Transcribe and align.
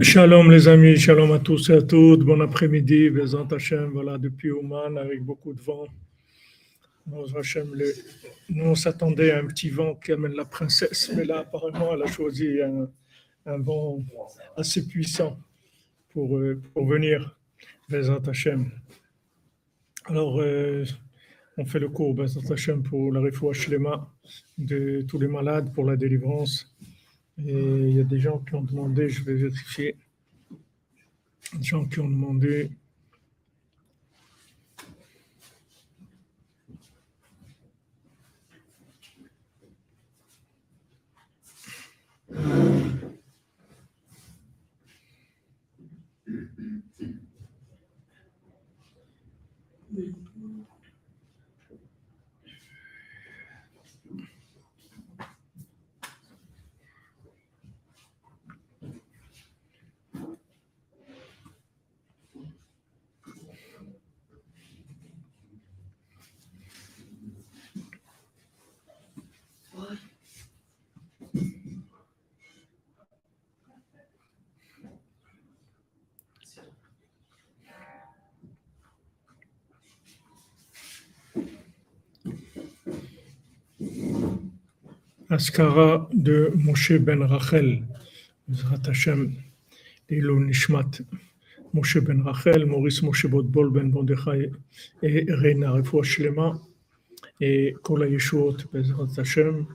Shalom 0.00 0.50
les 0.50 0.68
amis, 0.68 0.96
shalom 0.98 1.32
à 1.32 1.38
tous 1.38 1.70
et 1.70 1.74
à 1.74 1.82
toutes, 1.82 2.20
bon 2.20 2.40
après-midi, 2.40 3.10
Bezant 3.10 3.46
Hashem, 3.46 3.90
voilà, 3.92 4.18
depuis 4.18 4.50
Oman 4.50 4.98
avec 4.98 5.22
beaucoup 5.22 5.54
de 5.54 5.60
vent. 5.60 5.86
Nous, 7.06 8.64
on 8.64 8.74
s'attendait 8.74 9.30
à 9.30 9.38
un 9.38 9.46
petit 9.46 9.70
vent 9.70 9.94
qui 9.94 10.12
amène 10.12 10.34
la 10.34 10.44
princesse, 10.44 11.10
mais 11.16 11.24
là, 11.24 11.38
apparemment, 11.40 11.94
elle 11.94 12.02
a 12.02 12.06
choisi 12.06 12.60
un, 13.46 13.58
vent 13.58 13.98
assez 14.56 14.86
puissant 14.86 15.38
pour, 16.10 16.36
euh, 16.36 16.60
venir, 16.76 17.38
Bezant 17.88 18.22
Hashem. 18.26 18.70
Alors, 20.06 20.40
euh, 20.40 20.84
on 21.56 21.64
fait 21.64 21.78
le 21.78 21.88
cours, 21.88 22.14
Bezant 22.14 22.50
Hashem, 22.50 22.82
pour 22.82 23.12
la 23.12 23.20
refoua 23.20 23.54
shlema 23.54 24.12
de 24.58 25.02
tous 25.08 25.18
les 25.18 25.28
malades, 25.28 25.72
pour 25.72 25.84
la 25.84 25.96
délivrance. 25.96 26.76
Il 27.38 27.90
y 27.90 28.00
a 28.00 28.04
des 28.04 28.18
gens 28.18 28.38
qui 28.38 28.54
ont 28.54 28.62
demandé, 28.62 29.08
je 29.10 29.22
vais 29.22 29.34
vérifier, 29.34 29.96
des 31.52 31.62
gens 31.62 31.84
qui 31.84 32.00
ont 32.00 32.08
demandé 32.08 32.70
Askara 85.28 86.08
de 86.12 86.52
Moshe 86.54 86.98
ben 87.04 87.20
Rachel, 87.20 87.82
Zrat 88.48 88.86
Hashem, 88.86 89.34
Nishmat, 90.08 91.00
Moshe 91.74 92.00
ben 92.00 92.22
Rachel, 92.22 92.64
Maurice 92.64 93.02
Moshe 93.02 93.26
Botbol 93.26 93.70
ben 93.72 93.90
Bondechai 93.90 94.52
et 95.02 95.26
Reina 95.28 95.72
Refoua 95.72 96.04
Shlema 96.04 96.60
et 97.40 97.74
Kola 97.82 98.06
Yeshuot 98.06 98.70
Bezrat 98.72 99.16
Hashem, 99.16 99.66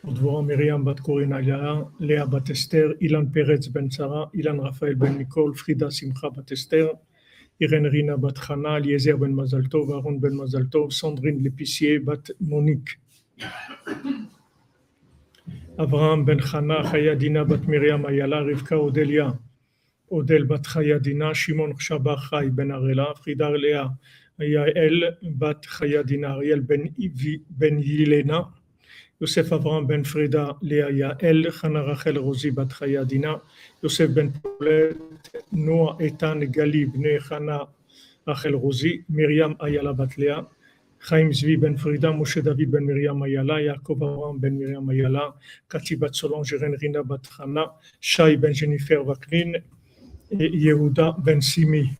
pour 0.00 0.12
Dvorah 0.12 0.42
Myriam 0.42 0.84
bat 0.84 1.00
Korina 1.00 1.40
Léa 1.40 2.26
bat 2.26 2.48
Esther, 2.48 2.94
Ilan 3.00 3.26
Peretz 3.26 3.68
ben 3.70 3.90
Sarah, 3.90 4.30
Ilan 4.32 4.60
Raphaël 4.60 4.94
ben 4.94 5.18
Nicole, 5.18 5.56
Frida 5.56 5.90
Simcha 5.90 6.30
bat 6.30 6.52
Esther, 6.52 6.92
Rina 7.60 8.16
bat 8.16 8.34
Chana, 8.34 8.78
ben 8.80 9.34
Mazaltov, 9.34 9.90
Aaron 9.90 10.20
ben 10.20 10.34
Mazaltov, 10.34 10.92
Sandrine 10.92 11.42
L'Épicier 11.42 11.98
bat 11.98 12.22
Monique. 12.40 13.00
אברהם 15.82 16.24
בן 16.24 16.40
חנה, 16.40 16.90
חיה 16.90 17.14
דינה 17.14 17.44
בת 17.44 17.68
מרים 17.68 18.06
איילה, 18.06 18.40
רבקה 18.40 18.74
אודליה, 18.74 19.30
אודל 20.10 20.44
בת 20.44 20.66
חיה 20.66 20.98
דינה, 20.98 21.34
שמעון 21.34 21.72
שבה 21.78 22.16
חי 22.16 22.46
בן 22.54 22.70
אראלה, 22.70 23.04
פרידה 23.24 23.48
לאה, 23.48 23.86
יעל 24.38 25.04
בת 25.22 25.64
חיה 25.64 26.02
דינה, 26.02 26.32
אריאל 26.32 26.60
בן, 26.60 26.80
בן 27.50 27.78
ילנה, 27.78 28.40
יוסף 29.20 29.52
אברהם 29.52 29.86
בן 29.86 30.02
פרידה 30.02 30.50
לאה 30.62 30.90
יעל, 30.90 31.50
חנה 31.50 31.80
רחל 31.80 32.16
רוזי 32.16 32.50
בת 32.50 32.72
חיה 32.72 33.04
דינה, 33.04 33.34
יוסף 33.82 34.06
בן 34.06 34.30
פולט, 34.30 34.96
נועה 35.52 35.96
איתן 36.00 36.40
גלי 36.44 36.86
בני 36.86 37.20
חנה 37.20 37.58
רחל 38.28 38.54
רוזי, 38.54 39.02
מרים 39.08 39.54
איילה 39.62 39.92
בת 39.92 40.18
לאה, 40.18 40.40
Chaim 41.06 41.30
Zvi 41.30 41.60
ben 41.60 41.76
Frida, 41.76 42.12
Moshe 42.12 42.42
David 42.42 42.72
ben 42.72 42.86
Miriam 42.86 43.22
Ayala, 43.22 43.60
Yaakov 43.60 44.02
Aram 44.02 44.38
ben 44.38 44.58
Miriam 44.58 44.88
Ayala, 44.88 45.34
Cathy 45.68 45.96
Bat 45.96 46.14
Solange, 46.14 46.52
Rina 46.52 47.02
Batrana, 47.02 47.72
Shai 48.00 48.36
ben 48.36 48.54
Jennifer 48.54 49.04
Vaklin 49.04 49.52
et 50.30 50.50
Yehuda 50.50 51.14
ben 51.22 51.42
Simi. 51.42 51.90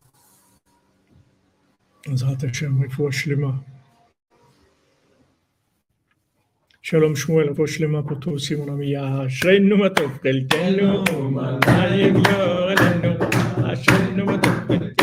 Shalom 6.81 7.15
Shmuel, 7.15 7.51
voix 7.51 7.67
Shlema 7.67 8.01
pour 8.01 8.19
toi 8.19 8.33
aussi, 8.33 8.55
mon 8.55 8.73
ami. 8.73 8.95
Ashrenu 8.95 9.75
matov, 9.75 10.19
quelqu'un, 10.21 11.03
malay, 11.31 12.11
glorenou, 12.11 13.17
ashrenu 13.65 14.94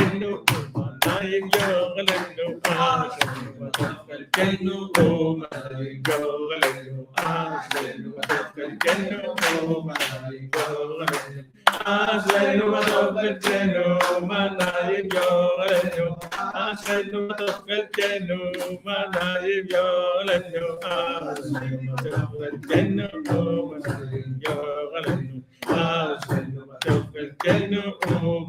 Oh, 28.25 28.42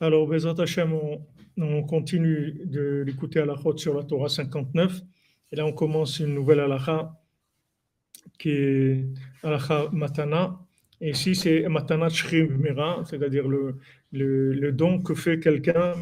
Alors, 0.00 0.26
Bezat 0.26 0.54
Hashem, 0.58 0.92
on, 0.92 1.20
on, 1.56 1.82
continue 1.82 2.60
de 2.64 3.02
l'écouter 3.06 3.40
à 3.40 3.46
la 3.46 3.54
route 3.54 3.78
sur 3.78 3.94
la 3.94 4.04
Torah 4.04 4.28
59. 4.28 5.00
Et 5.50 5.56
là, 5.56 5.66
on 5.66 5.72
commence 5.72 6.20
une 6.20 6.34
nouvelle 6.34 6.60
halakha 6.60 7.14
qui 8.38 8.50
est 8.50 9.04
halakha 9.42 9.88
matana. 9.92 10.58
Et 11.00 11.10
ici, 11.10 11.34
c'est 11.34 11.68
matana 11.68 12.08
shrim 12.08 12.58
mira, 12.58 13.02
c'est-à-dire 13.08 13.46
le, 13.48 14.72
don 14.72 15.00
que 15.00 15.14
fait 15.14 15.40
quelqu'un 15.40 15.94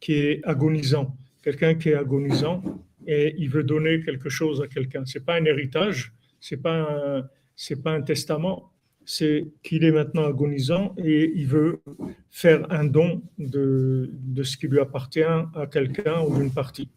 qui 0.00 0.14
est 0.14 0.44
agonisant 0.44 1.16
quelqu'un 1.42 1.74
qui 1.74 1.90
est 1.90 1.94
agonisant 1.94 2.62
et 3.06 3.34
il 3.38 3.48
veut 3.48 3.64
donner 3.64 4.02
quelque 4.02 4.28
chose 4.28 4.60
à 4.60 4.68
quelqu'un. 4.68 5.04
C'est 5.06 5.24
pas 5.24 5.34
un 5.34 5.44
héritage, 5.44 6.12
c'est 6.40 6.58
pas 6.58 7.22
c'est 7.56 7.82
pas 7.82 7.92
un 7.92 8.02
testament, 8.02 8.72
c'est 9.10 9.48
qu'il 9.64 9.82
est 9.82 9.90
maintenant 9.90 10.24
agonisant 10.24 10.94
et 10.96 11.32
il 11.34 11.48
veut 11.48 11.80
faire 12.30 12.60
un 12.70 12.84
don 12.84 13.20
de, 13.38 14.08
de 14.12 14.42
ce 14.44 14.56
qui 14.56 14.68
lui 14.68 14.78
appartient 14.78 15.34
à 15.62 15.66
quelqu'un 15.66 16.20
ou 16.20 16.38
d'une 16.38 16.52
partie. 16.52 16.88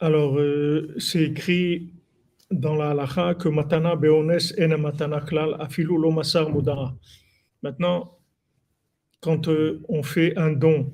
Alors, 0.00 0.36
euh, 0.38 0.92
c'est 0.98 1.22
écrit 1.22 1.92
dans 2.50 2.74
la 2.74 2.90
halacha 2.90 3.36
que 3.36 3.48
matana 3.48 3.94
beones 3.94 4.40
en 4.60 4.78
matana 4.78 5.20
klal 5.20 5.54
afilu 5.60 5.96
lo 5.96 6.10
mudara. 6.10 6.96
Maintenant, 7.62 8.18
quand 9.20 9.46
euh, 9.46 9.80
on 9.88 10.02
fait 10.02 10.36
un 10.36 10.50
don 10.50 10.92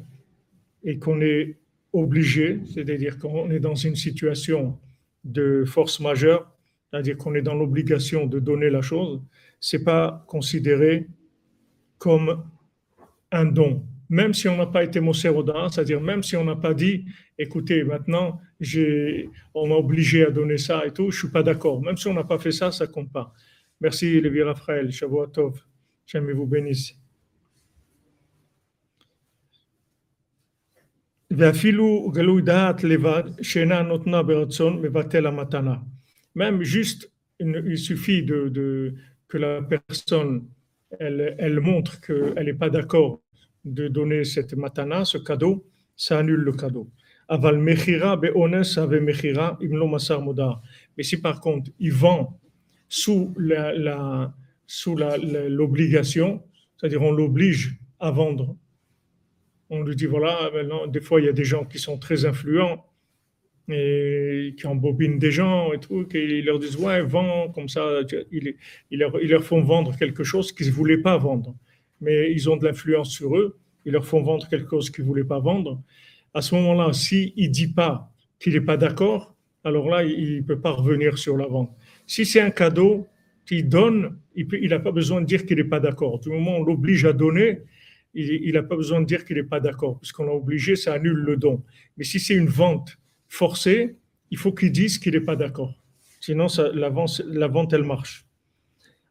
et 0.82 0.98
qu'on 0.98 1.22
est 1.22 1.56
obligé, 1.94 2.60
c'est-à-dire 2.74 3.18
qu'on 3.18 3.50
est 3.50 3.60
dans 3.60 3.74
une 3.74 3.96
situation 3.96 4.78
de 5.24 5.64
force 5.64 5.98
majeure, 5.98 6.53
c'est-à-dire 6.94 7.16
qu'on 7.16 7.34
est 7.34 7.42
dans 7.42 7.56
l'obligation 7.56 8.24
de 8.26 8.38
donner 8.38 8.70
la 8.70 8.80
chose, 8.80 9.20
c'est 9.58 9.82
pas 9.82 10.24
considéré 10.28 11.08
comme 11.98 12.44
un 13.32 13.46
don. 13.46 13.84
Même 14.08 14.32
si 14.32 14.46
on 14.46 14.56
n'a 14.56 14.66
pas 14.66 14.84
été 14.84 15.00
Moseroda, 15.00 15.66
c'est-à-dire 15.72 16.00
même 16.00 16.22
si 16.22 16.36
on 16.36 16.44
n'a 16.44 16.54
pas 16.54 16.72
dit, 16.72 17.04
écoutez, 17.36 17.82
maintenant, 17.82 18.40
on 19.54 19.66
m'a 19.66 19.74
obligé 19.74 20.24
à 20.24 20.30
donner 20.30 20.56
ça 20.56 20.86
et 20.86 20.92
tout, 20.92 21.10
je 21.10 21.18
suis 21.18 21.30
pas 21.30 21.42
d'accord. 21.42 21.82
Même 21.82 21.96
si 21.96 22.06
on 22.06 22.14
n'a 22.14 22.22
pas 22.22 22.38
fait 22.38 22.52
ça, 22.52 22.70
ça 22.70 22.86
compte 22.86 23.10
pas. 23.10 23.34
Merci, 23.80 24.20
Lévi 24.20 24.44
Raphaël, 24.44 24.92
Shavuot 24.92 25.32
J'aime 26.06 26.30
vous 26.30 26.46
bénisse. 26.46 26.94
Même 36.34 36.62
juste, 36.62 37.10
il 37.40 37.78
suffit 37.78 38.22
de, 38.22 38.94
que 39.28 39.38
la 39.38 39.62
personne, 39.62 40.46
elle, 40.98 41.60
montre 41.60 42.00
qu'elle 42.00 42.44
n'est 42.44 42.54
pas 42.54 42.70
d'accord 42.70 43.20
de 43.64 43.88
donner 43.88 44.24
cette 44.24 44.54
matana, 44.54 45.04
ce 45.04 45.18
cadeau, 45.18 45.66
ça 45.96 46.18
annule 46.18 46.40
le 46.40 46.52
cadeau. 46.52 46.90
Aval 47.28 47.58
masar. 47.58 48.88
Mais 50.96 51.02
si 51.02 51.16
par 51.20 51.40
contre, 51.40 51.70
il 51.78 51.92
vend 51.92 52.38
sous 52.88 53.32
la, 53.38 53.72
la 53.72 54.34
sous 54.66 54.96
l'obligation, 54.96 56.42
c'est-à-dire 56.76 57.02
on 57.02 57.12
l'oblige 57.12 57.78
à 58.00 58.10
vendre. 58.10 58.56
On 59.70 59.82
lui 59.82 59.96
dit 59.96 60.06
voilà, 60.06 60.50
des 60.88 61.00
fois 61.00 61.20
il 61.20 61.26
y 61.26 61.28
a 61.28 61.32
des 61.32 61.44
gens 61.44 61.64
qui 61.64 61.78
sont 61.78 61.98
très 61.98 62.24
influents 62.24 62.84
qui 63.66 64.66
embobinent 64.66 65.18
des 65.18 65.30
gens 65.30 65.72
et 65.72 65.80
tout, 65.80 66.06
ils 66.12 66.44
leur 66.44 66.58
disent 66.58 66.76
ouais, 66.76 67.02
vends 67.02 67.50
comme 67.50 67.68
ça, 67.68 68.00
ils, 68.30 68.56
ils, 68.90 68.98
leur, 68.98 69.20
ils 69.22 69.30
leur 69.30 69.42
font 69.42 69.62
vendre 69.62 69.96
quelque 69.96 70.22
chose 70.22 70.52
qu'ils 70.52 70.66
ne 70.66 70.72
voulaient 70.72 70.98
pas 70.98 71.16
vendre, 71.16 71.54
mais 72.00 72.30
ils 72.30 72.50
ont 72.50 72.56
de 72.56 72.64
l'influence 72.64 73.10
sur 73.10 73.36
eux, 73.36 73.58
ils 73.86 73.92
leur 73.92 74.06
font 74.06 74.22
vendre 74.22 74.48
quelque 74.48 74.68
chose 74.70 74.90
qu'ils 74.90 75.04
ne 75.04 75.08
voulaient 75.08 75.24
pas 75.24 75.38
vendre. 75.38 75.82
À 76.34 76.42
ce 76.42 76.54
moment-là, 76.56 76.92
s'il 76.92 77.32
ne 77.36 77.46
dit 77.46 77.68
pas 77.68 78.12
qu'il 78.38 78.52
n'est 78.52 78.60
pas 78.60 78.76
d'accord, 78.76 79.34
alors 79.62 79.88
là, 79.88 80.04
il 80.04 80.36
ne 80.36 80.42
peut 80.42 80.60
pas 80.60 80.72
revenir 80.72 81.16
sur 81.16 81.36
la 81.36 81.46
vente. 81.46 81.74
Si 82.06 82.26
c'est 82.26 82.40
un 82.40 82.50
cadeau 82.50 83.06
qu'il 83.46 83.68
donne, 83.68 84.18
il 84.36 84.68
n'a 84.68 84.78
pas 84.78 84.92
besoin 84.92 85.22
de 85.22 85.26
dire 85.26 85.46
qu'il 85.46 85.56
n'est 85.56 85.64
pas 85.64 85.80
d'accord. 85.80 86.20
Du 86.20 86.28
moment 86.28 86.58
où 86.58 86.60
on 86.60 86.64
l'oblige 86.64 87.06
à 87.06 87.14
donner, 87.14 87.60
il 88.14 88.52
n'a 88.52 88.62
pas 88.62 88.76
besoin 88.76 89.00
de 89.00 89.06
dire 89.06 89.24
qu'il 89.24 89.36
n'est 89.36 89.42
pas 89.42 89.60
d'accord, 89.60 89.98
puisqu'on 89.98 90.24
l'a 90.24 90.34
obligé, 90.34 90.76
ça 90.76 90.92
annule 90.92 91.18
le 91.18 91.36
don. 91.36 91.62
Mais 91.96 92.04
si 92.04 92.20
c'est 92.20 92.34
une 92.34 92.48
vente 92.48 92.98
forcée, 93.34 93.96
il 94.30 94.38
faut 94.38 94.52
qu'il 94.52 94.72
dise 94.72 94.98
qu'il 94.98 95.14
n'est 95.14 95.20
pas 95.20 95.36
d'accord. 95.36 95.74
Sinon, 96.20 96.46
la, 96.72 96.88
vente, 96.88 97.20
la 97.26 97.48
vente, 97.48 97.72
elle 97.72 97.84
marche. 97.84 98.26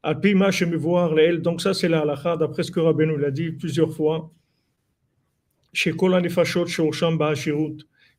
Alpima, 0.02 0.50
voir 0.75 1.16
donc 1.40 1.62
ça 1.62 1.74
c'est 1.74 1.88
la 1.88 2.02
halakha, 2.02 2.36
d'après 2.36 2.64
ce 2.64 2.72
que 2.72 2.80
Rabbeinu 2.80 3.18
l'a 3.18 3.31
dit 3.31 3.52
plusieurs 3.52 3.94
fois, 3.94 4.31
chez 5.72 5.94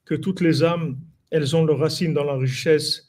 que 0.04 0.14
toutes 0.14 0.40
les 0.40 0.62
âmes, 0.62 0.98
elles 1.30 1.54
ont 1.56 1.64
leur 1.64 1.78
racine 1.78 2.14
dans 2.14 2.24
la 2.24 2.36
richesse 2.36 3.08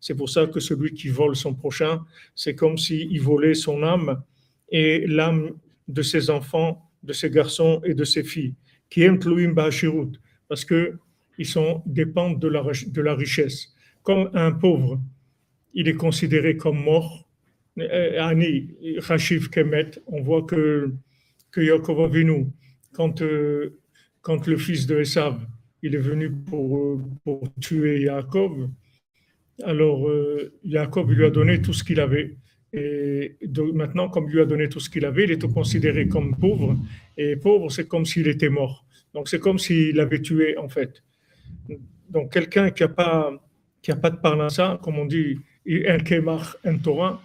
c'est 0.00 0.16
pour 0.16 0.28
ça 0.28 0.46
que 0.46 0.60
celui 0.60 0.94
qui 0.94 1.08
vole 1.08 1.36
son 1.36 1.54
prochain, 1.54 2.04
c'est 2.34 2.56
comme 2.56 2.76
s'il 2.76 3.20
volait 3.20 3.54
son 3.54 3.84
âme 3.84 4.20
et 4.70 5.06
l'âme 5.06 5.52
de 5.86 6.02
ses 6.02 6.30
enfants, 6.30 6.83
de 7.04 7.12
ses 7.12 7.30
garçons 7.30 7.80
et 7.84 7.94
de 7.94 8.04
ses 8.04 8.24
filles, 8.24 8.54
qui 8.90 9.02
aiment 9.02 9.20
parce 10.48 10.64
que 10.64 10.94
ils 11.38 11.46
sont 11.46 11.82
dépendent 11.86 12.40
de 12.40 12.48
la, 12.48 12.62
de 12.62 13.00
la 13.00 13.14
richesse. 13.14 13.74
Comme 14.02 14.30
un 14.34 14.52
pauvre, 14.52 15.00
il 15.72 15.88
est 15.88 15.94
considéré 15.94 16.56
comme 16.56 16.82
mort. 16.82 17.28
Ani, 17.76 18.70
Rachiv 18.98 19.50
Kemet, 19.50 19.90
on 20.06 20.22
voit 20.22 20.42
que, 20.42 20.94
que 21.50 21.60
Yaakov 21.60 22.02
Avinu, 22.02 22.46
quand 22.92 23.20
euh, 23.20 23.80
quand 24.24 24.46
le 24.46 24.56
fils 24.56 24.86
de 24.86 25.00
Esav, 25.00 25.44
il 25.82 25.94
est 25.94 25.98
venu 25.98 26.30
pour, 26.30 27.00
pour 27.24 27.52
tuer 27.60 28.00
Jacob, 28.00 28.70
alors 29.62 30.08
euh, 30.08 30.52
Jacob 30.64 31.10
lui 31.10 31.24
a 31.24 31.30
donné 31.30 31.60
tout 31.60 31.72
ce 31.72 31.84
qu'il 31.84 32.00
avait. 32.00 32.36
Et 32.76 33.36
maintenant, 33.72 34.08
comme 34.08 34.28
lui 34.28 34.40
a 34.40 34.44
donné 34.44 34.68
tout 34.68 34.80
ce 34.80 34.90
qu'il 34.90 35.04
avait, 35.04 35.24
il 35.24 35.30
est 35.30 35.52
considéré 35.52 36.08
comme 36.08 36.36
pauvre. 36.36 36.76
Et 37.16 37.36
pauvre, 37.36 37.70
c'est 37.70 37.86
comme 37.86 38.04
s'il 38.04 38.26
était 38.26 38.48
mort. 38.48 38.84
Donc 39.14 39.28
c'est 39.28 39.38
comme 39.38 39.60
s'il 39.60 40.00
avait 40.00 40.20
tué 40.20 40.58
en 40.58 40.68
fait. 40.68 41.04
Donc 42.10 42.32
quelqu'un 42.32 42.70
qui 42.70 42.82
n'a 42.82 42.88
pas, 42.88 43.30
de 43.86 44.16
parnassa, 44.16 44.80
comme 44.82 44.98
on 44.98 45.04
dit, 45.04 45.38
un 45.66 45.98
kemach, 45.98 46.56
un 46.64 46.78
Torah, 46.78 47.22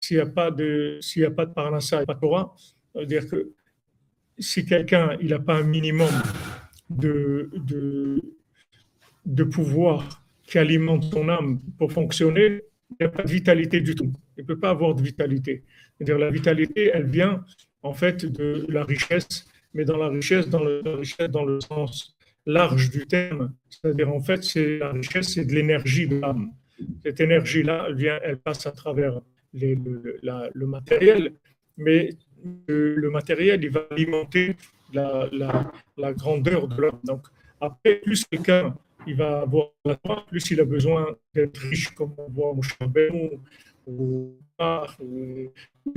s'il 0.00 0.18
n'y 0.18 0.22
a 0.22 0.26
pas 0.26 0.50
de, 0.50 0.98
s'il 1.00 1.24
a 1.24 1.30
pas 1.30 1.46
de 1.46 1.54
parnassa 1.54 2.02
et 2.02 2.06
pas 2.06 2.14
de 2.14 2.20
Torah, 2.20 2.54
dire 3.06 3.26
que 3.26 3.52
si 4.38 4.66
quelqu'un 4.66 5.16
n'a 5.16 5.38
pas 5.38 5.56
un 5.56 5.62
minimum 5.62 6.10
de, 6.90 7.50
de, 9.24 9.44
pouvoir 9.44 10.22
qui 10.46 10.58
alimente 10.58 11.04
son 11.04 11.28
âme 11.28 11.60
pour 11.78 11.92
fonctionner, 11.92 12.62
il 12.98 13.06
n'y 13.06 13.06
a 13.06 13.10
pas 13.10 13.22
de 13.22 13.30
vitalité 13.30 13.80
du 13.80 13.94
tout. 13.94 14.12
Il 14.36 14.42
ne 14.42 14.46
peut 14.46 14.58
pas 14.58 14.70
avoir 14.70 14.94
de 14.94 15.02
vitalité. 15.02 15.64
C'est-à-dire 15.96 16.18
la 16.18 16.30
vitalité, 16.30 16.90
elle 16.92 17.06
vient 17.06 17.44
en 17.82 17.92
fait 17.92 18.26
de 18.26 18.66
la 18.68 18.84
richesse, 18.84 19.46
mais 19.74 19.84
dans 19.84 19.96
la 19.96 20.08
richesse, 20.08 20.48
dans 20.48 20.62
le, 20.62 20.82
richesse 20.84 21.30
dans 21.30 21.44
le 21.44 21.60
sens 21.60 22.16
large 22.46 22.90
du 22.90 23.06
terme. 23.06 23.52
C'est-à-dire 23.68 24.12
en 24.12 24.20
fait, 24.20 24.42
c'est 24.42 24.78
la 24.78 24.92
richesse, 24.92 25.34
c'est 25.34 25.44
de 25.44 25.54
l'énergie 25.54 26.08
de 26.08 26.18
l'âme. 26.18 26.50
Cette 27.04 27.20
énergie-là, 27.20 27.86
elle 27.88 27.94
vient, 27.94 28.18
elle 28.22 28.38
passe 28.38 28.66
à 28.66 28.72
travers 28.72 29.20
le, 29.52 30.66
matériel, 30.66 31.32
mais 31.76 32.10
le 32.66 33.10
matériel, 33.10 33.62
il 33.62 33.70
va 33.70 33.86
alimenter 33.90 34.56
la, 34.92 35.28
la, 35.96 36.12
grandeur 36.12 36.68
de 36.68 36.80
l'homme. 36.80 37.00
Donc, 37.04 37.26
après, 37.60 37.96
plus 37.96 38.24
quelqu'un 38.24 38.74
il 39.06 39.16
va 39.16 39.40
avoir 39.40 39.68
la 39.84 39.98
foi, 40.04 40.24
plus 40.26 40.50
il 40.50 40.60
a 40.60 40.64
besoin 40.64 41.16
d'être 41.34 41.58
riche, 41.58 41.90
comme 41.94 42.14
on 42.18 42.28
voit 42.28 42.52
au 42.52 42.62
Charbon 42.62 43.40
ou 43.86 44.36
les 45.14 45.50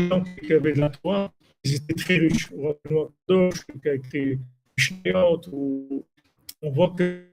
gens 0.07 0.23
qui 0.23 0.53
avaient 0.53 0.73
de 0.73 0.79
la 0.79 0.91
foi, 0.91 1.33
ils 1.63 1.75
étaient 1.75 1.93
très 1.93 2.17
riches. 2.17 2.49
qui 2.49 3.89
a 3.89 3.93
été 3.93 4.39
on 6.63 6.69
voit 6.71 6.93
que 6.97 7.25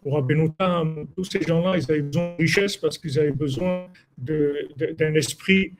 pour 0.00 0.16
Abenotam, 0.16 1.06
tous 1.14 1.24
ces 1.24 1.42
gens-là, 1.42 1.76
ils 1.76 1.90
avaient 1.90 2.02
besoin 2.02 2.32
de 2.32 2.36
richesse 2.36 2.76
parce 2.76 2.98
qu'ils 2.98 3.18
avaient 3.18 3.32
besoin 3.32 3.88
d'un 4.18 5.14
esprit 5.14 5.72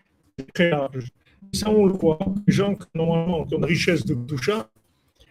très 0.52 0.70
large. 0.70 1.10
Ça, 1.52 1.70
on 1.70 1.86
le 1.86 1.92
voit. 1.92 2.18
Les 2.46 2.54
gens 2.54 2.74
qui 2.74 2.86
normalement 2.94 3.40
ont 3.40 3.46
une 3.46 3.64
richesse 3.64 4.04
de 4.04 4.14
Doucha, 4.14 4.68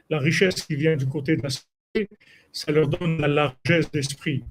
la 0.09 0.19
richesse 0.19 0.63
qui 0.63 0.75
vient 0.75 0.95
du 0.95 1.07
côté 1.07 1.35
de 1.35 1.43
la 1.43 1.49
ça 2.51 2.71
leur 2.71 2.87
donne 2.87 3.19
la 3.19 3.27
largesse 3.27 3.89
d'esprit. 3.91 4.43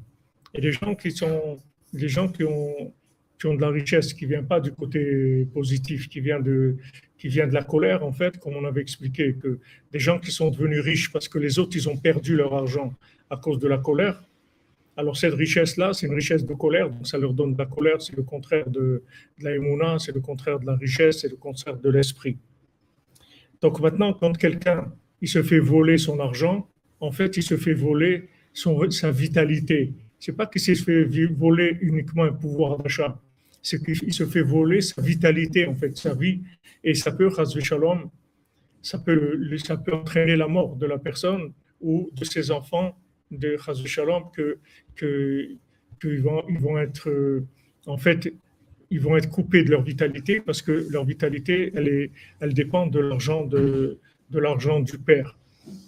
Et 0.54 0.60
les 0.60 0.72
gens 0.72 0.94
qui 0.94 1.10
sont, 1.10 1.58
les 1.92 2.08
gens 2.08 2.28
qui 2.28 2.44
ont, 2.44 2.92
qui 3.38 3.46
ont 3.46 3.54
de 3.54 3.60
la 3.60 3.70
richesse 3.70 4.12
qui 4.12 4.26
vient 4.26 4.42
pas 4.42 4.60
du 4.60 4.72
côté 4.72 5.46
positif, 5.52 6.08
qui 6.08 6.20
vient 6.20 6.40
de, 6.40 6.76
qui 7.18 7.28
vient 7.28 7.46
de 7.46 7.54
la 7.54 7.64
colère, 7.64 8.04
en 8.04 8.12
fait, 8.12 8.38
comme 8.38 8.54
on 8.54 8.64
avait 8.64 8.82
expliqué, 8.82 9.34
que 9.34 9.58
des 9.92 9.98
gens 9.98 10.18
qui 10.18 10.30
sont 10.30 10.50
devenus 10.50 10.80
riches 10.80 11.12
parce 11.12 11.28
que 11.28 11.38
les 11.38 11.58
autres, 11.58 11.76
ils 11.76 11.88
ont 11.88 11.96
perdu 11.96 12.36
leur 12.36 12.54
argent 12.54 12.92
à 13.30 13.36
cause 13.36 13.58
de 13.58 13.68
la 13.68 13.78
colère, 13.78 14.22
alors 14.96 15.16
cette 15.16 15.34
richesse-là, 15.34 15.94
c'est 15.94 16.06
une 16.06 16.14
richesse 16.14 16.44
de 16.44 16.52
colère, 16.54 16.90
donc 16.90 17.06
ça 17.06 17.16
leur 17.16 17.32
donne 17.32 17.54
de 17.54 17.58
la 17.58 17.66
colère, 17.66 18.02
c'est 18.02 18.14
le 18.14 18.22
contraire 18.22 18.68
de, 18.68 19.02
la 19.40 19.54
émouna, 19.54 19.98
c'est 19.98 20.14
le 20.14 20.20
contraire 20.20 20.60
de 20.60 20.66
la 20.66 20.76
richesse, 20.76 21.20
c'est 21.20 21.30
le 21.30 21.36
contraire 21.36 21.78
de 21.78 21.88
l'esprit. 21.88 22.36
Donc 23.62 23.80
maintenant, 23.80 24.12
quand 24.12 24.36
quelqu'un 24.36 24.92
il 25.22 25.28
se 25.28 25.42
fait 25.42 25.60
voler 25.60 25.96
son 25.98 26.20
argent, 26.20 26.68
en 27.02 27.10
fait, 27.10 27.36
il 27.36 27.42
se 27.42 27.56
fait 27.56 27.74
voler 27.74 28.28
son, 28.54 28.88
sa 28.90 29.10
vitalité. 29.10 29.92
C'est 30.20 30.32
pas 30.32 30.46
qu'il 30.46 30.60
se 30.60 30.74
fait 30.74 31.04
voler 31.26 31.76
uniquement 31.80 32.22
un 32.22 32.32
pouvoir 32.32 32.78
d'achat, 32.78 33.20
c'est 33.60 33.84
qu'il 33.84 34.14
se 34.14 34.24
fait 34.24 34.42
voler 34.42 34.80
sa 34.80 35.02
vitalité, 35.02 35.66
en 35.66 35.74
fait, 35.74 35.96
sa 35.96 36.14
vie, 36.14 36.40
et 36.84 36.94
ça 36.94 37.10
peut, 37.10 37.28
shalom, 37.60 38.08
ça 38.80 38.98
peut, 39.00 39.56
ça 39.58 39.76
peut 39.76 39.92
entraîner 39.92 40.36
la 40.36 40.46
mort 40.46 40.76
de 40.76 40.86
la 40.86 40.98
personne 40.98 41.52
ou 41.80 42.08
de 42.12 42.24
ses 42.24 42.52
enfants 42.52 42.96
de 43.32 43.56
Chazou 43.56 43.86
Shalom 43.86 44.24
que, 44.32 44.58
que, 44.94 45.56
vont, 46.20 46.44
ils 46.48 46.60
vont 46.60 46.78
être, 46.78 47.10
en 47.86 47.98
fait, 47.98 48.32
ils 48.90 49.00
vont 49.00 49.16
être 49.16 49.28
coupés 49.28 49.64
de 49.64 49.70
leur 49.70 49.82
vitalité 49.82 50.40
parce 50.40 50.62
que 50.62 50.86
leur 50.90 51.04
vitalité, 51.04 51.72
elle, 51.74 51.88
est, 51.88 52.10
elle 52.40 52.54
dépend 52.54 52.86
de 52.86 53.00
l'argent 53.00 53.44
de, 53.44 53.98
de 54.30 54.38
l'argent 54.38 54.78
du 54.80 54.98
Père. 54.98 55.36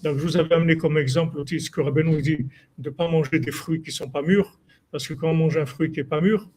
Donc, 0.02 0.18
je 0.18 0.22
vous 0.22 0.36
avais 0.36 0.54
amené 0.54 0.76
comme 0.76 0.98
exemple 0.98 1.38
aussi 1.38 1.60
ce 1.60 1.70
que 1.70 1.80
Rabbeinu 1.80 2.20
dit 2.22 2.46
de 2.78 2.90
ne 2.90 2.94
pas 2.94 3.08
manger 3.08 3.38
des 3.38 3.50
fruits 3.50 3.80
qui 3.82 3.90
ne 3.90 3.94
sont 3.94 4.10
pas 4.10 4.22
mûrs, 4.22 4.58
parce 4.90 5.08
que 5.08 5.14
quand 5.14 5.30
on 5.30 5.34
mange 5.34 5.56
un 5.56 5.66
fruit 5.66 5.90
qui 5.90 5.98
n'est 5.98 6.04
pas 6.04 6.20
mûr, 6.20 6.48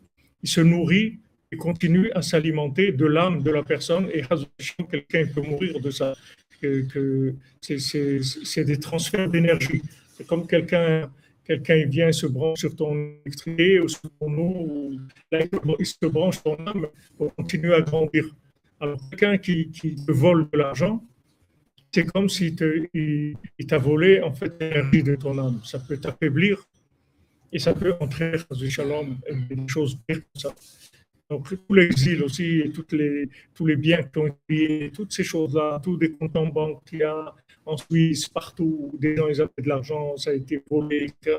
il 0.44 0.50
se 0.50 0.62
nourrit 0.62 1.20
et 1.52 1.58
continue 1.58 2.12
à 2.12 2.22
s'alimenter 2.22 2.92
de 2.92 3.06
l'âme 3.06 3.42
de 3.42 3.52
la 3.52 3.64
personne, 3.64 4.10
et 4.14 4.22
quelqu'un 4.92 5.26
peut 5.34 5.42
mourir 5.42 5.80
de 5.80 5.90
ça. 5.90 6.16
Que, 6.62 7.36
c'est 7.62 8.64
des 8.64 8.80
transferts 8.80 9.30
d'énergie. 9.30 9.82
C'est 10.16 10.26
comme 10.26 10.48
quelqu'un 10.48 11.10
quelqu'un 11.48 11.86
vient 11.86 12.12
se 12.12 12.28
branche 12.28 12.60
sur 12.60 12.76
ton 12.76 12.94
électricité 13.26 13.80
ou 13.80 13.88
sur 13.88 14.10
ton 14.20 14.38
eau, 14.38 14.92
il 15.80 15.86
se 15.86 16.06
branche 16.06 16.44
ton 16.44 16.56
âme 16.66 16.88
pour 17.18 17.34
continuer 17.36 17.74
à 17.74 17.82
grandir. 17.82 18.26
Alors, 18.80 19.00
quelqu'un 19.10 19.38
qui, 19.38 19.72
qui, 19.72 19.96
vole 20.08 20.50
de 20.52 20.58
l'argent, 20.58 21.02
c'est 21.98 22.06
comme 22.06 22.30
s'il 22.30 22.56
t'a 22.56 23.78
volé 23.80 24.22
en 24.22 24.32
fait 24.32 24.54
l'énergie 24.62 25.02
de 25.02 25.16
ton 25.16 25.36
âme. 25.40 25.60
Ça 25.64 25.80
peut 25.80 25.98
t'affaiblir 25.98 26.64
et 27.52 27.58
ça 27.58 27.74
peut 27.74 27.96
entrer 28.00 28.34
dans 28.48 28.60
le 28.60 28.70
shalom 28.70 29.18
des 29.50 29.68
choses 29.68 29.98
pires 30.06 30.20
que 30.20 30.40
ça. 30.40 30.54
Donc, 31.28 31.50
tout 31.50 31.74
l'exil 31.74 32.22
aussi, 32.22 32.72
tous 32.72 33.66
les 33.66 33.76
biens 33.76 34.04
qui 34.04 34.20
ont 34.20 34.28
été 34.28 34.92
toutes 34.94 35.12
ces 35.12 35.24
choses-là, 35.24 35.82
tous 35.84 35.98
les 35.98 36.12
comptes 36.12 36.38
en 36.38 36.46
banque 36.46 36.84
qu'il 36.86 37.00
y 37.00 37.04
a 37.04 37.34
en 37.66 37.78
Suisse, 37.78 38.30
partout, 38.30 38.92
où 38.94 38.98
des 39.00 39.16
gens 39.16 39.28
ils 39.28 39.42
avaient 39.42 39.52
de 39.58 39.68
l'argent, 39.68 40.16
ça 40.18 40.30
a 40.30 40.34
été 40.34 40.62
volé, 40.70 41.06
etc. 41.06 41.38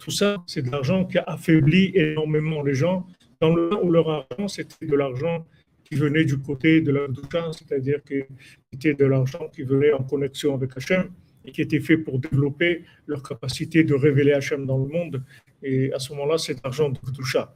tout 0.00 0.10
ça, 0.10 0.42
c'est 0.48 0.62
de 0.62 0.70
l'argent 0.72 1.04
qui 1.04 1.18
a 1.18 1.22
affaibli 1.22 1.92
énormément 1.94 2.62
les 2.64 2.74
gens. 2.74 3.06
Dans 3.40 3.54
le 3.54 3.72
où 3.80 3.92
leur 3.92 4.10
argent, 4.10 4.48
c'était 4.48 4.86
de 4.86 4.96
l'argent 4.96 5.46
qui 5.84 5.94
venait 5.96 6.24
du 6.24 6.38
côté 6.38 6.80
de 6.80 6.90
la 6.92 7.08
doucha, 7.08 7.50
c'est-à-dire 7.52 8.02
que 8.04 8.26
c'était 8.72 8.94
de 8.94 9.04
l'argent 9.04 9.48
qui 9.54 9.62
venait 9.62 9.92
en 9.92 10.02
connexion 10.02 10.54
avec 10.54 10.76
Hachem 10.76 11.10
et 11.44 11.52
qui 11.52 11.60
était 11.60 11.80
fait 11.80 11.98
pour 11.98 12.18
développer 12.18 12.84
leur 13.06 13.22
capacité 13.22 13.84
de 13.84 13.94
révéler 13.94 14.32
Hachem 14.32 14.66
dans 14.66 14.78
le 14.78 14.86
monde. 14.86 15.22
Et 15.62 15.92
à 15.92 15.98
ce 15.98 16.12
moment-là, 16.12 16.38
c'est 16.38 16.62
l'argent 16.64 16.88
de 16.88 16.98
doucha. 17.12 17.54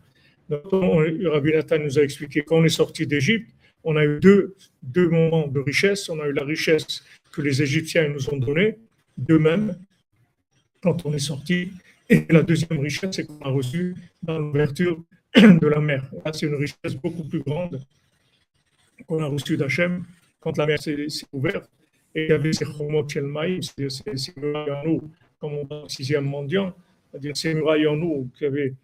Rabbi 0.50 1.52
Nathan 1.52 1.78
nous 1.78 1.98
a 1.98 2.02
expliqué 2.02 2.42
quand 2.42 2.58
on 2.58 2.64
est 2.64 2.70
sorti 2.70 3.06
d'Égypte, 3.06 3.50
on 3.84 3.96
a 3.96 4.04
eu 4.04 4.18
deux, 4.20 4.54
moments 5.08 5.46
de 5.46 5.60
richesse. 5.60 6.08
On 6.08 6.20
a 6.20 6.26
eu 6.26 6.32
la 6.32 6.44
richesse 6.44 7.04
que 7.32 7.42
les 7.42 7.62
Égyptiens 7.62 8.08
nous 8.08 8.28
ont 8.30 8.36
donnée 8.36 8.78
d'eux-mêmes 9.16 9.78
quand 10.82 11.06
on 11.06 11.12
est 11.14 11.18
sorti. 11.18 11.70
Et 12.08 12.26
la 12.30 12.42
deuxième 12.42 12.80
richesse, 12.80 13.16
c'est 13.16 13.26
qu'on 13.26 13.40
a 13.40 13.48
reçu 13.48 13.94
dans 14.22 14.38
l'ouverture 14.38 15.02
de 15.36 15.66
la 15.66 15.80
mer. 15.80 16.10
c'est 16.32 16.46
une 16.46 16.54
richesse 16.54 16.94
beaucoup 17.02 17.24
plus 17.24 17.40
grande 17.40 17.80
qu'on 19.08 19.22
a 19.22 19.26
reçue 19.26 19.56
d'Hachem 19.56 20.04
quand 20.38 20.56
la 20.56 20.66
mer 20.66 20.80
s'est 20.80 21.08
ouverte. 21.32 21.68
Et 22.14 22.24
il 22.24 22.28
y 22.28 22.32
avait 22.32 22.52
ces 22.52 22.64
chomot 22.64 23.06
ces 23.08 23.20
murailles 23.20 24.70
en 24.70 24.86
eau, 24.86 25.02
comme 25.40 25.54
on 25.54 25.64
dans 25.64 25.82
le 25.82 25.88
sixième 25.88 26.24
mondial, 26.24 26.72
c'est-à-dire 27.10 27.36
ces 27.36 27.54
murailles 27.54 27.86
en 27.86 28.00
eau 28.00 28.28
qui 28.36 28.44
avaient, 28.44 28.74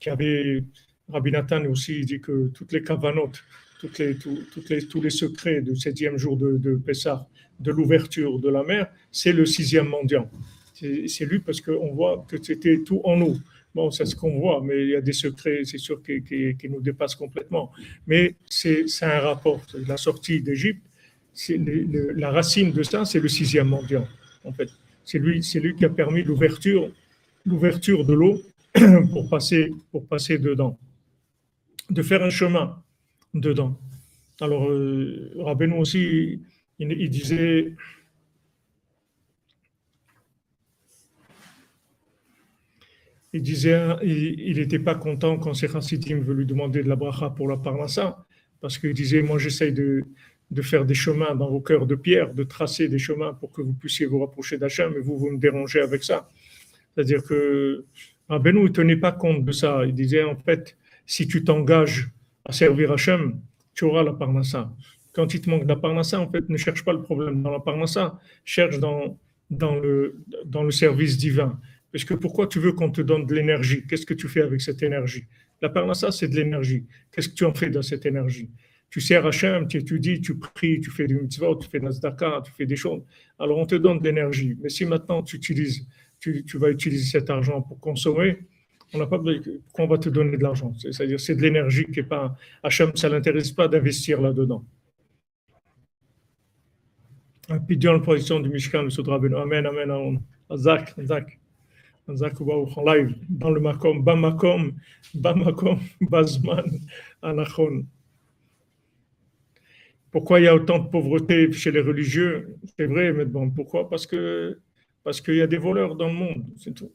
qui 0.00 0.10
avaient 0.10 0.64
Rabbi 1.08 1.30
Nathan 1.30 1.64
aussi 1.66 2.00
dit 2.04 2.20
que 2.20 2.48
toutes 2.48 2.72
les 2.72 2.82
cavanotes, 2.82 3.42
tous 3.80 5.00
les 5.02 5.10
secrets 5.10 5.60
du 5.60 5.76
septième 5.76 6.16
jour 6.16 6.36
de, 6.36 6.56
de 6.56 6.74
Pessah, 6.74 7.26
de 7.60 7.70
l'ouverture 7.70 8.38
de 8.38 8.48
la 8.48 8.62
mer, 8.62 8.90
c'est 9.10 9.32
le 9.32 9.46
sixième 9.46 9.88
mendiant. 9.88 10.30
C'est 10.74 11.24
lui 11.24 11.40
parce 11.40 11.60
qu'on 11.60 11.92
voit 11.92 12.24
que 12.28 12.40
c'était 12.40 12.82
tout 12.84 13.00
en 13.04 13.20
eau. 13.20 13.36
Bon, 13.78 13.92
c'est 13.92 14.06
ce 14.06 14.16
qu'on 14.16 14.40
voit, 14.40 14.60
mais 14.60 14.82
il 14.82 14.90
y 14.90 14.96
a 14.96 15.00
des 15.00 15.12
secrets, 15.12 15.60
c'est 15.62 15.78
sûr, 15.78 16.02
qui, 16.02 16.68
nous 16.68 16.80
dépassent 16.80 17.14
complètement. 17.14 17.70
Mais 18.08 18.34
c'est 18.50 18.86
un 19.02 19.20
rapport. 19.20 19.60
La 19.86 19.96
sortie 19.96 20.40
d'Égypte, 20.40 20.82
la 22.16 22.32
racine 22.32 22.72
de 22.72 22.82
ça, 22.82 23.04
c'est 23.04 23.20
le 23.20 23.28
sixième 23.28 23.68
mendiant, 23.68 24.04
en 24.42 24.52
fait. 24.52 24.68
C'est 25.04 25.20
lui, 25.20 25.40
lui 25.62 25.76
qui 25.76 25.84
a 25.84 25.90
permis 25.90 26.24
l'ouverture 26.24 26.90
de 28.04 28.12
l'eau 28.14 28.42
pour 29.12 29.30
passer, 29.30 29.70
pour 29.92 30.04
passer 30.08 30.38
dedans, 30.38 30.76
de 31.88 32.02
faire 32.02 32.24
un 32.24 32.30
chemin 32.30 32.82
dedans. 33.32 33.78
Alors, 34.40 34.68
euh, 34.68 35.30
aussi, 35.78 36.40
il, 36.80 37.10
disait, 37.10 37.74
il 43.32 43.42
disait, 43.42 43.78
il 44.02 44.56
n'était 44.56 44.78
pas 44.78 44.94
content 44.94 45.38
quand 45.38 45.54
ses 45.54 45.68
chassidim 45.68 46.20
veulent 46.20 46.38
lui 46.38 46.46
demander 46.46 46.82
de 46.82 46.88
la 46.88 46.96
bracha 46.96 47.30
pour 47.30 47.48
la 47.48 47.56
parnassa, 47.56 48.24
parce 48.60 48.78
qu'il 48.78 48.94
disait, 48.94 49.22
moi 49.22 49.38
j'essaye 49.38 49.72
de, 49.72 50.04
de 50.50 50.62
faire 50.62 50.84
des 50.84 50.94
chemins 50.94 51.34
dans 51.34 51.50
vos 51.50 51.60
cœurs 51.60 51.86
de 51.86 51.94
pierre, 51.94 52.32
de 52.32 52.44
tracer 52.44 52.88
des 52.88 52.98
chemins 52.98 53.34
pour 53.34 53.52
que 53.52 53.60
vous 53.60 53.74
puissiez 53.74 54.06
vous 54.06 54.20
rapprocher 54.20 54.56
d'Hachem, 54.58 54.92
mais 54.94 55.00
vous, 55.00 55.18
vous 55.18 55.30
me 55.30 55.38
dérangez 55.38 55.80
avec 55.80 56.02
ça. 56.04 56.28
C'est-à-dire 56.94 57.22
que 57.22 57.84
Rabbeinu 58.28 58.62
ne 58.62 58.68
tenait 58.68 58.96
pas 58.96 59.12
compte 59.12 59.44
de 59.44 59.52
ça. 59.52 59.84
Il 59.86 59.94
disait, 59.94 60.24
en 60.24 60.36
fait, 60.36 60.76
si 61.06 61.28
tu 61.28 61.44
t'engages 61.44 62.10
à 62.44 62.52
servir 62.52 62.92
Hachem, 62.92 63.40
tu 63.74 63.84
auras 63.84 64.02
la 64.02 64.12
parnassa. 64.12 64.74
Quand 65.12 65.34
il 65.34 65.40
te 65.40 65.50
manque 65.50 65.64
de 65.64 65.68
la 65.68 65.76
parnassa, 65.76 66.20
en 66.20 66.30
fait, 66.30 66.48
ne 66.48 66.56
cherche 66.56 66.84
pas 66.84 66.92
le 66.92 67.02
problème 67.02 67.42
dans 67.42 67.50
la 67.50 67.60
parnassa, 67.60 68.18
cherche 68.44 68.78
dans, 68.78 69.18
dans, 69.50 69.76
le, 69.76 70.16
dans 70.44 70.62
le 70.62 70.70
service 70.70 71.18
divin. 71.18 71.60
Parce 71.92 72.04
que 72.04 72.14
pourquoi 72.14 72.46
tu 72.46 72.58
veux 72.60 72.72
qu'on 72.72 72.90
te 72.90 73.00
donne 73.00 73.26
de 73.26 73.34
l'énergie? 73.34 73.86
Qu'est-ce 73.86 74.06
que 74.06 74.14
tu 74.14 74.28
fais 74.28 74.42
avec 74.42 74.60
cette 74.60 74.82
énergie? 74.82 75.24
La 75.60 75.68
parnassa, 75.68 76.10
c'est 76.10 76.28
de 76.28 76.36
l'énergie. 76.36 76.84
Qu'est-ce 77.10 77.28
que 77.28 77.34
tu 77.34 77.44
en 77.44 77.54
fais 77.54 77.70
de 77.70 77.80
cette 77.82 78.06
énergie? 78.06 78.50
Tu 78.90 79.00
sers 79.00 79.24
Hachem, 79.26 79.68
tu 79.68 79.78
étudies, 79.78 80.20
tu 80.20 80.38
pries, 80.38 80.80
tu 80.80 80.90
fais 80.90 81.06
du 81.06 81.16
mitzvot, 81.16 81.56
tu 81.56 81.68
fais 81.68 81.80
de 81.80 82.40
tu 82.44 82.52
fais 82.52 82.66
des 82.66 82.76
choses. 82.76 83.02
Alors 83.38 83.58
on 83.58 83.66
te 83.66 83.74
donne 83.74 83.98
de 83.98 84.04
l'énergie. 84.04 84.56
Mais 84.62 84.70
si 84.70 84.86
maintenant 84.86 85.22
tu 85.22 85.36
utilises, 85.36 85.86
tu, 86.20 86.44
vas 86.54 86.70
utiliser 86.70 87.04
cet 87.04 87.28
argent 87.28 87.60
pour 87.62 87.78
consommer, 87.80 88.38
on 88.94 88.98
n'a 88.98 89.06
pas 89.06 89.20
qu'on 89.72 89.86
va 89.86 89.98
te 89.98 90.08
donner 90.08 90.38
de 90.38 90.42
l'argent? 90.42 90.72
C'est-à-dire, 90.78 91.20
c'est 91.20 91.34
de 91.34 91.42
l'énergie 91.42 91.84
qui 91.84 92.00
est 92.00 92.04
pas. 92.04 92.34
Hachem, 92.62 92.96
ça 92.96 93.10
l'intéresse 93.10 93.52
pas 93.52 93.68
d'investir 93.68 94.22
là-dedans. 94.22 94.64
Puis 97.66 97.76
dans 97.76 97.94
la 97.94 98.00
position 98.00 98.40
du 98.40 98.48
Mishkan, 98.48 98.82
le 98.82 98.90
Soudra 98.90 99.16
Amen, 99.16 99.66
Amen, 99.66 99.90
Amen. 99.90 100.20
Azak, 100.50 100.98
Azak. 100.98 101.38
Dans 102.08 103.50
le 103.50 103.60
Makom, 103.60 104.02
Bamakom, 104.02 104.72
Bamakom, 105.14 105.78
Bazman, 106.00 106.80
Anachon. 107.22 107.84
Pourquoi 110.10 110.40
il 110.40 110.44
y 110.44 110.48
a 110.48 110.54
autant 110.54 110.78
de 110.78 110.88
pauvreté 110.88 111.52
chez 111.52 111.70
les 111.70 111.82
religieux? 111.82 112.56
C'est 112.76 112.86
vrai, 112.86 113.12
mais 113.12 113.26
bon, 113.26 113.50
pourquoi? 113.50 113.90
Parce 113.90 114.06
que 114.06 114.58
parce 115.04 115.20
qu'il 115.20 115.36
y 115.36 115.42
a 115.42 115.46
des 115.46 115.58
voleurs 115.58 115.96
dans 115.96 116.08
le 116.08 116.14
monde, 116.14 116.44
c'est 116.56 116.74
tout 116.74 116.90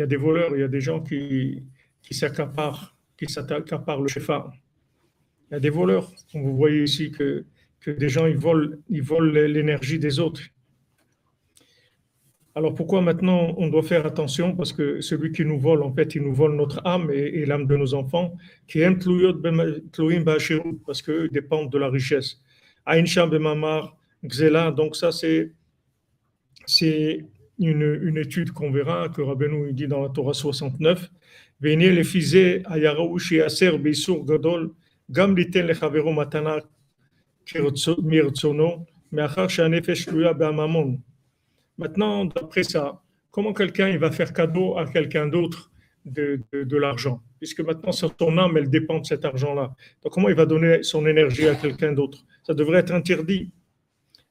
y 0.00 0.04
a 0.04 0.06
des 0.06 0.16
voleurs, 0.16 0.56
il 0.56 0.60
y 0.60 0.62
a 0.62 0.68
des 0.68 0.80
gens 0.80 1.00
qui, 1.00 1.62
qui 2.00 2.14
s'accaparent, 2.14 2.96
qui 3.18 3.26
s'accaparent 3.26 4.00
le 4.00 4.08
chefa. 4.08 4.50
Il 5.50 5.54
y 5.54 5.56
a 5.56 5.60
des 5.60 5.68
voleurs. 5.68 6.10
Vous 6.32 6.56
voyez 6.56 6.84
ici 6.84 7.10
que, 7.10 7.44
que 7.80 7.90
des 7.90 8.08
gens 8.08 8.24
ils 8.24 8.38
volent, 8.38 8.76
ils 8.88 9.02
volent 9.02 9.30
l'énergie 9.30 9.98
des 9.98 10.18
autres. 10.18 10.40
Alors 12.60 12.74
pourquoi 12.74 13.00
maintenant 13.00 13.54
on 13.56 13.68
doit 13.68 13.82
faire 13.82 14.04
attention? 14.04 14.54
Parce 14.54 14.74
que 14.74 15.00
celui 15.00 15.32
qui 15.32 15.46
nous 15.46 15.58
vole, 15.58 15.82
en 15.82 15.94
fait, 15.94 16.14
il 16.14 16.20
nous 16.20 16.34
vole 16.34 16.56
notre 16.56 16.86
âme 16.86 17.10
et, 17.10 17.46
l'âme 17.46 17.66
de 17.66 17.74
nos 17.74 17.94
enfants, 17.94 18.36
qui 18.68 18.80
aiment 18.80 18.98
parce 20.84 21.00
qu'eux 21.00 21.30
dépendent 21.30 21.72
de 21.72 21.78
la 21.78 21.88
richesse. 21.88 22.42
Aïncham 22.84 23.30
Bemamar, 23.30 23.96
Xela, 24.26 24.72
donc 24.72 24.94
ça 24.94 25.10
c'est 25.10 25.54
une, 27.58 27.98
une 28.02 28.18
étude 28.18 28.50
qu'on 28.52 28.70
verra, 28.70 29.08
que 29.08 29.22
Rabbeinu 29.22 29.72
dit 29.72 29.88
dans 29.88 30.02
la 30.02 30.10
Torah 30.10 30.34
69, 30.34 31.10
Venez 31.62 31.90
les 31.92 32.04
fizé 32.04 32.62
ayarouchi 32.66 33.40
aser 33.40 33.78
beisur 33.78 34.22
gadol, 34.26 34.74
gam 35.08 35.34
liten 35.34 35.66
lechavero 35.66 36.12
matana 36.12 36.60
mirtsono, 38.02 38.84
meachar 39.10 39.48
shanefesh 39.48 40.10
luya 40.10 40.34
be'amamon. 40.34 41.00
Maintenant, 41.80 42.26
d'après 42.26 42.62
ça, 42.62 43.02
comment 43.30 43.54
quelqu'un 43.54 43.96
va 43.96 44.10
faire 44.10 44.34
cadeau 44.34 44.76
à 44.76 44.84
quelqu'un 44.84 45.26
d'autre 45.26 45.72
de, 46.04 46.38
de, 46.52 46.76
l'argent? 46.76 47.22
Puisque 47.38 47.60
maintenant, 47.60 47.90
son 47.90 48.36
âme, 48.36 48.58
elle 48.58 48.68
dépend 48.68 48.98
de 48.98 49.06
cet 49.06 49.24
argent-là. 49.24 49.74
Donc, 50.02 50.12
comment 50.12 50.28
il 50.28 50.34
va 50.34 50.44
donner 50.44 50.82
son 50.82 51.06
énergie 51.06 51.48
à 51.48 51.54
quelqu'un 51.54 51.92
d'autre? 51.92 52.26
Ça 52.42 52.52
devrait 52.52 52.80
être 52.80 52.92
interdit. 52.92 53.50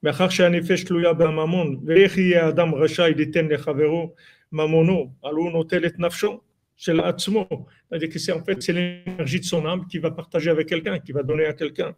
Mais 0.04 0.12
c'est-à-dire 0.12 0.62
que 8.10 8.20
c'est 8.20 8.32
en 8.32 8.44
fait 8.44 8.62
c'est 8.62 8.74
l'énergie 8.74 9.40
de 9.40 9.46
son 9.46 9.66
âme 9.66 9.88
qui 9.88 9.98
va 9.98 10.12
partager 10.12 10.52
avec 10.52 10.68
quelqu'un, 10.68 11.00
qui 11.00 11.14
va 11.14 11.24
donner 11.24 11.46
à 11.46 11.54
quelqu'un. 11.54 11.96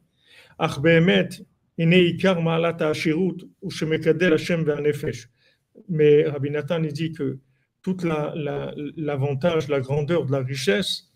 Mais 5.90 6.28
Rabbi 6.28 6.50
Nathan 6.50 6.80
dit 6.80 7.12
que 7.12 7.40
tout 7.82 7.98
l'avantage, 8.04 9.68
la, 9.68 9.80
grandeur 9.80 10.26
de 10.26 10.32
la 10.32 10.40
richesse, 10.40 11.12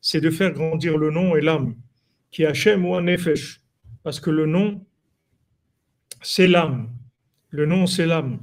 c'est 0.00 0.20
de 0.20 0.30
faire 0.30 0.52
grandir 0.52 0.98
le 0.98 1.10
nom 1.10 1.36
et 1.36 1.40
l'âme, 1.40 1.76
qui 2.30 2.42
est 2.42 2.46
Hachem 2.46 2.84
ou 2.84 3.00
Nefesh, 3.00 3.60
parce 4.02 4.20
que 4.20 4.30
le 4.30 4.46
nom, 4.46 4.84
c'est 6.22 6.48
l'âme. 6.48 6.90
Le 7.50 7.66
nom, 7.66 7.86
c'est 7.86 8.06
l'âme. 8.06 8.40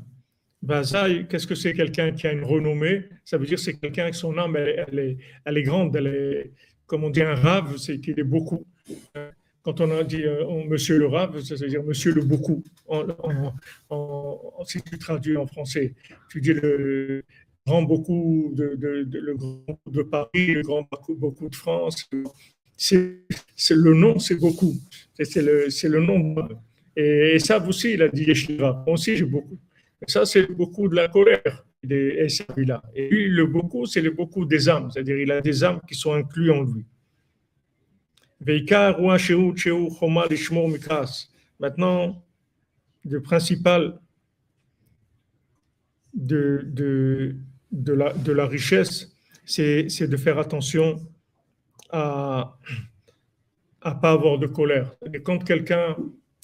Bazaï, 0.62 1.28
qu'est-ce 1.28 1.46
que 1.46 1.56
c'est 1.56 1.74
quelqu'un 1.74 2.12
qui 2.12 2.26
a 2.28 2.32
une 2.32 2.44
renommée? 2.44 3.06
Ça 3.24 3.38
veut 3.38 3.46
dire 3.46 3.60
c'est 3.60 3.76
quelqu'un 3.76 4.10
que 4.10 4.16
son 4.16 4.38
âme, 4.38 4.56
elle, 4.56 5.00
est, 5.00 5.18
elle 5.46 5.58
est 5.58 5.64
grande, 5.64 5.96
elle 5.96 6.08
est, 6.08 6.52
comme 6.88 7.04
on 7.04 7.10
dit, 7.10 7.22
un 7.22 7.36
rave, 7.36 7.78
c'est 7.78 8.00
qu'il 8.00 8.20
est 8.20 8.24
beaucoup. 8.24 8.66
Quand 9.66 9.82
on 9.82 9.90
a 9.90 10.04
dit 10.04 10.24
euh, 10.24 10.46
monsieur 10.70 11.00
le 11.00 11.08
rave, 11.08 11.42
ça 11.42 11.56
veut 11.56 11.68
dire 11.68 11.84
monsieur 11.84 12.14
le 12.14 12.22
beaucoup. 12.22 12.64
si 14.68 14.80
tu 14.84 15.00
traduis 15.00 15.36
en 15.38 15.48
français, 15.48 15.96
tu 16.30 16.40
dis 16.40 16.54
le 16.54 17.24
grand 17.66 17.82
beaucoup 17.82 18.52
de, 18.54 18.78
le 18.80 19.34
grand 19.34 19.80
de 19.92 20.04
Paris, 20.04 20.54
le 20.54 20.62
grand 20.62 20.88
beaucoup 21.18 21.50
de 21.50 21.56
France. 21.56 22.08
C'est 22.78 23.26
le 23.72 23.94
nom, 23.96 24.20
c'est 24.20 24.36
beaucoup. 24.36 24.76
C'est 25.20 25.42
le, 25.42 25.68
le 25.90 26.00
nom. 26.00 26.36
Et, 26.96 27.40
ça 27.40 27.60
aussi, 27.66 27.94
il 27.94 28.04
a 28.04 28.08
dit 28.08 28.26
Yeshiva. 28.26 28.84
Moi 28.86 28.94
aussi, 28.94 29.18
j'ai 29.18 29.26
beaucoup. 29.26 29.58
ça, 30.08 30.28
c'est 30.28 30.46
beaucoup 30.52 30.88
de 30.88 30.96
la 30.96 31.08
colère. 31.08 31.66
Et, 31.90 32.28
là. 32.58 32.84
et 32.94 33.10
lui, 33.10 33.30
le 33.30 33.48
beaucoup, 33.48 33.88
c'est 33.88 34.02
le 34.02 34.12
beaucoup 34.12 34.46
des 34.46 34.70
âmes. 34.70 34.92
C'est-à-dire, 34.92 35.18
il 35.18 35.32
a 35.32 35.42
des 35.42 35.64
âmes 35.64 35.80
qui 35.88 35.96
sont 35.96 36.14
incluses 36.14 36.52
en 36.52 36.62
lui. 36.62 36.86
Maintenant, 41.60 42.24
le 43.06 43.22
principal 43.22 44.00
de, 46.14 46.62
de, 47.72 48.32
la 48.32 48.48
richesse, 48.48 49.16
c'est 49.46 50.08
de 50.08 50.18
faire 50.18 50.40
attention 50.40 51.02
à 51.92 52.58
ne 53.86 53.92
pas 53.92 54.12
avoir 54.12 54.38
de 54.38 54.48
colère. 54.48 54.92
Et 55.14 55.22
quand 55.22 55.44
quelqu'un 55.44 55.96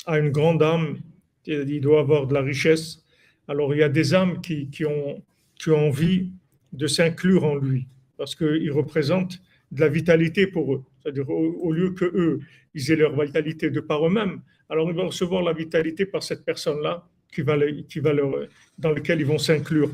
a 0.05 0.19
une 0.19 0.29
grande 0.29 0.63
âme, 0.63 1.00
il 1.45 1.81
doit 1.81 2.01
avoir 2.01 2.27
de 2.27 2.33
la 2.33 2.41
richesse, 2.41 3.03
alors 3.48 3.74
il 3.74 3.79
y 3.79 3.83
a 3.83 3.89
des 3.89 4.13
âmes 4.13 4.39
qui, 4.41 4.69
qui 4.69 4.86
ont, 4.86 5.24
qui 5.55 5.71
ont 5.71 5.88
envie 5.88 6.31
de 6.74 6.88
s'inclure 6.88 7.43
en 7.43 7.55
lui, 7.55 7.88
parce 8.17 8.36
qu'il 8.36 8.71
représente 8.71 9.41
de 9.71 9.81
la 9.81 9.89
vitalité 9.89 10.48
pour 10.48 10.74
eux. 10.74 10.83
C'est-à-dire, 11.01 11.29
au, 11.29 11.72
lieu 11.72 11.91
que 11.91 12.05
eux, 12.05 12.39
ils 12.74 12.91
aient 12.91 12.96
leur 12.96 13.20
vitalité 13.20 13.70
de 13.70 13.79
par 13.79 14.05
eux-mêmes, 14.05 14.41
alors 14.70 14.89
ils 14.89 14.96
vont 14.96 15.08
recevoir 15.08 15.41
la 15.41 15.53
vitalité 15.53 16.05
par 16.05 16.24
cette 16.24 16.46
personne-là 16.46 17.08
qui 17.34 17.41
va, 17.41 17.55
qui 17.89 18.00
va 18.00 18.13
leur, 18.13 18.31
dans 18.77 18.91
laquelle 18.91 19.20
ils 19.20 19.25
vont 19.25 19.38
s'inclure. 19.38 19.91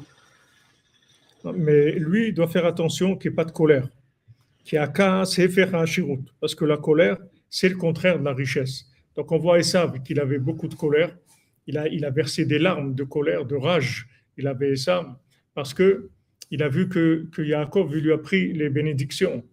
Mais 1.55 1.91
lui, 1.91 2.29
il 2.29 2.33
doit 2.33 2.47
faire 2.47 2.65
attention 2.65 3.15
qu'il 3.15 3.31
n'y 3.31 3.33
ait 3.33 3.37
pas 3.37 3.45
de 3.45 3.51
colère. 3.51 3.87
Parce 6.39 6.55
que 6.55 6.65
la 6.65 6.77
colère, 6.77 7.17
c'est 7.49 7.69
le 7.69 7.75
contraire 7.75 8.19
de 8.19 8.25
la 8.25 8.33
richesse. 8.33 8.85
Donc 9.15 9.31
on 9.31 9.37
voit 9.37 9.59
Esav 9.59 10.03
qu'il 10.03 10.19
avait 10.19 10.39
beaucoup 10.39 10.67
de 10.67 10.75
colère. 10.75 11.15
Il 11.67 11.77
a, 11.77 11.87
il 11.87 12.05
a 12.05 12.09
versé 12.09 12.45
des 12.45 12.59
larmes 12.59 12.93
de 12.93 13.03
colère, 13.03 13.45
de 13.45 13.55
rage. 13.55 14.07
Il 14.37 14.47
avait 14.47 14.71
Esav 14.73 15.15
parce 15.53 15.73
que 15.73 16.09
il 16.51 16.63
a 16.63 16.69
vu 16.69 16.87
que, 16.87 17.27
que 17.31 17.41
Yaakov 17.41 17.93
lui 17.95 18.11
a 18.11 18.17
pris 18.17 18.53
les 18.53 18.69
bénédictions. 18.69 19.43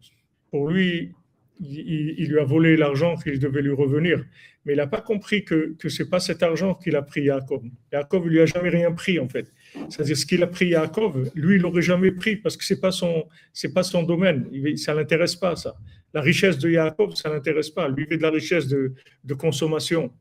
Pour 0.50 0.68
lui, 0.68 1.12
il, 1.60 2.28
lui 2.28 2.38
a 2.38 2.44
volé 2.44 2.76
l'argent 2.76 3.16
qu'il 3.16 3.38
devait 3.38 3.62
lui 3.62 3.72
revenir. 3.72 4.24
Mais 4.64 4.72
il 4.72 4.76
n'a 4.76 4.86
pas 4.86 5.00
compris 5.00 5.44
que, 5.44 5.76
ce 5.86 6.02
n'est 6.02 6.08
pas 6.08 6.20
cet 6.20 6.42
argent 6.42 6.74
qu'il 6.74 6.96
a 6.96 7.02
pris 7.02 7.22
Yaakov. 7.24 7.62
Yaakov 7.92 8.24
ne 8.24 8.30
lui 8.30 8.40
a 8.40 8.46
jamais 8.46 8.70
rien 8.70 8.92
pris, 8.92 9.18
en 9.18 9.28
fait. 9.28 9.52
C'est-à-dire 9.90 10.16
ce 10.16 10.26
qu'il 10.26 10.42
a 10.42 10.46
pris 10.46 10.68
Yaakov, 10.68 11.30
lui, 11.34 11.56
il 11.56 11.62
l'aurait 11.62 11.82
jamais 11.82 12.10
pris 12.10 12.36
parce 12.36 12.56
que 12.56 12.64
ce 12.64 12.74
n'est 12.74 12.80
pas, 12.80 12.90
son, 12.90 13.28
pas 13.74 13.82
son 13.82 14.02
domaine. 14.02 14.48
Ça 14.76 14.92
ne 14.92 14.98
l'intéresse 14.98 15.36
pas, 15.36 15.54
ça. 15.56 15.74
La 16.12 16.20
richesse 16.20 16.58
de 16.58 16.70
Yaakov, 16.70 17.14
ça 17.14 17.28
ne 17.28 17.34
l'intéresse 17.34 17.70
pas. 17.70 17.88
Lui, 17.88 18.04
il 18.04 18.10
veut 18.10 18.16
de 18.16 18.22
la 18.22 18.30
richesse 18.30 18.66
de, 18.66 18.94
consommation. 19.34 20.12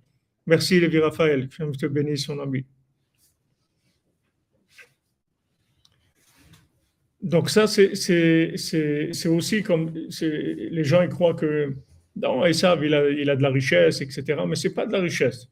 Merci, 0.45 0.79
Lévi 0.79 0.99
Raphaël. 0.99 1.47
Je 1.57 1.65
te 1.77 1.85
bénis, 1.85 2.17
son 2.17 2.39
ami. 2.39 2.65
Donc 7.23 7.49
ça, 7.49 7.67
c'est 7.67 9.27
aussi 9.27 9.63
comme 9.63 9.93
les 10.21 10.83
gens 10.83 11.01
ils 11.01 11.09
croient 11.09 11.33
que 11.33 11.73
non, 12.17 12.45
ils 12.45 12.53
savent, 12.53 12.83
il 12.85 12.93
a, 12.93 13.09
il 13.09 13.29
a 13.29 13.35
de 13.35 13.41
la 13.41 13.49
richesse, 13.49 14.01
etc. 14.01 14.41
Mais 14.47 14.55
c'est 14.55 14.73
pas 14.73 14.85
de 14.85 14.91
la 14.91 14.99
richesse. 14.99 15.47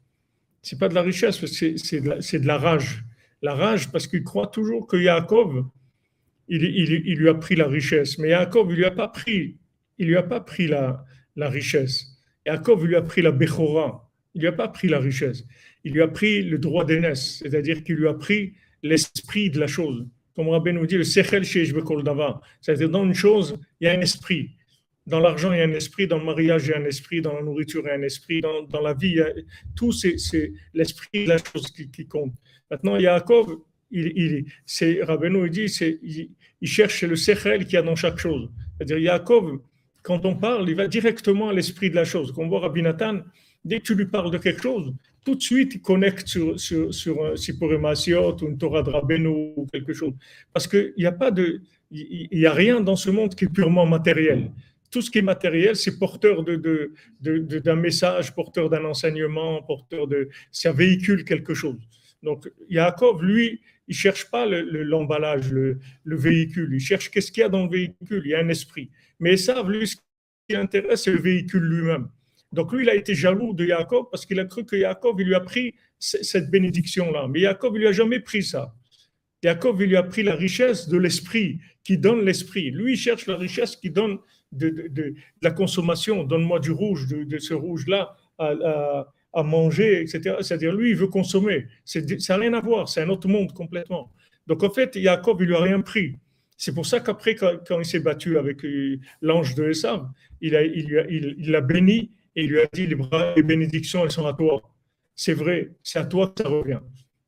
C'est 0.62 0.78
pas 0.78 0.90
de 0.90 0.94
la 0.94 1.02
richesse, 1.02 1.44
c'est 1.46 2.02
de, 2.02 2.38
de, 2.38 2.48
la 2.48 2.58
rage. 2.58 3.04
La 3.42 3.56
rage 3.56 3.92
parce 3.92 4.06
qu'il 4.06 4.24
croit 4.24 4.48
toujours 4.48 4.86
que 4.86 4.98
Yaakov, 4.98 5.66
il, 6.50 6.64
il, 6.64 6.92
il, 7.06 7.18
lui 7.18 7.30
a 7.30 7.34
pris 7.34 7.56
la 7.56 7.68
richesse. 7.68 8.20
Mais 8.20 8.30
Yaakov, 8.30 8.70
il 8.72 8.76
lui 8.76 8.86
a 8.86 8.92
pas 8.92 9.08
pris, 9.08 9.58
il 9.98 10.08
lui 10.08 10.18
a 10.18 10.24
pas 10.24 10.42
pris 10.42 10.68
la, 10.68 11.04
la 11.36 11.50
richesse. 11.50 12.20
Yaakov, 12.46 12.82
il 12.84 12.90
lui 12.90 12.96
a 12.96 13.02
pris 13.02 13.22
la 13.22 13.32
Bechora. 13.32 14.08
Il 14.36 14.42
lui 14.42 14.48
a 14.48 14.52
pas 14.52 14.68
pris 14.68 14.88
la 14.88 15.00
richesse. 15.00 15.46
Il 15.84 15.94
lui 15.94 16.02
a 16.02 16.08
pris 16.08 16.44
le 16.44 16.60
droit 16.60 16.86
d'aînesse, 16.86 17.40
c'est-à-dire 17.42 17.84
qu'il 17.84 17.96
lui 17.96 18.08
a 18.08 18.14
pris 18.14 18.54
l'esprit 18.84 19.50
de 19.50 19.60
la 19.60 19.68
chose 19.68 20.06
comme 20.36 20.50
Rabbi 20.50 20.74
nous 20.74 20.86
dit, 20.86 20.98
le 20.98 21.04
sechel 21.04 21.46
C'est-à-dire, 21.46 22.90
dans 22.90 23.04
une 23.04 23.14
chose, 23.14 23.58
il 23.80 23.86
y 23.86 23.88
a 23.88 23.94
un 23.94 24.02
esprit. 24.02 24.52
Dans 25.08 25.20
l'argent, 25.20 25.52
il 25.52 25.58
y 25.58 25.62
a 25.62 25.66
un 25.66 25.74
esprit. 25.74 26.08
Dans 26.08 26.20
le 26.20 26.26
mariage, 26.26 26.68
il 26.68 26.70
y 26.70 26.74
a 26.74 26.78
un 26.78 26.86
esprit. 26.86 27.22
Dans 27.22 27.34
la 27.34 27.42
nourriture, 27.42 27.82
il 27.84 27.88
y 27.88 27.92
a 27.92 27.96
un 27.96 28.02
esprit. 28.04 28.42
Dans, 28.42 28.82
la 28.82 28.94
vie, 28.94 29.20
tout, 29.76 29.92
c'est, 29.92 30.16
l'esprit 30.74 31.26
de 31.26 31.30
la 31.30 31.38
chose 31.38 31.68
qui, 31.72 32.08
compte. 32.08 32.34
Maintenant, 32.70 32.98
Yaakov, 32.98 33.58
il, 33.92 34.14
il, 34.16 34.46
c'est, 34.66 35.04
Rabbeinu, 35.04 35.46
il 35.46 35.52
dit, 35.52 36.30
il, 36.62 36.68
cherche 36.68 37.04
le 37.04 37.16
sechel 37.16 37.66
qu'il 37.66 37.74
y 37.74 37.78
a 37.78 37.82
dans 37.82 37.96
chaque 37.96 38.20
chose. 38.20 38.50
C'est-à-dire, 38.78 39.00
Yaakov, 39.00 39.60
quand 40.04 40.26
on 40.26 40.36
parle, 40.36 40.70
il 40.70 40.76
va 40.76 40.88
directement 40.88 41.50
à 41.50 41.54
l'esprit 41.54 41.90
de 41.90 41.96
la 41.96 42.06
chose. 42.06 42.32
Comme 42.32 42.48
voit 42.48 42.62
Rabbi 42.62 42.82
Nathan, 42.82 43.20
dès 43.66 43.80
que 43.80 43.86
tu 43.86 43.96
lui 43.96 44.06
parles 44.06 44.32
de 44.32 44.38
quelque 44.38 44.62
chose, 44.62 44.94
tout 45.24 45.36
de 45.36 45.42
suite, 45.42 45.76
il 45.76 45.82
connecte 45.82 46.28
sur, 46.28 46.60
sur, 46.60 46.94
sur 46.94 47.26
un 47.26 47.34
ou 47.34 48.48
une 48.48 48.58
Torah 48.58 48.82
de 48.82 48.90
Rabbeinu 48.90 49.54
ou 49.56 49.68
quelque 49.72 49.94
chose. 49.94 50.14
Parce 50.52 50.68
qu'il 50.68 50.94
n'y 50.98 51.06
a 51.06 51.12
pas 51.12 51.32
de, 51.32 51.62
il 51.92 52.40
y 52.40 52.46
a 52.46 52.54
rien 52.54 52.82
dans 52.82 52.96
ce 52.96 53.10
monde 53.10 53.36
qui 53.36 53.46
est 53.46 53.54
purement 53.54 53.86
matériel. 53.86 54.52
Tout 54.90 55.02
ce 55.02 55.10
qui 55.12 55.20
est 55.20 55.24
matériel, 55.24 55.76
c'est 55.76 55.98
porteur 56.00 56.44
de, 56.44 56.56
de, 56.56 56.92
de, 57.22 57.60
d'un 57.60 57.76
message, 57.76 58.34
porteur 58.34 58.70
d'un 58.70 58.84
enseignement, 58.84 59.62
porteur 59.64 60.08
de, 60.08 60.30
ça 60.52 60.72
véhicule 60.72 61.24
quelque 61.24 61.54
chose. 61.54 61.80
Donc, 62.24 62.52
Yaakov, 62.70 63.24
lui, 63.24 63.62
il 63.88 63.96
cherche 63.96 64.30
pas 64.30 64.46
l'emballage, 64.46 65.52
le, 65.52 65.80
le, 66.04 66.16
véhicule. 66.16 66.70
Il 66.74 66.80
cherche 66.80 67.10
qu'est-ce 67.10 67.32
qu'il 67.32 67.42
y 67.42 67.44
a 67.44 67.50
dans 67.50 67.66
le 67.66 67.70
véhicule. 67.70 68.22
Il 68.26 68.32
y 68.32 68.36
a 68.36 68.40
un 68.40 68.50
esprit. 68.50 68.90
Mais 69.20 69.38
ça, 69.38 69.64
lui, 69.64 69.88
ce 69.88 69.96
qui 69.96 70.02
l'intéresse, 70.56 71.04
c'est 71.04 71.12
le 71.12 71.22
véhicule 71.22 71.64
lui-même. 71.64 72.10
Donc 72.52 72.74
lui, 72.74 72.84
il 72.84 72.90
a 72.90 72.96
été 72.96 73.16
jaloux 73.16 73.54
de 73.54 73.66
Jacob 73.66 74.08
parce 74.12 74.26
qu'il 74.26 74.40
a 74.40 74.46
cru 74.46 74.66
que 74.66 74.78
Jacob, 74.78 75.20
il 75.20 75.28
lui 75.28 75.36
a 75.36 75.40
pris 75.40 75.76
cette 76.00 76.50
bénédiction-là. 76.50 77.28
Mais 77.30 77.42
Jacob, 77.42 77.76
il 77.76 77.80
lui 77.80 77.88
a 77.88 77.92
jamais 77.92 78.20
pris 78.20 78.44
ça. 78.44 78.74
Jacob, 79.44 79.80
il 79.82 79.88
lui 79.88 79.96
a 79.96 80.04
pris 80.04 80.24
la 80.24 80.36
richesse 80.36 80.88
de 80.88 80.98
l'esprit, 80.98 81.60
qui 81.84 81.98
donne 81.98 82.24
l'esprit. 82.24 82.72
Lui, 82.72 82.94
il 82.94 82.98
cherche 82.98 83.26
la 83.28 83.38
richesse 83.38 83.76
qui 83.76 83.90
donne 83.90 84.20
de, 84.52 85.16
la 85.42 85.52
consommation. 85.52 86.24
Donne-moi 86.24 86.60
du 86.60 86.72
rouge, 86.72 87.08
de, 87.08 87.38
ce 87.40 87.54
rouge-là 87.54 88.16
à, 88.38 89.44
manger, 89.44 90.02
etc. 90.02 90.36
C'est-à-dire, 90.42 90.74
lui, 90.74 90.90
il 90.90 90.96
veut 90.96 91.08
consommer. 91.08 91.68
Ça 91.86 92.02
n'a 92.02 92.38
rien 92.38 92.54
à 92.54 92.62
voir, 92.62 92.90
c'est 92.90 93.02
un 93.02 93.10
autre 93.10 93.28
monde 93.28 93.54
complètement. 93.54 94.12
Donc 94.48 94.64
en 94.64 94.70
fait, 94.70 95.00
Jacob, 95.00 95.42
il 95.42 95.48
lui 95.48 95.56
a 95.56 95.62
rien 95.62 95.82
pris. 95.82 96.18
C'est 96.58 96.74
pour 96.74 96.86
ça 96.86 97.00
qu'après, 97.00 97.36
quand, 97.36 97.80
il 97.80 97.86
s'est 97.86 98.02
battu 98.02 98.38
avec 98.38 98.64
euh, 98.66 99.00
l'ange 99.22 99.56
de 99.56 99.70
Esav, 99.70 100.08
il 100.42 100.52
l'a 101.48 101.62
béni 101.62 102.12
et 102.36 102.44
il 102.44 102.50
lui 102.50 102.60
a 102.60 102.68
dit 102.72 102.88
les, 102.88 102.96
bras, 102.96 103.34
les 103.36 103.44
bénédictions, 103.44 104.04
elles 104.04 104.12
sont 104.12 104.26
à 104.26 104.34
toi. 104.34 104.62
C'est 105.16 105.34
vrai, 105.34 105.72
c'est 105.84 106.00
à 106.00 106.06
toi 106.06 106.28
que 106.36 106.44
ça 106.44 106.50
revient. 106.50 106.80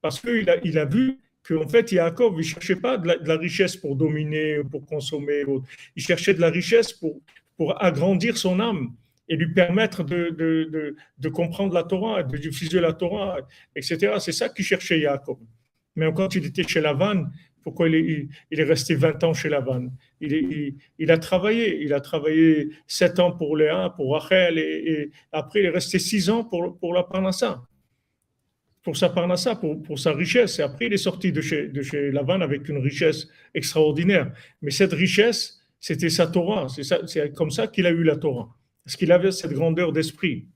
Parce 0.01 0.19
qu'il 0.19 0.49
a, 0.49 0.57
il 0.63 0.77
a 0.77 0.85
vu 0.85 1.19
qu'en 1.47 1.67
fait, 1.67 1.91
Yaakov, 1.91 2.33
il 2.33 2.37
ne 2.37 2.43
cherchait 2.43 2.75
pas 2.75 2.97
de 2.97 3.07
la, 3.07 3.37
richesse 3.37 3.75
pour 3.75 3.95
dominer, 3.95 4.61
pour 4.69 4.85
consommer. 4.85 5.43
Il 5.95 6.03
cherchait 6.03 6.33
de 6.33 6.41
la 6.41 6.49
richesse 6.49 6.93
pour, 6.93 7.19
pour 7.57 7.81
agrandir 7.83 8.37
son 8.37 8.59
âme 8.59 8.93
et 9.27 9.35
lui 9.35 9.53
permettre 9.53 10.03
de, 10.03 10.29
de, 10.29 10.95
de, 11.17 11.29
comprendre 11.29 11.73
la 11.73 11.83
Torah, 11.83 12.23
de 12.23 12.37
diffuser 12.37 12.79
la 12.81 12.93
Torah, 12.93 13.37
etc. 13.75 14.15
C'est 14.19 14.31
ça 14.31 14.49
qu'il 14.49 14.65
cherchait 14.65 14.99
Yaakov. 14.99 15.37
Mais 15.95 16.11
quand 16.13 16.35
il 16.35 16.45
était 16.45 16.63
chez 16.63 16.81
Lavan, 16.81 17.25
pourquoi 17.63 17.87
il 17.87 18.29
est, 18.51 18.63
resté 18.63 18.95
20 18.95 19.23
ans 19.23 19.33
chez 19.33 19.49
Lavan 19.49 19.89
il, 20.19 21.11
a 21.11 21.17
travaillé. 21.17 21.81
Il 21.81 21.93
a 21.93 22.01
travaillé 22.01 22.69
7 22.87 23.19
ans 23.19 23.31
pour 23.31 23.57
Léa, 23.57 23.93
pour 23.95 24.13
Rachel, 24.13 24.57
et, 24.57 25.11
après 25.31 25.61
il 25.61 25.65
est 25.65 25.69
resté 25.69 25.99
6 25.99 26.29
ans 26.29 26.43
pour, 26.43 26.77
pour 26.77 26.93
la 26.93 27.03
Parnassa. 27.03 27.63
Pour 28.83 28.97
sa 28.97 29.09
Parnassa, 29.09 29.55
pour, 29.55 29.97
sa 29.97 30.13
richesse. 30.13 30.59
Et 30.59 30.61
après 30.61 30.87
il 30.87 30.93
est 30.93 30.97
sorti 30.97 31.31
de 31.31 31.41
chez, 31.41 31.69
de 31.69 31.81
chez 31.81 32.11
avec 32.15 32.67
une 32.67 32.79
richesse 32.79 33.27
extraordinaire. 33.53 34.33
Mais 34.61 34.71
cette 34.71 34.93
richesse, 34.93 35.61
c'était 35.79 36.09
sa 36.09 36.27
Torah. 36.27 36.67
C'est 36.69 37.33
comme 37.33 37.51
ça 37.51 37.67
qu'il 37.67 37.85
a 37.85 37.91
eu 37.91 38.03
la 38.03 38.17
Torah. 38.17 38.49
Parce 38.83 38.97
qu'il 38.97 39.11
avait 39.11 39.31
cette 39.31 39.53
grandeur 39.53 39.93
d'esprit. 39.93 40.47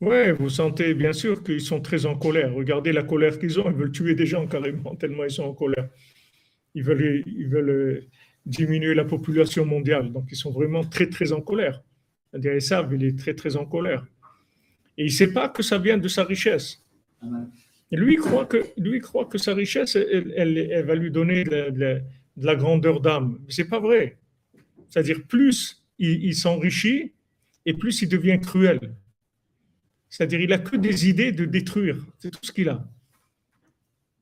Oui, 0.00 0.30
vous 0.38 0.48
sentez 0.48 0.94
bien 0.94 1.12
sûr 1.12 1.42
qu'ils 1.42 1.60
sont 1.60 1.80
très 1.80 2.06
en 2.06 2.16
colère. 2.16 2.54
Regardez 2.54 2.92
la 2.92 3.02
colère 3.02 3.38
qu'ils 3.38 3.58
ont. 3.58 3.68
Ils 3.68 3.76
veulent 3.76 3.90
tuer 3.90 4.14
des 4.14 4.26
gens 4.26 4.46
carrément, 4.46 4.94
tellement 4.94 5.24
ils 5.24 5.30
sont 5.30 5.42
en 5.44 5.54
colère. 5.54 5.88
Ils 6.74 6.84
veulent, 6.84 7.24
ils 7.26 7.48
veulent 7.48 7.70
euh, 7.70 8.06
diminuer 8.46 8.94
la 8.94 9.04
population 9.04 9.64
mondiale. 9.64 10.12
Donc, 10.12 10.28
ils 10.30 10.36
sont 10.36 10.52
vraiment 10.52 10.84
très, 10.84 11.08
très 11.08 11.32
en 11.32 11.40
colère. 11.40 11.82
Ils 12.32 12.62
savent, 12.62 12.94
il 12.94 13.04
est 13.04 13.18
très, 13.18 13.34
très 13.34 13.56
en 13.56 13.66
colère. 13.66 14.06
Et 14.96 15.02
il 15.02 15.06
ne 15.06 15.10
sait 15.10 15.32
pas 15.32 15.48
que 15.48 15.62
ça 15.62 15.78
vient 15.78 15.98
de 15.98 16.08
sa 16.08 16.24
richesse. 16.24 16.84
Lui 17.90 18.16
croit 18.16 18.46
que, 18.46 18.66
lui 18.76 19.00
croit 19.00 19.24
que 19.24 19.38
sa 19.38 19.54
richesse, 19.54 19.96
elle, 19.96 20.84
va 20.86 20.94
lui 20.94 21.10
donner 21.10 21.42
de 21.42 22.02
la, 22.36 22.54
grandeur 22.54 23.00
d'âme. 23.00 23.40
Mais 23.46 23.52
ce 23.52 23.62
n'est 23.62 23.68
pas 23.68 23.80
vrai. 23.80 24.18
C'est-à-dire, 24.88 25.22
plus 25.26 25.82
il 25.98 26.34
s'enrichit 26.36 27.12
et 27.66 27.74
plus 27.74 28.02
il 28.02 28.08
devient 28.08 28.38
cruel. 28.40 28.94
C'est-à-dire, 30.10 30.40
il 30.40 30.48
n'a 30.50 30.58
que 30.58 30.76
des 30.76 31.08
idées 31.08 31.32
de 31.32 31.44
détruire. 31.44 31.96
C'est 32.18 32.30
tout 32.30 32.40
ce 32.42 32.52
qu'il 32.52 32.68
a. 32.68 32.84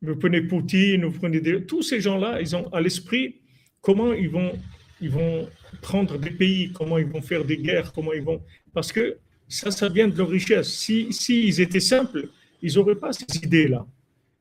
Vous 0.02 0.16
prenez 0.16 0.42
Poutine, 0.42 1.04
vous 1.04 1.18
prenez 1.18 1.64
tous 1.64 1.82
ces 1.82 2.00
gens-là, 2.00 2.40
ils 2.40 2.54
ont 2.54 2.68
à 2.72 2.80
l'esprit 2.80 3.36
comment 3.80 4.12
ils 4.12 4.28
vont, 4.28 4.52
ils 5.00 5.10
vont 5.10 5.48
prendre 5.80 6.18
des 6.18 6.30
pays, 6.30 6.72
comment 6.72 6.98
ils 6.98 7.06
vont 7.06 7.22
faire 7.22 7.44
des 7.44 7.56
guerres, 7.56 7.92
comment 7.92 8.12
ils 8.12 8.22
vont. 8.22 8.42
Parce 8.74 8.92
que 8.92 9.16
ça, 9.48 9.70
ça 9.70 9.88
vient 9.88 10.08
de 10.08 10.18
leur 10.18 10.28
richesse. 10.28 10.68
Si, 10.72 11.12
si 11.12 11.48
étaient 11.60 11.80
simples, 11.80 12.28
ils 12.62 12.74
n'auraient 12.74 12.96
pas 12.96 13.12
ces 13.12 13.38
idées-là. 13.42 13.86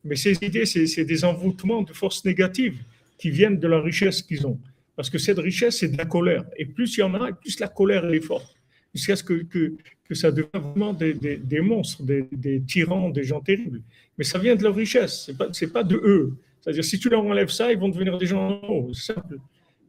Mais 0.04 0.16
ces 0.16 0.34
idées, 0.42 0.66
c'est 0.66 1.06
des 1.06 1.24
envoûtements 1.26 1.84
de 1.84 1.94
forces 1.94 2.24
négatives 2.26 2.80
qui 3.18 3.30
viennent 3.30 3.60
de 3.60 3.68
la 3.68 3.82
richesse 3.82 4.22
qu'ils 4.22 4.46
ont. 4.46 4.60
Parce 4.96 5.10
que 5.10 5.18
cette 5.18 5.40
richesse, 5.40 5.80
c'est 5.80 5.90
de 5.90 5.98
la 5.98 6.06
colère. 6.06 6.46
Et 6.58 6.66
plus 6.66 6.98
il 6.98 7.02
y 7.02 7.04
en 7.04 7.14
a, 7.16 7.32
plus 7.34 7.60
la 7.60 7.68
colère 7.68 8.06
est 8.14 8.22
forte. 8.22 8.56
Jusqu'à 8.96 9.16
ce 9.16 9.24
que, 9.24 9.44
que, 9.44 10.16
ça 10.16 10.32
devienne 10.32 10.62
vraiment 10.62 10.94
des, 10.94 11.14
des, 11.14 11.60
monstres, 11.60 12.04
des, 12.04 12.26
des, 12.32 12.62
tyrans, 12.62 13.10
des 13.10 13.24
gens 13.24 13.42
terribles. 13.42 13.82
Mais 14.18 14.24
ça 14.24 14.40
vient 14.40 14.56
de 14.56 14.64
leur 14.64 14.74
richesse, 14.74 15.26
ce 15.26 15.32
n'est 15.32 15.38
pas, 15.38 15.50
pas 15.74 15.84
de 15.84 15.98
eux. 15.98 16.38
C'est-à-dire, 16.62 16.84
si 16.84 16.98
tu 16.98 17.10
leur 17.10 17.24
enlèves 17.24 17.50
ça, 17.50 17.72
ils 17.72 17.78
vont 17.78 17.90
devenir 17.90 18.18
des 18.18 18.26
gens 18.26 18.50
normaux, 18.50 18.94
simple. 18.94 19.38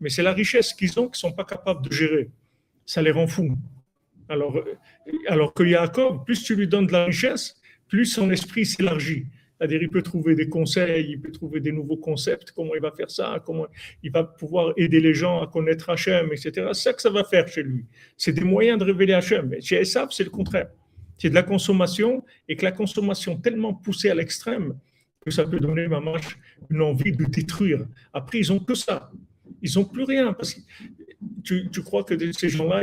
Mais 0.01 0.11
c'est 0.11 0.23
la 0.23 0.33
richesse 0.33 0.75
qu'ils 0.75 0.99
ont 0.99 1.05
qu'ils 1.05 1.27
ne 1.27 1.31
sont 1.31 1.33
pas 1.33 1.45
capables 1.45 1.87
de 1.87 1.93
gérer. 1.93 2.29
Ça 2.85 3.01
les 3.01 3.13
rend 3.13 3.27
fous. 3.27 3.57
Alors, 4.29 4.63
alors 5.29 5.55
que 5.55 5.65
Jacob, 5.65 6.25
plus 6.25 6.43
tu 6.43 6.57
lui 6.57 6.67
donnes 6.67 6.89
de 6.89 6.93
la 6.93 7.05
richesse, 7.05 7.61
plus 7.89 8.07
son 8.07 8.31
esprit 8.31 8.67
s'élargit. 8.67 9.27
C'est-à-dire, 9.59 9.83
il 9.83 9.89
peut 9.89 10.03
trouver 10.03 10.35
des 10.35 10.49
conseils, 10.49 11.07
il 11.11 11.21
peut 11.21 11.33
trouver 11.33 11.61
des 11.61 11.73
nouveaux 11.73 11.97
concepts, 11.97 12.53
comment 12.53 12.75
il 12.75 12.81
va 12.81 12.91
faire 12.91 13.11
ça, 13.11 13.43
comment 13.45 13.67
il 14.03 14.13
va 14.13 14.25
pouvoir 14.25 14.73
aider 14.77 15.01
les 15.01 15.15
gens 15.15 15.41
à 15.41 15.47
connaître 15.47 15.89
Hachem, 15.89 16.31
etc. 16.33 16.69
C'est 16.73 16.83
ça 16.83 16.93
que 16.93 17.01
ça 17.01 17.11
va 17.11 17.25
faire 17.25 17.49
chez 17.49 17.63
lui. 17.63 17.85
C'est 18.17 18.33
des 18.33 18.45
moyens 18.45 18.79
de 18.79 18.85
révéler 18.85 19.15
Hachem. 19.15 19.55
Chez 19.61 19.81
Esav, 19.81 20.09
c'est 20.11 20.25
le 20.25 20.31
contraire. 20.31 20.69
C'est 21.19 21.31
de 21.31 21.35
la 21.35 21.43
consommation 21.43 22.23
et 22.49 22.57
que 22.57 22.65
la 22.65 22.73
consommation 22.73 23.37
tellement 23.37 23.73
poussée 23.73 24.11
à 24.11 24.15
l'extrême 24.15 24.79
que 25.27 25.33
ça 25.33 25.45
peut 25.45 25.59
donner 25.59 25.89
marche 25.89 26.39
une 26.71 26.83
envie 26.83 27.13
de 27.13 27.25
détruire. 27.25 27.85
Après, 28.13 28.39
ils 28.39 28.53
ont 28.53 28.61
que 28.61 28.75
ça. 28.75 29.11
Ils 29.61 29.73
n'ont 29.77 29.85
plus 29.85 30.05
rien. 30.05 30.33
Parce 30.33 30.55
que 30.55 30.61
tu, 31.45 31.83
crois 31.83 32.05
que 32.05 32.33
ces 32.33 32.49
gens-là, 32.49 32.83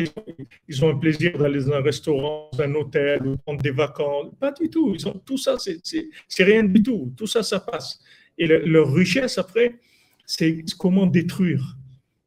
ils, 0.67 0.83
ont 0.83 0.89
un 0.89 0.97
plaisir 0.97 1.37
d'aller 1.37 1.63
dans 1.63 1.73
un 1.73 1.81
restaurant, 1.81 2.49
dans 2.53 2.63
un 2.63 2.75
hôtel, 2.75 3.25
ou 3.25 3.37
prendre 3.37 3.61
des 3.61 3.71
vacances? 3.71 4.31
Pas 4.39 4.51
du 4.51 4.69
tout. 4.69 4.93
Ils 4.95 5.07
ont, 5.07 5.21
tout 5.25 5.37
ça, 5.37 5.57
c'est 5.57 6.43
rien 6.43 6.63
du 6.63 6.81
tout. 6.81 7.13
Tout 7.17 7.27
ça, 7.27 7.43
ça 7.43 7.59
passe. 7.59 7.99
Et 8.37 8.47
le, 8.47 8.59
leur 8.65 8.93
richesse, 8.93 9.37
après, 9.37 9.75
c'est 10.25 10.63
comment 10.77 11.05
détruire, 11.05 11.77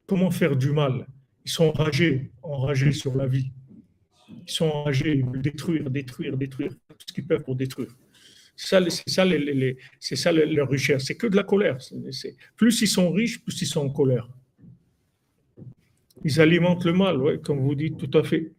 comment 0.06 0.30
faire 0.30 0.56
du 0.56 0.72
mal. 0.72 1.06
Ils 1.44 1.50
sont 1.50 1.68
enragés, 1.68 2.30
enragés 2.42 2.92
sur 2.92 3.16
la 3.16 3.26
vie. 3.26 3.50
Ils 4.28 4.52
sont 4.52 4.66
enragés, 4.66 5.16
ils 5.16 5.24
veulent 5.24 5.42
détruire, 5.42 5.90
détruire, 5.90 6.36
détruire, 6.36 6.70
tout 6.70 7.06
ce 7.08 7.12
qu'ils 7.12 7.26
peuvent 7.26 7.42
pour 7.42 7.56
détruire. 7.56 7.94
C'est 8.56 8.68
ça, 8.68 8.80
ça 9.06 10.32
leur 10.32 10.68
richesse. 10.68 11.04
C'est 11.04 11.16
que 11.16 11.26
de 11.26 11.36
la 11.36 11.44
colère. 11.44 11.78
plus 12.56 12.80
ils 12.80 12.88
sont 12.88 13.10
riches, 13.12 13.42
plus 13.42 13.60
ils 13.60 13.66
sont 13.66 13.80
en 13.80 13.90
colère. 13.90 14.28
Ils 16.24 16.40
alimentent 16.40 16.84
le 16.84 16.92
mal, 16.92 17.20
ouais, 17.20 17.38
comme 17.38 17.60
vous 17.60 17.74
dites 17.74 17.96
tout 17.98 18.18
à 18.18 18.22
fait. 18.22 18.52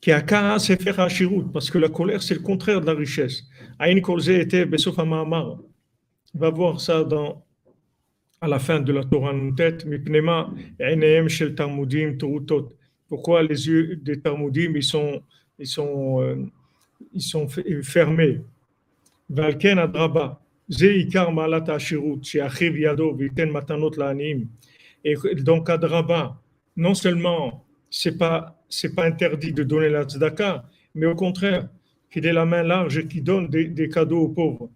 Qui 0.00 0.12
a 0.12 0.58
c'est 0.58 0.80
faire 0.80 1.08
parce 1.52 1.70
que 1.70 1.78
la 1.78 1.88
colère, 1.88 2.22
c'est 2.22 2.34
le 2.34 2.40
contraire 2.40 2.80
de 2.80 2.86
la 2.86 2.94
richesse. 2.94 3.44
Aïn 3.78 4.00
Kolze 4.00 4.30
était 4.30 4.66
On 4.66 6.38
va 6.38 6.50
voir 6.50 6.80
ça 6.80 7.04
dans, 7.04 7.44
à 8.40 8.48
la 8.48 8.58
fin 8.58 8.80
de 8.80 8.92
la 8.92 9.04
Torah 9.04 9.34
tête. 9.56 9.86
Pourquoi 13.08 13.42
les 13.42 13.66
yeux 13.66 13.96
des 13.96 14.20
Talmudim, 14.20 14.72
ils 14.74 14.82
sont, 14.82 15.22
ils 15.58 15.66
sont, 15.66 16.22
euh, 16.22 16.46
ils 17.12 17.20
sont 17.20 17.46
fermés? 17.82 18.40
Valken 19.28 19.78
adraba. 19.78 20.40
Zeikar 20.70 21.32
malat 21.32 21.64
ashirut, 21.68 22.22
she'achiv 22.22 22.78
yado, 22.78 23.12
viten 23.12 23.50
matanot 23.50 23.90
la'anim. 23.96 24.46
Et 25.04 25.14
donc, 25.36 25.70
à 25.70 25.78
non 26.76 26.94
seulement 26.94 27.66
c'est 27.90 28.16
pas 28.16 28.56
pas 28.94 29.04
interdit 29.04 29.52
de 29.52 29.64
donner 29.64 29.88
la 29.88 30.04
tzedaka, 30.04 30.64
mais 30.94 31.06
au 31.06 31.14
contraire, 31.14 31.68
qu'il 32.10 32.26
ait 32.26 32.32
la 32.32 32.44
main 32.44 32.62
large 32.62 32.98
et 32.98 33.06
qu'il 33.06 33.24
donne 33.24 33.48
des, 33.48 33.88
cadeaux 33.88 34.22
aux 34.22 34.28
pauvres. 34.28 34.70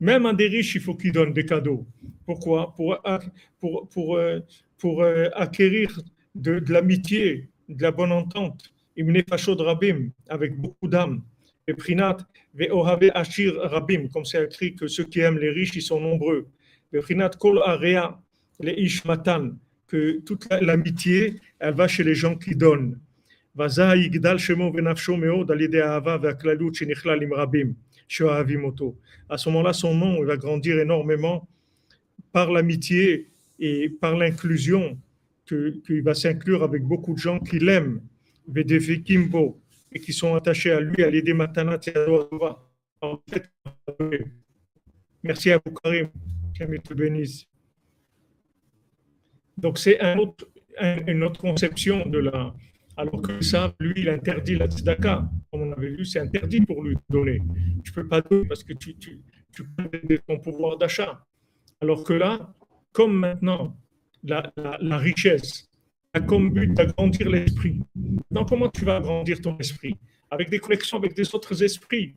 Même 0.00 0.26
à 0.26 0.32
des 0.34 0.48
riches, 0.48 0.74
il 0.74 0.80
faut 0.80 0.94
qu'ils 0.94 1.12
donnent 1.12 1.32
des 1.32 1.46
cadeaux. 1.46 1.86
Pourquoi? 2.26 2.74
Pour, 2.74 2.98
pour, 3.58 3.88
pour, 3.88 4.16
euh, 4.16 4.40
pour 4.78 5.02
euh, 5.02 5.28
acquérir 5.34 6.00
de, 6.34 6.58
de 6.58 6.72
l'amitié, 6.72 7.48
de 7.68 7.82
la 7.82 7.90
bonne 7.90 8.12
entente. 8.12 8.72
Avec 10.28 10.56
beaucoup 10.56 10.88
d'âmes. 10.88 11.22
Comme 14.12 14.24
c'est 14.24 14.44
écrit 14.44 14.74
que 14.74 14.86
ceux 14.86 15.04
qui 15.04 15.20
aiment 15.20 15.38
les 15.38 15.50
riches, 15.50 15.76
ils 15.76 15.82
sont 15.82 16.00
nombreux. 16.00 16.46
Que 19.88 20.20
toute 20.20 20.46
l'amitié, 20.60 21.40
elle 21.58 21.74
va 21.74 21.88
chez 21.88 22.04
les 22.04 22.14
gens 22.14 22.36
qui 22.36 22.54
donnent. 22.54 22.98
À 23.56 23.68
ce 23.68 23.80
moment-là, 29.48 29.72
son 29.72 29.94
nom 29.94 30.18
il 30.18 30.26
va 30.26 30.36
grandir 30.36 30.78
énormément 30.78 31.48
par 32.32 32.50
l'amitié 32.52 33.28
et 33.58 33.88
par 33.88 34.16
l'inclusion, 34.16 34.98
qu'il 35.46 36.02
va 36.02 36.14
s'inclure 36.14 36.62
avec 36.62 36.82
beaucoup 36.84 37.14
de 37.14 37.18
gens 37.18 37.40
qui 37.40 37.58
l'aiment. 37.58 38.00
Et 39.92 40.00
qui 40.00 40.12
sont 40.12 40.34
attachés 40.34 40.72
à 40.72 40.80
lui, 40.80 41.02
à 41.02 41.10
l'aider 41.10 41.34
maintenant. 41.34 41.76
Merci 45.22 45.50
à 45.50 45.60
vous, 45.64 45.74
Karim. 45.82 46.08
Que 46.58 46.76
te 46.76 46.94
bénisse. 46.94 47.46
Donc, 49.56 49.78
c'est 49.78 49.98
une 50.00 51.22
autre 51.22 51.40
conception 51.40 52.06
de 52.06 52.18
la. 52.18 52.54
Alors 52.96 53.22
que 53.22 53.40
ça, 53.40 53.74
lui, 53.80 53.94
il 53.96 54.08
interdit 54.10 54.56
la 54.56 54.66
tzedaka. 54.66 55.28
Comme 55.50 55.62
on 55.62 55.72
avait 55.72 55.90
vu, 55.90 56.04
c'est 56.04 56.20
interdit 56.20 56.60
pour 56.60 56.82
lui 56.82 56.96
de 56.96 57.00
donner. 57.08 57.40
Tu 57.82 57.90
ne 57.90 57.94
peux 57.94 58.06
pas 58.06 58.20
donner 58.20 58.46
parce 58.46 58.62
que 58.62 58.74
tu, 58.74 58.94
tu, 58.96 59.20
tu 59.52 59.64
peux 59.64 60.18
ton 60.26 60.38
pouvoir 60.38 60.76
d'achat. 60.76 61.24
Alors 61.80 62.04
que 62.04 62.12
là, 62.12 62.52
comme 62.92 63.16
maintenant, 63.18 63.74
la 64.22 64.98
richesse, 64.98 65.69
a 66.12 66.20
comme 66.20 66.50
but 66.50 66.72
d'agrandir 66.74 67.28
l'esprit. 67.28 67.80
Donc, 68.30 68.48
comment 68.48 68.68
tu 68.68 68.84
vas 68.84 68.96
agrandir 68.96 69.40
ton 69.40 69.56
esprit? 69.58 69.96
Avec 70.30 70.50
des 70.50 70.58
connexions 70.58 70.98
avec 70.98 71.14
des 71.14 71.34
autres 71.34 71.62
esprits. 71.62 72.14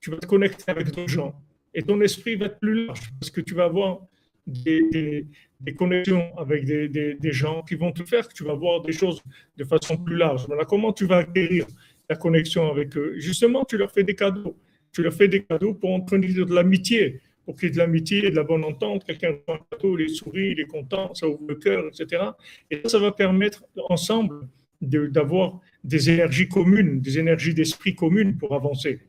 Tu 0.00 0.10
vas 0.10 0.18
te 0.18 0.26
connecter 0.26 0.64
avec 0.70 0.86
d'autres 0.86 1.08
gens. 1.08 1.34
Et 1.74 1.82
ton 1.82 2.00
esprit 2.00 2.36
va 2.36 2.46
être 2.46 2.58
plus 2.58 2.86
large 2.86 3.10
parce 3.18 3.30
que 3.30 3.40
tu 3.40 3.54
vas 3.54 3.64
avoir 3.64 4.00
des, 4.46 5.26
des, 5.60 5.74
connexions 5.74 6.36
avec 6.36 6.64
des, 6.64 6.88
des, 6.88 7.32
gens 7.32 7.62
qui 7.62 7.76
vont 7.76 7.92
te 7.92 8.04
faire 8.04 8.28
que 8.28 8.34
tu 8.34 8.44
vas 8.44 8.54
voir 8.54 8.82
des 8.82 8.92
choses 8.92 9.22
de 9.56 9.64
façon 9.64 9.96
plus 9.96 10.16
large. 10.16 10.46
Voilà 10.46 10.64
comment 10.64 10.92
tu 10.92 11.06
vas 11.06 11.18
acquérir 11.18 11.66
la 12.10 12.16
connexion 12.16 12.70
avec 12.70 12.96
eux. 12.96 13.14
Justement, 13.18 13.64
tu 13.64 13.76
leur 13.76 13.90
fais 13.90 14.02
des 14.02 14.16
cadeaux. 14.16 14.56
Tu 14.92 15.02
leur 15.02 15.14
fais 15.14 15.28
des 15.28 15.44
cadeaux 15.44 15.74
pour 15.74 15.90
entretenir 15.90 16.44
de 16.44 16.54
l'amitié 16.54 17.20
pour 17.52 17.58
qu'il 17.58 17.68
y 17.68 17.72
ait 17.72 17.74
de 17.74 17.78
l'amitié, 17.78 18.30
de 18.30 18.34
la 18.34 18.44
bonne 18.44 18.64
entente. 18.64 19.04
Quelqu'un 19.04 19.34
prend 19.46 19.56
un 19.56 19.58
plateau, 19.58 19.98
il 19.98 20.08
sourit, 20.08 20.52
il 20.52 20.60
est 20.60 20.66
content, 20.66 21.14
ça 21.14 21.28
ouvre 21.28 21.44
le 21.46 21.56
cœur, 21.56 21.84
etc. 21.86 22.22
Et 22.70 22.80
ça, 22.86 22.98
va 22.98 23.12
permettre 23.12 23.62
ensemble 23.90 24.48
d'avoir 24.80 25.60
des 25.84 26.08
énergies 26.08 26.48
communes, 26.48 27.02
des 27.02 27.18
énergies 27.18 27.52
d'esprit 27.52 27.94
communes 27.94 28.38
pour 28.38 28.54
avancer. 28.54 29.00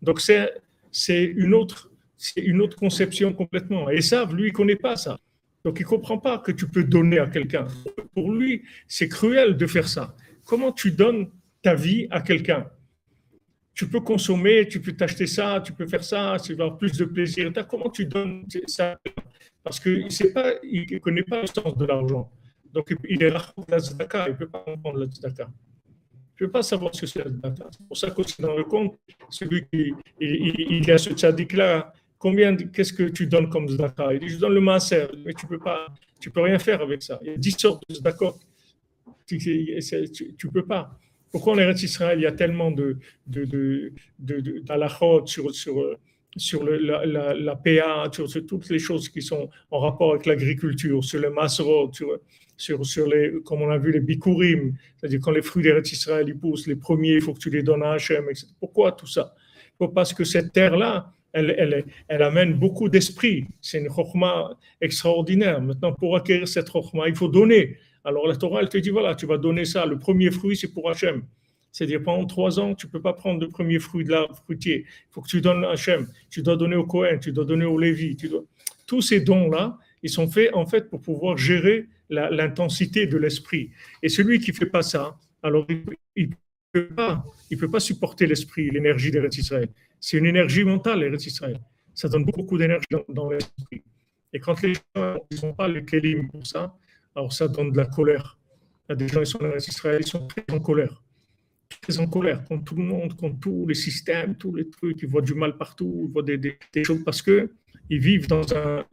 Donc 0.00 0.22
c'est 0.22 1.24
une 1.24 1.52
autre, 1.52 1.90
une 2.36 2.62
autre 2.62 2.78
conception 2.78 3.34
complètement. 3.34 3.90
Et 3.90 4.00
ça, 4.00 4.26
lui, 4.32 4.46
il 4.46 4.52
connaît 4.54 4.76
pas 4.76 4.96
ça. 4.96 5.18
Donc 5.62 5.76
il 5.78 5.84
comprend 5.84 6.16
pas 6.16 6.38
que 6.38 6.52
tu 6.52 6.66
peux 6.66 6.84
donner 6.84 7.18
à 7.18 7.26
quelqu'un. 7.26 7.68
Pour 8.14 8.32
lui, 8.32 8.62
c'est 8.88 9.10
cruel 9.10 9.58
de 9.58 9.66
faire 9.66 9.88
ça. 9.88 10.16
Comment 10.46 10.72
tu 10.72 10.90
donnes 10.90 11.28
ta 11.60 11.74
vie 11.74 12.06
à 12.10 12.22
quelqu'un? 12.22 12.66
Tu 13.74 13.88
peux 13.88 14.00
consommer, 14.00 14.68
tu 14.68 14.80
peux 14.80 14.92
t'acheter 14.92 15.26
ça, 15.26 15.60
tu 15.60 15.72
peux 15.72 15.86
faire 15.86 16.04
ça, 16.04 16.36
tu 16.42 16.54
vas 16.54 16.64
avoir 16.64 16.78
plus 16.78 16.92
de 16.96 17.04
plaisir. 17.04 17.52
Comment 17.68 17.90
tu 17.90 18.06
donnes 18.06 18.46
ça 18.66 18.98
Parce 19.62 19.80
qu'il 19.80 20.06
ne 20.06 20.98
connaît 20.98 21.24
pas 21.24 21.40
le 21.40 21.46
sens 21.48 21.76
de 21.76 21.84
l'argent. 21.84 22.30
Donc, 22.72 22.94
il 23.08 23.22
est 23.22 23.30
là 23.30 23.42
pour 23.54 23.64
la 23.68 23.78
tzedaka, 23.78 24.26
il 24.28 24.32
ne 24.32 24.36
peut 24.36 24.48
pas 24.48 24.60
comprendre 24.60 24.98
la 24.98 25.06
tzedaka. 25.06 25.48
Il 25.48 26.42
ne 26.42 26.46
peut 26.46 26.52
pas 26.52 26.62
savoir 26.62 26.94
ce 26.94 27.02
que 27.02 27.06
c'est 27.06 27.24
la 27.24 27.30
tzedaka. 27.30 27.68
C'est 27.70 27.86
pour 27.86 27.96
ça 27.96 28.10
qu'aussi 28.10 28.40
dans 28.40 28.56
le 28.56 28.64
compte, 28.64 28.96
celui 29.28 29.66
qui 29.66 29.92
il, 30.20 30.86
y 30.86 30.90
a 30.90 30.98
ce 30.98 31.10
tzaddik-là, 31.10 31.92
combien, 32.18 32.56
qu'est-ce 32.56 32.92
que 32.92 33.04
tu 33.04 33.26
donnes 33.26 33.48
comme 33.48 33.66
tzedaka 33.66 34.14
Il 34.14 34.20
dit, 34.20 34.28
je 34.28 34.38
donne 34.38 34.54
le 34.54 34.60
maaser, 34.60 35.06
mais 35.24 35.34
tu 35.34 35.46
ne 35.46 35.50
peux, 35.50 35.58
pas, 35.58 35.86
tu 36.20 36.30
peux 36.30 36.42
rien 36.42 36.60
faire 36.60 36.80
avec 36.80 37.02
ça. 37.02 37.18
Il 37.22 37.28
y 37.28 37.34
a 37.34 37.36
dix 37.36 37.56
sortes 37.58 37.82
de 37.88 37.94
tzedaka. 37.94 38.32
Tu 39.26 39.36
ne 39.36 40.50
peux 40.50 40.64
pas. 40.64 40.96
Pourquoi 41.34 41.54
en 41.54 41.58
Eretz 41.58 41.82
Israël, 41.82 42.20
il 42.20 42.22
y 42.22 42.26
a 42.26 42.30
tellement 42.30 42.70
de, 42.70 42.96
de, 43.26 43.44
de, 43.44 43.92
de, 44.20 44.62
sur, 45.26 45.52
sur, 45.52 45.98
sur 46.36 46.62
le, 46.62 46.76
la, 46.76 47.04
la, 47.04 47.34
la, 47.34 47.56
PA, 47.56 48.08
sur, 48.12 48.28
toutes 48.46 48.70
les 48.70 48.78
choses 48.78 49.08
qui 49.08 49.20
sont 49.20 49.50
en 49.72 49.80
rapport 49.80 50.12
avec 50.12 50.26
l'agriculture, 50.26 51.02
sur 51.02 51.20
le 51.20 51.30
masrot, 51.30 51.92
sur, 51.92 52.20
sur, 52.56 52.86
sur, 52.86 53.08
les, 53.08 53.32
comme 53.44 53.62
on 53.62 53.70
a 53.70 53.78
vu, 53.78 53.90
les 53.90 53.98
bikurim, 53.98 54.76
c'est-à-dire 54.96 55.18
quand 55.20 55.32
les 55.32 55.42
fruits 55.42 55.64
d'Eretz 55.64 55.90
Israël 55.90 56.24
ils 56.28 56.38
poussent, 56.38 56.68
les 56.68 56.76
premiers, 56.76 57.14
il 57.14 57.20
faut 57.20 57.34
que 57.34 57.40
tu 57.40 57.50
les 57.50 57.64
donnes 57.64 57.82
à 57.82 57.94
Hachem, 57.94 58.26
etc. 58.30 58.46
Pourquoi 58.60 58.92
tout 58.92 59.08
ça? 59.08 59.34
Parce 59.92 60.14
que 60.14 60.22
cette 60.22 60.52
terre-là, 60.52 61.12
elle, 61.32 61.52
elle, 61.58 61.84
elle, 62.06 62.22
amène 62.22 62.54
beaucoup 62.54 62.88
d'esprit. 62.88 63.44
C'est 63.60 63.80
une 63.80 63.90
chokma 63.90 64.56
extraordinaire. 64.80 65.60
Maintenant, 65.60 65.94
pour 65.94 66.14
acquérir 66.16 66.46
cette 66.46 66.70
chokma, 66.70 67.08
il 67.08 67.16
faut 67.16 67.26
donner. 67.26 67.76
Alors 68.04 68.28
la 68.28 68.36
Torah, 68.36 68.60
elle 68.60 68.68
te 68.68 68.78
dit, 68.78 68.90
voilà, 68.90 69.14
tu 69.14 69.26
vas 69.26 69.38
donner 69.38 69.64
ça. 69.64 69.86
Le 69.86 69.98
premier 69.98 70.30
fruit, 70.30 70.56
c'est 70.56 70.68
pour 70.72 70.88
Hachem. 70.90 71.22
C'est-à-dire, 71.72 72.02
pendant 72.02 72.24
trois 72.26 72.60
ans, 72.60 72.74
tu 72.74 72.86
ne 72.86 72.92
peux 72.92 73.00
pas 73.00 73.14
prendre 73.14 73.40
le 73.40 73.48
premier 73.48 73.80
fruit 73.80 74.04
de 74.04 74.10
l'arbre 74.10 74.36
fruitier. 74.36 74.84
Il 74.86 75.12
faut 75.12 75.22
que 75.22 75.28
tu 75.28 75.40
donnes 75.40 75.64
à 75.64 75.70
Hachem. 75.70 76.06
Tu 76.30 76.42
dois 76.42 76.56
donner 76.56 76.76
au 76.76 76.86
Cohen, 76.86 77.18
tu 77.20 77.32
dois 77.32 77.44
donner 77.44 77.64
au 77.64 77.78
Lévi. 77.78 78.14
Tu 78.16 78.28
dois... 78.28 78.44
Tous 78.86 79.02
ces 79.02 79.20
dons-là, 79.20 79.78
Ils 80.02 80.10
sont 80.10 80.28
faits 80.28 80.54
en 80.54 80.66
fait 80.66 80.90
pour 80.90 81.00
pouvoir 81.00 81.36
gérer 81.36 81.86
l'intensité 82.10 83.06
de 83.06 83.16
l'esprit. 83.16 83.70
Et 84.02 84.08
celui 84.08 84.38
qui 84.38 84.52
fait 84.52 84.66
pas 84.66 84.82
ça, 84.82 85.18
alors 85.42 85.66
il 86.14 86.28
ne 86.28 86.34
peut 86.72 86.86
pas, 86.88 87.24
peut 87.58 87.70
pas 87.70 87.80
supporter 87.80 88.26
l'esprit, 88.26 88.70
l'énergie 88.70 89.10
d'Eretz 89.10 89.38
Israël. 89.38 89.68
C'est 89.98 90.18
une 90.18 90.26
énergie 90.26 90.64
mentale, 90.64 91.02
Eretz 91.02 91.26
Israël. 91.26 91.58
Ça 91.94 92.08
donne 92.08 92.24
beaucoup 92.26 92.58
d'énergie 92.58 92.86
dans, 93.08 93.30
l'esprit. 93.30 93.82
Et 94.32 94.38
quand 94.38 94.60
les 94.62 94.74
gens 94.74 95.16
n'ont 95.42 95.54
pas 95.54 95.66
les 95.66 95.84
kélim 95.84 96.28
pour 96.28 96.46
ça, 96.46 96.76
alors 97.14 97.32
ça 97.32 97.48
donne 97.48 97.72
de 97.72 97.76
la 97.76 97.86
colère. 97.86 98.38
Il 98.88 98.92
y 98.92 98.94
a 98.94 98.96
des 98.96 99.08
gens 99.08 99.20
qui 99.20 99.26
sont 99.26 99.44
en 99.44 99.56
Israël, 99.56 100.00
ils 100.00 100.06
sont 100.06 100.26
très 100.26 100.44
en 100.52 100.60
colère. 100.60 101.02
Très 101.80 101.98
en 101.98 102.06
colère 102.06 102.44
contre 102.44 102.64
tout 102.64 102.76
le 102.76 102.84
monde, 102.84 103.16
contre 103.16 103.40
tous 103.40 103.66
les 103.66 103.74
systèmes, 103.74 104.36
tous 104.36 104.54
les 104.54 104.68
trucs. 104.68 105.00
Ils 105.02 105.08
voient 105.08 105.22
du 105.22 105.34
mal 105.34 105.56
partout, 105.56 106.04
ils 106.06 106.12
voient 106.12 106.22
des, 106.22 106.38
des, 106.38 106.84
choses 106.84 107.02
parce 107.04 107.22
qu'ils 107.22 107.48
vivent 107.88 108.28
dans 108.28 108.54
un. 108.54 108.84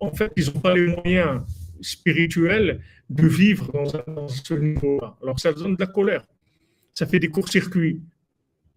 En 0.00 0.12
fait, 0.12 0.32
ils 0.36 0.46
n'ont 0.46 0.60
pas 0.60 0.74
les 0.74 0.88
moyens 0.88 1.42
spirituels 1.80 2.80
de 3.08 3.26
vivre 3.26 3.70
dans, 3.72 4.28
ce 4.28 4.54
niveau-là. 4.54 5.16
Alors 5.22 5.38
ça 5.38 5.52
donne 5.52 5.76
de 5.76 5.80
la 5.80 5.86
colère. 5.86 6.24
Ça 6.94 7.06
fait 7.06 7.20
des 7.20 7.28
courts-circuits, 7.28 8.02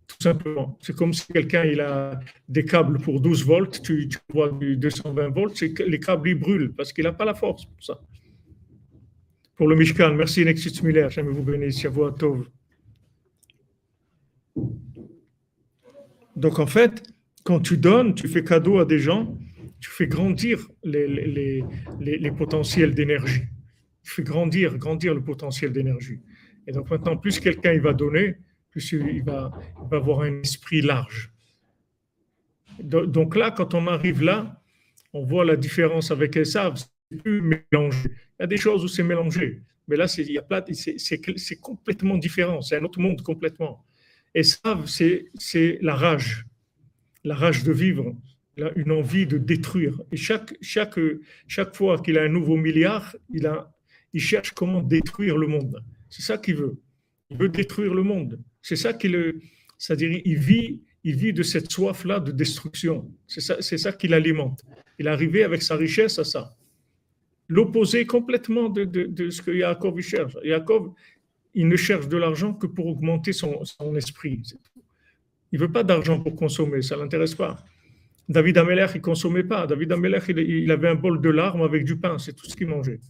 tout 0.08 0.22
simplement. 0.22 0.78
C'est 0.82 0.96
comme 0.96 1.14
si 1.14 1.26
quelqu'un 1.28 1.64
il 1.64 1.82
a 1.82 2.20
des 2.48 2.64
câbles 2.64 3.00
pour 3.00 3.20
12 3.20 3.46
volts, 3.46 3.82
tu, 3.82 4.08
vois 4.32 4.52
du 4.52 4.78
220 4.78 5.30
volts, 5.30 5.60
les 5.60 6.00
câbles 6.00 6.30
ils 6.30 6.36
brûlent 6.36 6.74
parce 6.74 6.94
qu'il 6.94 7.04
n'a 7.04 7.14
pas 7.14 7.26
la 7.26 7.34
force 7.34 7.66
pour 7.66 7.84
ça. 7.84 8.00
Pour 9.62 9.68
le 9.68 9.76
Mishkan, 9.76 10.16
merci 10.16 10.44
Nexus 10.44 10.82
Miller, 10.82 11.12
j'aime 11.12 11.28
vous 11.28 11.44
bénisse, 11.44 11.86
à 11.86 12.12
Tov. 12.18 12.50
Donc 16.36 16.58
en 16.58 16.66
fait, 16.66 17.04
quand 17.44 17.60
tu 17.60 17.78
donnes, 17.78 18.16
tu 18.16 18.28
fais 18.28 18.44
cadeau 18.44 18.80
à 18.80 18.86
des 18.86 18.98
gens, 18.98 19.38
tu 19.80 19.92
fais 19.92 20.08
grandir 20.08 20.68
les, 20.84 21.08
les, 21.08 21.64
les, 22.00 22.32
potentiels 22.32 22.96
d'énergie. 22.96 23.44
Tu 24.02 24.12
fais 24.12 24.24
grandir, 24.24 24.80
grandir 24.80 25.14
le 25.14 25.24
potentiel 25.24 25.72
d'énergie. 25.72 26.22
Et 26.66 26.72
donc 26.72 26.90
maintenant, 26.90 27.16
plus 27.16 27.40
quelqu'un 27.40 27.80
va 27.80 27.94
donner, 27.94 28.38
plus 28.72 28.94
il 28.94 29.24
va, 29.24 29.52
avoir 29.92 30.22
un 30.22 30.42
esprit 30.42 30.82
large. 30.82 31.32
Donc 32.80 33.36
là, 33.36 33.52
quand 33.52 33.76
on 33.76 33.86
arrive 33.86 34.24
là, 34.24 34.60
on 35.14 35.24
voit 35.24 35.46
la 35.46 35.56
différence 35.56 36.10
avec 36.10 36.36
Esav, 36.36 36.84
Il 37.12 37.64
y 38.40 38.44
a 38.44 38.48
des 38.48 38.58
choses 38.58 38.84
où 38.84 38.88
c'est 38.88 39.04
mélangé, 39.04 39.62
mais 39.88 39.98
là, 39.98 40.08
c'est, 40.08 40.26
c'est, 40.98 41.60
complètement 41.60 42.18
différent, 42.18 42.62
c'est 42.62 42.78
un 42.78 42.84
autre 42.84 43.00
monde 43.00 43.22
complètement. 43.22 43.86
Esav, 44.34 44.88
c'est, 44.88 45.26
c'est 45.36 45.78
la 45.82 45.96
rage, 45.96 46.46
la 47.24 47.36
rage 47.36 47.64
de 47.64 47.74
vivre, 47.74 48.16
une 48.76 48.92
envie 48.92 49.26
de 49.26 49.38
détruire. 49.38 50.00
Et 50.12 50.18
chaque, 50.18 50.56
chaque, 50.62 51.00
chaque 51.48 51.76
fois 51.76 52.02
qu'il 52.02 52.18
a 52.18 52.24
un 52.24 52.30
nouveau 52.30 52.56
milliard, 52.56 53.16
il, 53.34 53.46
a, 53.46 53.72
il 54.14 54.22
cherche 54.22 54.52
comment 54.52 54.82
détruire 54.82 55.38
le 55.38 55.48
monde. 55.48 55.84
C'est 56.10 56.22
ça 56.22 56.38
qu'il 56.38 56.56
veut. 56.56 56.82
Il 57.30 57.38
veut 57.38 57.50
détruire 57.50 57.94
le 57.94 58.04
monde. 58.04 58.40
C'est 58.62 58.76
ça 58.76 58.94
qu'il, 58.94 59.42
c'est-à-dire, 59.78 60.22
il 60.24 60.38
vit, 60.38 60.82
il 61.04 61.16
vit 61.16 61.34
de 61.34 61.44
cette 61.44 61.72
soif-là 61.72 62.20
de 62.20 62.32
destruction. 62.32 63.12
C'est 63.28 63.42
ça, 63.42 63.62
c'est 63.62 63.78
ça 63.78 63.92
qu'il 63.92 64.14
alimente. 64.14 64.62
Il 65.00 65.08
est 65.08 65.10
arrivé 65.10 65.44
avec 65.44 65.62
sa 65.64 65.76
richesse 65.76 66.20
à 66.20 66.24
ça. 66.24 66.56
L'opposé 67.52 68.06
complètement 68.06 68.70
de, 68.70 68.86
de, 68.86 69.04
de, 69.04 69.30
ce 69.30 69.42
que 69.42 69.52
Yaakov 69.52 70.00
cherche. 70.00 70.38
Yaakov, 70.42 70.94
il 71.54 71.68
ne 71.68 71.76
cherche 71.76 72.08
de 72.08 72.16
l'argent 72.16 72.54
que 72.54 72.66
pour 72.66 72.88
augmenter 72.88 73.34
son, 73.34 73.62
esprit. 73.98 74.42
Il 75.52 75.60
veut 75.60 75.70
pas 75.70 75.84
d'argent 75.84 76.22
pour 76.22 76.34
consommer, 76.38 76.82
ça 76.82 76.96
l'intéresse 76.96 77.36
pas. 77.36 77.58
David 78.30 78.58
Ameller, 78.58 78.88
il 78.96 79.02
consommait 79.02 79.44
pas. 79.44 79.68
David 79.68 79.92
Ameller, 79.92 80.20
il, 80.30 80.72
avait 80.72 80.88
un 80.88 80.96
bol 80.96 81.20
de 81.20 81.30
larmes 81.30 81.64
avec 81.64 81.84
du 81.84 81.98
pain, 81.98 82.18
c'est 82.18 82.32
tout 82.32 82.46
ce 82.46 82.56
qu'il 82.56 82.68
mangeait. 82.68 83.02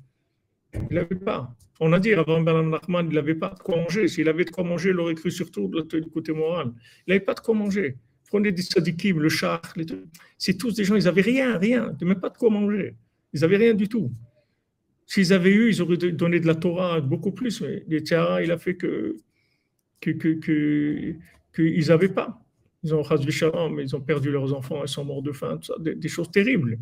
Il 0.74 0.96
n'avait 0.96 1.22
pas. 1.30 1.56
On 1.80 1.94
a 1.94 2.00
dit, 2.00 2.12
avant 2.12 2.42
Bernard 2.42 2.64
Nachman, 2.64 3.10
il 3.12 3.14
n'avait 3.14 3.36
pas 3.36 3.50
de 3.50 3.60
quoi 3.60 3.76
manger. 3.76 4.08
S'il 4.08 4.28
avait 4.28 4.46
de 4.46 4.50
quoi 4.50 4.64
manger, 4.64 4.90
il 4.90 5.00
aurait 5.00 5.14
cru 5.14 5.30
surtout 5.30 5.72
du 5.88 6.10
côté 6.10 6.32
moral. 6.32 6.72
Il 7.06 7.12
n'avait 7.12 7.24
pas 7.24 7.36
de 7.36 7.42
quoi 7.42 7.54
manger. 7.54 7.96
Prenez 8.28 8.52
des 8.52 8.64
sadikim, 8.64 9.20
le 9.20 9.30
char, 9.30 9.62
c'est 10.40 10.58
tous 10.58 10.74
des 10.74 10.84
gens, 10.84 10.96
ils 10.96 11.04
n'avaient 11.04 11.22
rien, 11.22 11.60
rien, 11.60 11.96
même 12.02 12.20
pas 12.20 12.30
de 12.30 12.38
quoi 12.40 12.50
manger. 12.50 12.96
Ils 13.34 13.42
n'avaient 13.42 13.58
rien 13.58 13.76
du 13.76 13.88
tout. 13.88 14.12
S'ils 15.12 15.34
avaient 15.34 15.52
eu, 15.52 15.68
ils 15.68 15.82
auraient 15.82 15.98
donné 15.98 16.40
de 16.40 16.48
la 16.48 16.56
Torah 16.56 17.02
beaucoup 17.02 17.34
plus. 17.34 17.60
Mais 17.60 17.84
les 17.90 18.00
Tchara, 18.00 18.44
il 18.44 18.50
a 18.50 18.58
fait 18.58 18.76
que 18.76 19.18
qu'ils 20.00 20.18
que, 20.18 21.16
que, 21.52 21.88
n'avaient 21.90 22.08
pas. 22.08 22.42
Ils 22.82 22.96
ont 22.96 23.04
mais 23.76 23.84
ils 23.84 23.94
ont 23.94 24.00
perdu 24.00 24.32
leurs 24.32 24.54
enfants, 24.54 24.82
ils 24.86 24.88
sont 24.88 25.04
morts 25.04 25.22
de 25.22 25.34
faim, 25.34 25.60
des, 25.80 26.08
choses 26.08 26.32
terribles. 26.32 26.80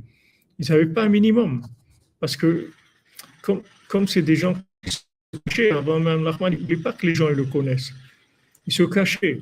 Ils 0.60 0.70
n'avaient 0.70 0.86
pas 0.86 1.06
un 1.06 1.10
minimum. 1.10 1.64
Parce 2.20 2.38
que, 2.38 2.70
comme, 3.42 4.08
c'est 4.08 4.22
des 4.22 4.36
gens 4.36 4.54
qui 4.84 4.92
se 4.92 5.00
cachaient, 5.48 5.72
avant 5.72 6.00
même 6.00 6.22
Nachman, 6.22 6.54
il 6.54 6.68
ne 6.68 6.84
pas 6.84 6.94
que 6.94 7.08
les 7.08 7.16
gens 7.16 7.30
le 7.30 7.46
connaissent. 7.46 7.92
Ils 8.68 8.74
se 8.74 8.84
cachaient. 8.84 9.42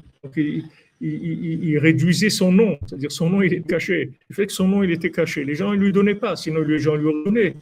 il, 1.02 1.78
réduisait 1.78 2.30
son 2.30 2.54
nom, 2.54 2.80
c'est-à-dire 2.86 3.12
son 3.12 3.30
nom 3.32 3.42
il 3.42 3.54
est 3.54 3.68
caché. 3.68 4.14
Le 4.30 4.34
fait 4.34 4.48
que 4.48 4.54
son 4.54 4.70
nom 4.70 4.82
il 4.82 4.92
était 4.92 5.12
caché, 5.12 5.44
les 5.44 5.56
gens 5.56 5.74
ne 5.74 5.78
lui 5.78 5.92
donnaient 5.92 6.16
pas, 6.16 6.38
sinon 6.38 6.62
les 6.62 6.80
gens 6.80 6.96
lui 6.96 7.12
donnaient. 7.26 7.54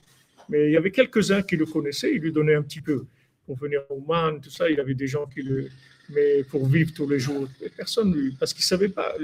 Mais 0.49 0.67
il 0.67 0.73
y 0.73 0.77
avait 0.77 0.91
quelques-uns 0.91 1.41
qui 1.41 1.55
le 1.55 1.65
connaissaient, 1.65 2.13
ils 2.13 2.21
lui 2.21 2.31
donnaient 2.31 2.55
un 2.55 2.61
petit 2.61 2.81
peu. 2.81 3.05
Pour 3.45 3.57
venir 3.57 3.81
au 3.89 3.99
Man, 3.99 4.41
tout 4.41 4.49
ça, 4.49 4.69
il 4.69 4.79
avait 4.79 4.95
des 4.95 5.07
gens 5.07 5.25
qui 5.27 5.41
le, 5.41 5.69
mais 6.09 6.43
pour 6.43 6.67
vivre 6.67 6.91
tous 6.93 7.07
les 7.07 7.19
jours. 7.19 7.47
Personne, 7.75 8.33
parce 8.39 8.53
qu'il 8.53 8.63
ne 8.63 8.67
savait 8.67 8.89
pas 8.89 9.15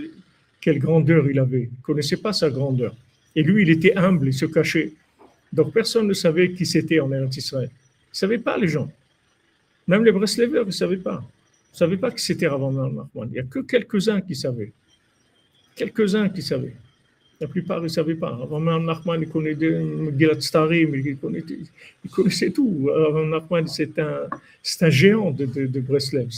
quelle 0.59 0.79
grandeur 0.79 1.29
il 1.29 1.39
avait, 1.39 1.63
il 1.63 1.77
ne 1.77 1.83
connaissait 1.83 2.17
pas 2.17 2.33
sa 2.33 2.49
grandeur. 2.49 2.95
Et 3.35 3.43
lui, 3.43 3.63
il 3.63 3.69
était 3.69 3.95
humble, 3.97 4.27
il 4.27 4.33
se 4.33 4.45
cachait. 4.45 4.93
Donc 5.51 5.73
personne 5.73 6.07
ne 6.07 6.13
savait 6.13 6.53
qui 6.53 6.65
c'était 6.65 6.99
en 6.99 7.11
Israël. 7.29 7.69
Ils 7.71 8.13
ne 8.13 8.15
savaient 8.15 8.37
pas 8.37 8.57
les 8.57 8.67
gens. 8.67 8.91
Même 9.87 10.05
les 10.05 10.11
Breslevers, 10.11 10.65
ne 10.65 10.71
savaient 10.71 10.97
pas. 10.97 11.23
Ils 11.23 11.75
ne 11.75 11.77
savaient 11.77 11.97
pas 11.97 12.11
qui 12.11 12.23
c'était 12.23 12.47
Rav 12.47 12.61
Il 13.15 13.31
n'y 13.31 13.39
a 13.39 13.43
que 13.43 13.59
quelques-uns 13.59 14.21
qui 14.21 14.35
savaient. 14.35 14.71
Quelques-uns 15.75 16.29
qui 16.29 16.41
savaient. 16.41 16.75
La 17.41 17.47
plupart, 17.47 17.79
ils 17.79 17.83
ne 17.83 17.87
savaient 17.87 18.15
pas. 18.15 18.29
Rav 18.29 18.83
Nachman, 18.83 19.19
il 19.19 19.27
connaissait 19.27 20.41
Starim, 20.41 20.93
il 20.93 21.17
connaissait, 21.17 22.45
il 22.47 22.53
tout. 22.53 22.87
Rav 22.93 23.25
Nachman, 23.25 23.67
c'est 23.67 23.97
un, 23.97 24.89
géant 24.89 25.31
de, 25.31 25.45
de, 25.45 25.65
de 25.65 25.79
Breslev. 25.79 26.29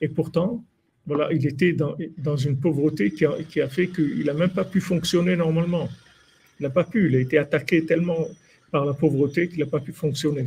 Et 0.00 0.08
pourtant, 0.08 0.62
voilà, 1.06 1.32
il 1.32 1.44
était 1.44 1.72
dans, 1.72 1.96
dans 2.18 2.36
une 2.36 2.56
pauvreté 2.56 3.10
qui 3.10 3.26
a, 3.26 3.32
qui 3.48 3.60
a 3.60 3.68
fait 3.68 3.88
qu'il 3.88 4.24
n'a 4.24 4.34
même 4.34 4.50
pas 4.50 4.64
pu 4.64 4.80
fonctionner 4.80 5.34
normalement. 5.34 5.88
Il 6.60 6.62
n'a 6.62 6.70
pas 6.70 6.84
pu. 6.84 7.08
Il 7.08 7.16
a 7.16 7.20
été 7.20 7.36
attaqué 7.36 7.84
tellement 7.84 8.28
par 8.70 8.84
la 8.84 8.94
pauvreté 8.94 9.48
qu'il 9.48 9.58
n'a 9.58 9.66
pas 9.66 9.80
pu 9.80 9.92
fonctionner. 9.92 10.46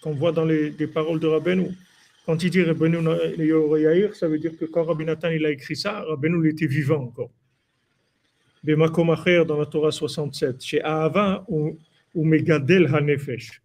qu'on 0.00 0.12
voit 0.12 0.32
dans 0.32 0.44
les, 0.44 0.70
les, 0.70 0.86
paroles 0.86 1.20
de 1.20 1.26
Rabbeinu. 1.26 1.68
Quand 2.26 2.42
il 2.42 2.50
dit 2.50 2.62
Rabbeinu 2.62 2.98
ça 4.14 4.28
veut 4.28 4.38
dire 4.38 4.56
que 4.58 4.64
quand 4.64 4.84
Rabbi 4.84 5.04
Nathan 5.04 5.30
il 5.30 5.44
a 5.44 5.50
écrit 5.50 5.76
ça, 5.76 6.00
Rabbeinu 6.02 6.48
était 6.48 6.66
vivant 6.66 7.02
encore. 7.02 7.30
Dans 8.64 9.58
la 9.58 9.66
Torah 9.66 9.90
67, 9.90 10.62
chez 10.62 10.80
ou 12.14 12.24
Megadel 12.24 12.86
Hanefesh, 12.94 13.60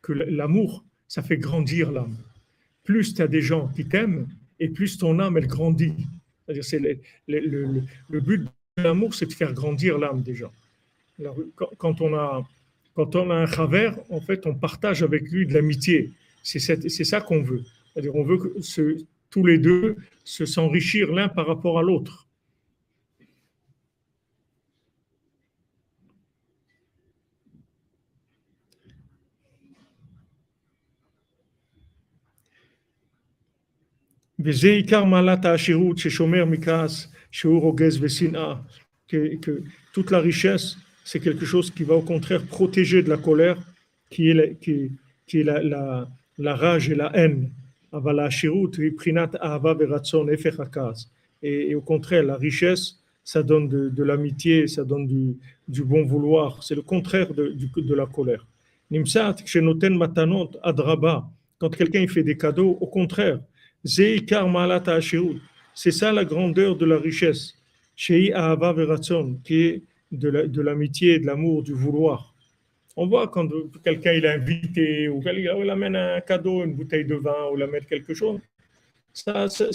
que 0.00 0.12
l'amour, 0.12 0.84
ça 1.08 1.22
fait 1.22 1.36
grandir 1.36 1.90
l'âme. 1.92 2.16
Plus 2.84 3.12
tu 3.14 3.20
as 3.20 3.28
des 3.28 3.42
gens 3.42 3.68
qui 3.68 3.86
t'aiment, 3.86 4.26
et 4.58 4.68
plus 4.68 4.96
ton 4.96 5.18
âme, 5.18 5.36
elle 5.36 5.48
grandit. 5.48 5.94
C'est 6.62 6.78
le, 6.78 6.98
le, 7.26 7.82
le, 8.08 8.20
but 8.20 8.44
de 8.78 8.82
l'amour, 8.82 9.14
c'est 9.14 9.26
de 9.26 9.32
faire 9.32 9.52
grandir 9.52 9.98
l'âme 9.98 10.22
des 10.22 10.34
gens. 10.34 10.52
Quand 11.76 12.00
on 12.00 12.14
a 12.14 12.46
quand 12.96 13.14
on 13.14 13.30
a 13.30 13.34
un 13.34 13.46
chaver, 13.46 13.90
en 14.08 14.20
fait, 14.20 14.46
on 14.46 14.54
partage 14.54 15.02
avec 15.02 15.30
lui 15.30 15.46
de 15.46 15.52
l'amitié. 15.52 16.12
C'est 16.42 16.58
ça 17.04 17.20
qu'on 17.20 17.42
veut. 17.42 17.62
C'est-à-dire, 17.92 18.16
on 18.16 18.24
veut 18.24 18.38
que 18.38 18.96
tous 19.30 19.44
les 19.44 19.58
deux 19.58 19.96
se 20.24 20.46
s'enrichir 20.46 21.12
l'un 21.12 21.28
par 21.28 21.46
rapport 21.46 21.78
à 21.78 21.82
l'autre. 21.82 22.26
que 39.06 39.62
toute 39.92 40.10
la 40.10 40.20
richesse, 40.20 40.76
c'est 41.06 41.20
quelque 41.20 41.46
chose 41.46 41.70
qui 41.70 41.84
va 41.84 41.94
au 41.94 42.02
contraire 42.02 42.42
protéger 42.44 43.00
de 43.00 43.08
la 43.08 43.16
colère, 43.16 43.56
qui 44.10 44.30
est 44.30 44.34
la, 44.34 44.46
qui, 44.48 44.90
est 45.40 45.44
la, 45.44 45.62
la, 45.62 46.08
la 46.36 46.56
rage 46.56 46.90
et 46.90 46.96
la 46.96 47.16
haine. 47.16 47.50
Et, 51.42 51.70
et 51.70 51.74
au 51.76 51.80
contraire, 51.80 52.24
la 52.24 52.36
richesse, 52.36 52.84
ça 53.22 53.42
donne 53.44 53.68
de, 53.68 53.88
de 53.88 54.02
l'amitié, 54.02 54.66
ça 54.66 54.82
donne 54.82 55.06
du, 55.06 55.36
du 55.68 55.84
bon 55.84 56.04
vouloir. 56.04 56.64
C'est 56.64 56.74
le 56.74 56.82
contraire 56.82 57.32
de, 57.32 57.54
de 57.54 57.94
la 57.94 58.06
colère. 58.06 58.44
Nimsat, 58.90 59.36
Shenoten 59.44 59.96
Matanot, 59.96 60.50
Adraba, 60.64 61.30
quand 61.58 61.70
quelqu'un 61.70 62.08
fait 62.08 62.24
des 62.24 62.36
cadeaux, 62.36 62.76
au 62.80 62.88
contraire, 62.88 63.38
Zeikar 63.84 64.48
Malat 64.48 64.82
Hashirut, 64.86 65.40
c'est 65.72 65.92
ça 65.92 66.12
la 66.12 66.24
grandeur 66.24 66.74
de 66.74 66.84
la 66.84 66.98
richesse. 66.98 67.54
Qui 67.96 68.32
de 70.12 70.28
la- 70.28 70.46
de 70.46 70.60
l'amitié, 70.62 71.18
de 71.18 71.26
l'amour, 71.26 71.62
du 71.62 71.72
vouloir. 71.72 72.34
On 72.96 73.06
voit 73.06 73.28
quand 73.28 73.48
quelqu'un 73.84 74.12
il 74.12 74.24
est 74.24 74.28
invité 74.34 75.08
ou 75.08 75.20
quelqu'un 75.20 75.56
il 75.58 75.68
amène 75.70 75.96
un 75.96 76.20
cadeau, 76.20 76.64
une 76.64 76.74
bouteille 76.74 77.04
de 77.04 77.14
vin 77.16 77.50
ou 77.52 77.56
il 77.56 77.62
amène 77.62 77.84
quelque 77.84 78.14
chose, 78.14 78.40
ça, 79.12 79.48
ça, 79.48 79.66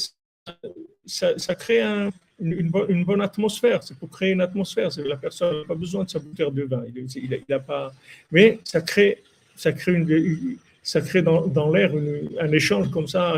ça- 1.37 1.55
crée 1.55 1.81
un- 1.81 2.09
une, 2.39 2.53
une 2.89 3.03
bonne- 3.05 3.21
atmosphère. 3.21 3.83
C'est 3.83 3.97
pour 3.97 4.09
créer 4.09 4.31
une 4.31 4.41
atmosphère. 4.41 4.89
La 5.05 5.17
personne 5.17 5.59
n'a 5.59 5.65
pas 5.65 5.75
besoin 5.75 6.03
de 6.03 6.09
sa 6.09 6.19
bouteille 6.19 6.51
de 6.51 6.63
vin. 6.63 6.83
Il, 6.95 7.05
il, 7.47 7.53
a 7.53 7.59
pas, 7.59 7.91
mais 8.31 8.59
ça 8.63 8.81
crée, 8.81 9.21
ça 9.55 9.71
crée, 9.73 9.93
une, 9.93 10.57
ça 10.81 11.01
crée 11.01 11.21
dans, 11.21 11.45
dans 11.45 11.69
l'air 11.71 11.91
un 12.39 12.51
échange 12.51 12.89
comme 12.89 13.07
ça, 13.07 13.35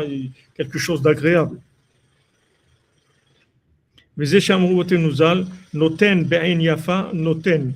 quelque 0.54 0.78
chose 0.78 1.02
d'agréable. 1.02 1.58
וזה 4.17 4.41
שאמרו 4.41 4.79
בתנו 4.79 5.11
ז"ל, 5.11 5.43
נותן 5.73 6.23
בעין 6.29 6.59
יפה, 6.61 7.01
נותן. 7.13 7.69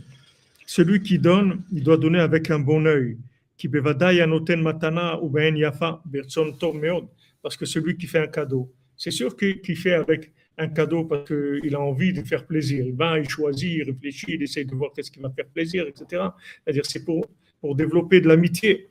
Celui 0.66 1.02
qui 1.04 1.20
donne, 1.20 1.62
il 1.72 1.84
doit 1.84 1.98
donner 1.98 2.20
avec 2.20 2.50
un 2.50 2.60
bon 2.60 2.86
œil. 2.86 3.16
כי 3.58 3.68
בוודאי 3.68 4.22
הנותן 4.22 4.62
מתנה 4.62 5.12
הוא 5.12 5.32
בעין 5.32 5.56
יפה, 5.58 5.90
ברצון 6.06 6.52
טוב 6.52 6.78
מאוד. 6.78 7.06
Parce 7.44 7.58
que 7.58 7.66
celui 7.66 7.98
qui 7.98 8.08
fait 8.08 8.20
un 8.20 8.28
cadeau, 8.28 8.72
c'est 8.98 9.12
sûr 9.12 9.36
qu'il 9.36 9.62
qu'il 9.62 9.76
fait 9.76 9.94
avec 9.94 10.32
un 10.58 10.68
cadeau 10.68 11.04
parce 11.06 11.28
qu'il 11.28 11.76
a 11.76 11.80
envie 11.80 12.14
de 12.14 12.22
faire 12.24 12.46
plaisir. 12.46 12.86
Il 12.86 12.96
va, 12.96 13.20
il 13.20 13.28
choisit, 13.30 13.72
il 13.80 13.84
réfléchit, 13.84 14.34
il 14.38 14.44
essaie 14.44 14.66
de 14.66 14.76
voir 14.76 14.92
qu'est-ce 14.94 15.12
qui 15.12 15.20
va 15.20 15.30
faire 15.30 15.48
plaisir, 15.48 15.86
etc. 15.88 16.04
C'est-à-dire 16.64 16.86
c'est 16.86 17.04
pour, 17.04 17.26
pour 17.60 17.76
développer 17.76 18.22
de 18.22 18.28
l'amitié. 18.28 18.88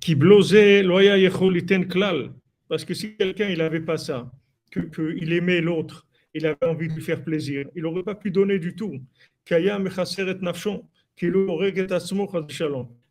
Qui 0.00 0.14
blosait 0.14 0.82
loya 0.82 1.18
yecholiten 1.18 1.86
klal. 1.88 2.32
Parce 2.71 2.85
que 2.85 2.93
si 2.93 3.17
quelqu'un 3.17 3.49
il 3.49 3.57
n'avait 3.57 3.81
pas 3.81 3.97
ça, 3.97 4.31
qu'il 4.71 5.33
aimait 5.33 5.59
l'autre, 5.59 6.07
il 6.33 6.45
avait 6.45 6.65
envie 6.65 6.87
de 6.87 6.93
lui 6.93 7.01
faire 7.01 7.21
plaisir, 7.21 7.67
il 7.75 7.81
n'aurait 7.81 8.01
pas 8.01 8.15
pu 8.15 8.31
donner 8.31 8.59
du 8.59 8.77
tout. 8.77 8.97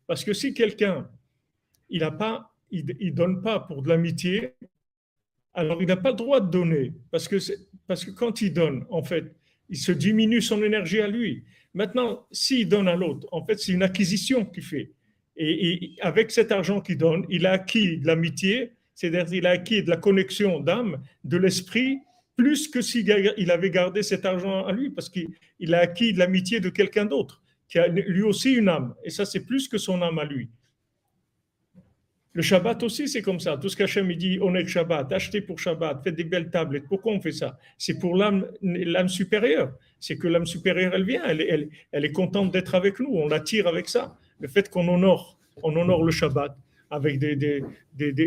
Parce 0.07 0.23
que 0.23 0.33
si 0.33 0.55
quelqu'un 0.55 1.07
il 1.91 2.03
a 2.03 2.09
pas, 2.09 2.55
il, 2.71 3.13
donne 3.13 3.43
pas 3.43 3.59
pour 3.59 3.83
de 3.83 3.89
l'amitié, 3.89 4.55
alors 5.53 5.79
il 5.79 5.87
n'a 5.87 5.97
pas 5.97 6.09
le 6.09 6.17
droit 6.17 6.39
de 6.39 6.49
donner. 6.49 6.95
Parce 7.11 7.27
que, 7.27 7.35
parce 7.85 8.03
que 8.03 8.09
quand 8.09 8.41
il 8.41 8.53
donne, 8.53 8.83
en 8.89 9.03
fait, 9.03 9.35
il 9.69 9.77
se 9.77 9.91
diminue 9.91 10.41
son 10.41 10.63
énergie 10.63 11.01
à 11.01 11.07
lui. 11.07 11.43
Maintenant, 11.75 12.25
s'il 12.31 12.67
donne 12.67 12.87
à 12.87 12.95
l'autre, 12.95 13.27
en 13.31 13.45
fait, 13.45 13.59
c'est 13.59 13.73
une 13.73 13.83
acquisition 13.83 14.43
qu'il 14.43 14.63
fait. 14.63 14.91
Et 15.37 15.97
avec 16.01 16.31
cet 16.31 16.51
argent 16.51 16.81
qu'il 16.81 16.97
donne, 16.97 17.27
il 17.29 17.45
a 17.45 17.51
acquis 17.51 17.99
de 17.99 18.07
l'amitié, 18.07 18.73
c'est-à-dire 19.01 19.25
qu'il 19.25 19.47
a 19.47 19.49
acquis 19.49 19.81
de 19.81 19.89
la 19.89 19.97
connexion 19.97 20.59
d'âme, 20.59 21.01
de 21.23 21.37
l'esprit, 21.37 22.01
plus 22.35 22.67
que 22.67 22.81
s'il 22.81 23.09
il 23.35 23.49
avait 23.49 23.71
gardé 23.71 24.03
cet 24.03 24.25
argent 24.25 24.63
à 24.63 24.71
lui, 24.71 24.91
parce 24.91 25.09
qu'il 25.09 25.29
il 25.57 25.73
a 25.73 25.79
acquis 25.79 26.13
de 26.13 26.19
l'amitié 26.19 26.59
de 26.59 26.69
quelqu'un 26.69 27.05
d'autre, 27.05 27.41
qui 27.67 27.79
a 27.79 27.87
lui 27.87 28.21
aussi 28.21 28.53
une 28.53 28.69
âme. 28.69 28.93
Et 29.03 29.09
ça, 29.09 29.25
c'est 29.25 29.39
plus 29.39 29.67
que 29.67 29.79
son 29.79 30.03
âme 30.03 30.19
à 30.19 30.25
lui. 30.25 30.51
Le 32.33 32.43
Shabbat 32.43 32.83
aussi, 32.83 33.07
c'est 33.07 33.23
comme 33.23 33.39
ça. 33.39 33.57
Tout 33.57 33.69
ce 33.69 33.75
qu'Hachem 33.75 34.11
il 34.11 34.19
dit, 34.19 34.37
on 34.39 34.53
est 34.53 34.67
Shabbat, 34.67 35.11
achetez 35.11 35.41
pour 35.41 35.57
Shabbat, 35.57 36.03
faites 36.03 36.15
des 36.15 36.23
belles 36.23 36.51
tablettes. 36.51 36.85
Pourquoi 36.87 37.11
on 37.13 37.19
fait 37.19 37.31
ça? 37.31 37.57
C'est 37.79 37.97
pour 37.97 38.15
l'âme, 38.15 38.45
supérieure. 39.07 39.73
C'est 39.99 40.15
que 40.15 40.27
l'âme 40.27 40.45
supérieure, 40.45 40.93
elle 40.93 41.05
vient, 41.05 41.23
elle, 41.25 41.69
elle 41.91 42.05
est 42.05 42.11
contente 42.11 42.51
d'être 42.51 42.75
avec 42.75 42.99
nous. 42.99 43.09
On 43.15 43.27
l'attire 43.27 43.65
avec 43.65 43.89
ça. 43.89 44.15
Le 44.39 44.47
fait 44.47 44.69
qu'on 44.69 44.87
honore, 44.87 45.39
on 45.63 45.75
honore 45.75 46.03
le 46.03 46.11
Shabbat 46.11 46.55
avec 46.91 47.19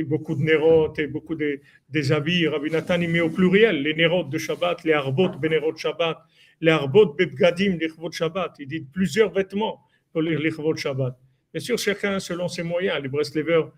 beaucoup 0.09 0.35
de 0.35 0.43
nérotes 0.43 0.99
et 0.99 1.07
beaucoup 1.07 1.35
de, 1.35 1.61
des 1.91 2.11
habits. 2.13 2.49
Rabbi 2.49 2.71
Nathan, 2.71 3.01
il 3.01 3.11
met 3.11 3.21
au 3.21 3.29
pluriel 3.31 3.83
les 3.83 3.95
nérotes 3.95 4.31
de 4.31 4.39
Shabbat, 4.39 4.85
les 4.85 4.95
arbot 4.95 5.29
bénérot 5.39 5.77
Shabbat, 5.77 6.19
les 6.63 6.71
arbot 6.71 7.15
bebgadim, 7.15 7.77
les 7.79 7.89
chvot 7.89 8.11
Shabbat. 8.11 8.57
Il 8.59 8.67
dit 8.67 8.81
plusieurs 8.81 9.31
vêtements 9.33 9.81
pour 10.13 10.23
les 10.23 10.37
les 10.37 10.51
chvot 10.51 10.75
Shabbat. 10.75 11.15
Bien 11.53 11.61
sûr, 11.61 11.79
chacun 11.79 12.19
selon 12.19 12.49
ses 12.49 12.63
moyens. 12.63 13.01
Les 13.03 13.09
Breslevers, 13.09 13.71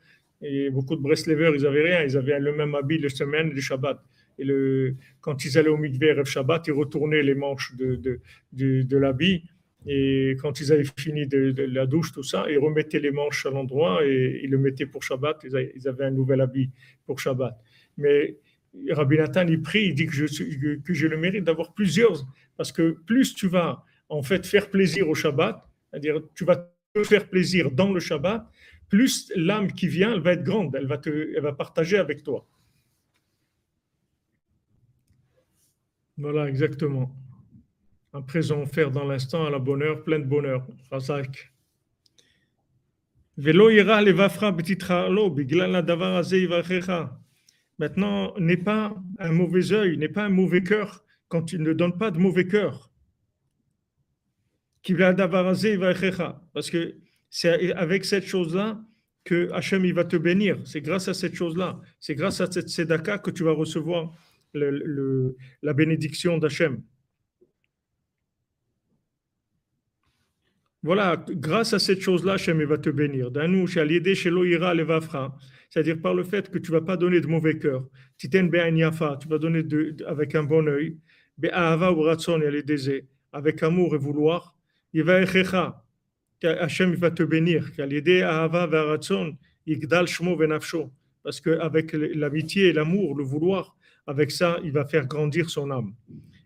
beaucoup 0.71 0.97
de 0.97 1.03
Breslevers, 1.03 1.55
ils 1.57 1.63
n'avaient 1.63 1.83
rien. 1.83 2.03
Ils 2.05 2.17
avaient 2.17 2.39
le 2.39 2.55
même 2.55 2.75
habit 2.75 2.99
le 2.99 3.09
semaine 3.09 3.51
du 3.51 3.61
Shabbat. 3.61 3.99
Et 4.39 4.45
le, 4.45 4.95
quand 5.21 5.45
ils 5.45 5.59
allaient 5.59 5.69
au 5.69 5.77
mikveh 5.77 6.25
Shabbat, 6.25 6.69
ils 6.69 6.73
retournaient 6.73 7.23
les 7.23 7.35
manches 7.35 7.75
de, 7.77 7.97
de, 7.97 8.21
de, 8.53 8.83
de 8.83 8.97
l'habit. 8.97 9.43
Et 9.87 10.37
quand 10.41 10.61
ils 10.61 10.73
avaient 10.73 10.91
fini 10.99 11.27
de, 11.27 11.55
la 11.63 11.87
douche, 11.87 12.13
tout 12.13 12.25
ça, 12.25 12.47
ils 12.51 12.59
remettaient 12.59 12.99
les 12.99 13.13
manches 13.13 13.47
à 13.47 13.51
l'endroit 13.51 14.05
et 14.05 14.41
ils 14.43 14.51
le 14.51 14.59
mettaient 14.59 14.87
pour 14.87 15.03
Shabbat. 15.03 15.45
Ils 15.45 15.89
avaient, 15.89 16.05
un 16.05 16.11
nouvel 16.11 16.41
habit 16.41 16.71
pour 17.07 17.21
Shabbat. 17.21 17.57
Mais 17.97 18.37
Rabbi 18.91 19.17
Nathan, 19.17 19.47
il 19.47 19.63
prie, 19.63 19.85
il 19.87 19.95
dit 19.95 20.07
que, 20.07 20.13
je, 20.13 20.27
que- 20.27 21.07
le 21.07 21.17
mérite 21.17 21.45
d'avoir 21.45 21.73
plusieurs. 21.73 22.27
Parce 22.57 22.73
que 22.73 22.97
plus 23.07 23.35
tu 23.35 23.47
vas 23.49 23.85
en 24.09 24.23
fait 24.23 24.45
faire 24.45 24.71
plaisir 24.71 25.09
au 25.09 25.15
Shabbat, 25.15 25.63
c'est-à-dire 25.91 26.21
tu 26.35 26.45
vas 26.45 26.57
te 26.93 27.05
faire 27.05 27.29
plaisir 27.29 27.71
dans 27.71 27.93
le 27.93 28.01
Shabbat, 28.01 28.45
plus 28.89 29.33
l'âme 29.37 29.73
qui 29.73 29.89
vient, 29.89 30.15
elle 30.15 30.21
va 30.21 30.33
être 30.33 30.45
grande, 30.45 30.75
elle 30.77 30.87
va, 30.87 30.99
te, 30.99 31.11
elle 31.11 31.43
va 31.43 31.53
partager 31.53 31.99
avec 31.99 32.23
toi. 32.23 32.47
Voilà, 36.19 36.49
exactement. 36.49 37.15
Présent 38.23 38.63
offert 38.63 38.91
dans 38.91 39.05
l'instant 39.05 39.47
à 39.47 39.51
la 39.51 39.59
bonheur, 39.59 40.03
plein 40.05 40.19
de 40.19 40.25
bonheur. 40.25 40.67
Razak. 40.91 41.53
Velo 43.37 43.69
ira 43.71 44.01
levafra 44.01 44.55
yivarecha. 46.33 47.19
Maintenant, 47.79 48.35
n'aie 48.39 48.57
pas 48.57 48.97
un 49.19 49.33
mauvais 49.33 49.73
œil, 49.73 49.99
n'aie 49.99 50.09
pas 50.09 50.25
un 50.25 50.31
mauvais 50.31 50.63
cœur 50.63 51.05
quand 51.29 51.43
tu 51.43 51.59
ne 51.59 51.73
donnes 51.73 51.99
pas 51.99 52.11
de 52.11 52.19
mauvais 52.19 52.47
cœur. 52.47 52.91
Parce 56.55 56.71
que 56.71 56.95
c'est 57.29 57.73
avec 57.73 58.05
cette 58.05 58.25
chose-là 58.25 58.81
que 59.25 59.51
Hachem 59.53 59.85
il 59.85 59.93
va 59.93 60.05
te 60.05 60.17
bénir. 60.17 60.59
C'est 60.65 60.81
grâce 60.81 61.09
à 61.09 61.15
cette 61.15 61.35
chose-là. 61.35 61.81
C'est 61.99 62.15
grâce 62.15 62.41
à 62.41 62.51
cette 62.51 62.69
tzedaka 62.69 63.19
que 63.19 63.31
tu 63.31 63.43
vas 63.43 63.53
recevoir 63.53 64.15
la 64.55 65.73
bénédiction 65.75 66.39
d'Hachem. 66.39 66.81
Voilà, 70.87 71.17
grâce 71.29 71.73
à 71.73 71.81
cette 71.81 72.01
chose-là, 72.01 72.35
Hachem 72.35 72.61
il 72.61 72.67
va 72.69 72.79
te 72.79 72.91
bénir. 72.91 73.33
Danou, 73.33 73.67
shaliede 73.67 74.15
shelo 74.15 74.45
ira 74.45 74.73
levafra. 74.73 75.37
C'est-à-dire 75.69 76.01
par 76.01 76.15
le 76.15 76.23
fait 76.23 76.49
que 76.49 76.59
tu 76.59 76.71
vas 76.71 76.81
pas 76.81 76.97
donner 76.97 77.21
de 77.21 77.27
mauvais 77.27 77.59
cœur. 77.59 77.89
Titen 78.17 78.49
be'an 78.49 78.73
yafa, 78.77 79.19
tu 79.21 79.27
vas 79.27 79.39
donner 79.39 79.65
de- 79.65 79.97
avec 80.07 80.37
un 80.37 80.45
bon 80.45 80.69
œil. 80.69 80.97
Be'ahava 81.39 81.91
ou 81.91 82.03
ratson 82.03 82.41
avec 83.33 83.63
amour 83.65 83.97
et 83.97 83.99
vouloir. 83.99 84.55
Yivaechecha, 84.95 85.83
Hachem 86.45 86.91
il 86.93 87.01
va 87.01 87.11
te 87.11 87.25
bénir. 87.25 87.69
Yalide 87.77 88.23
ahava 88.23 88.69
ve'aratson, 88.69 89.37
yigdal 89.67 90.07
shmo 90.07 90.37
venafsho. 90.37 90.93
Parce 91.25 91.41
qu'avec 91.41 91.95
l'amitié 91.95 92.69
et 92.69 92.73
l'amour, 92.73 93.17
le 93.17 93.25
vouloir, 93.25 93.77
avec 94.07 94.31
ça, 94.31 94.61
il 94.63 94.71
va 94.71 94.85
faire 94.85 95.09
grandir 95.09 95.51
son 95.51 95.69
âme. 95.73 95.95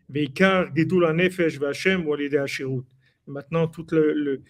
Veikar 0.09 0.75
gidul 0.75 1.05
ou 1.05 2.13
alide 2.15 2.37
hashirut. 2.37 2.87
Maintenant, 3.27 3.69
tout 3.69 3.87
le, 3.93 4.43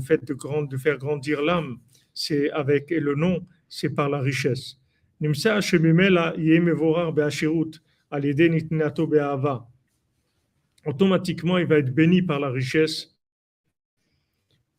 fait 0.00 0.24
de, 0.24 0.76
faire 0.76 0.98
grandir 0.98 1.42
l'âme, 1.42 1.78
c'est 2.14 2.50
avec 2.50 2.90
et 2.90 3.00
le 3.00 3.14
nom, 3.14 3.46
c'est 3.68 3.90
par 3.90 4.08
la 4.08 4.20
richesse. 4.20 4.80
Automatiquement, 10.86 11.58
il 11.58 11.66
va 11.66 11.78
être 11.78 11.94
béni 11.94 12.22
par 12.22 12.40
la 12.40 12.50
richesse 12.50 13.16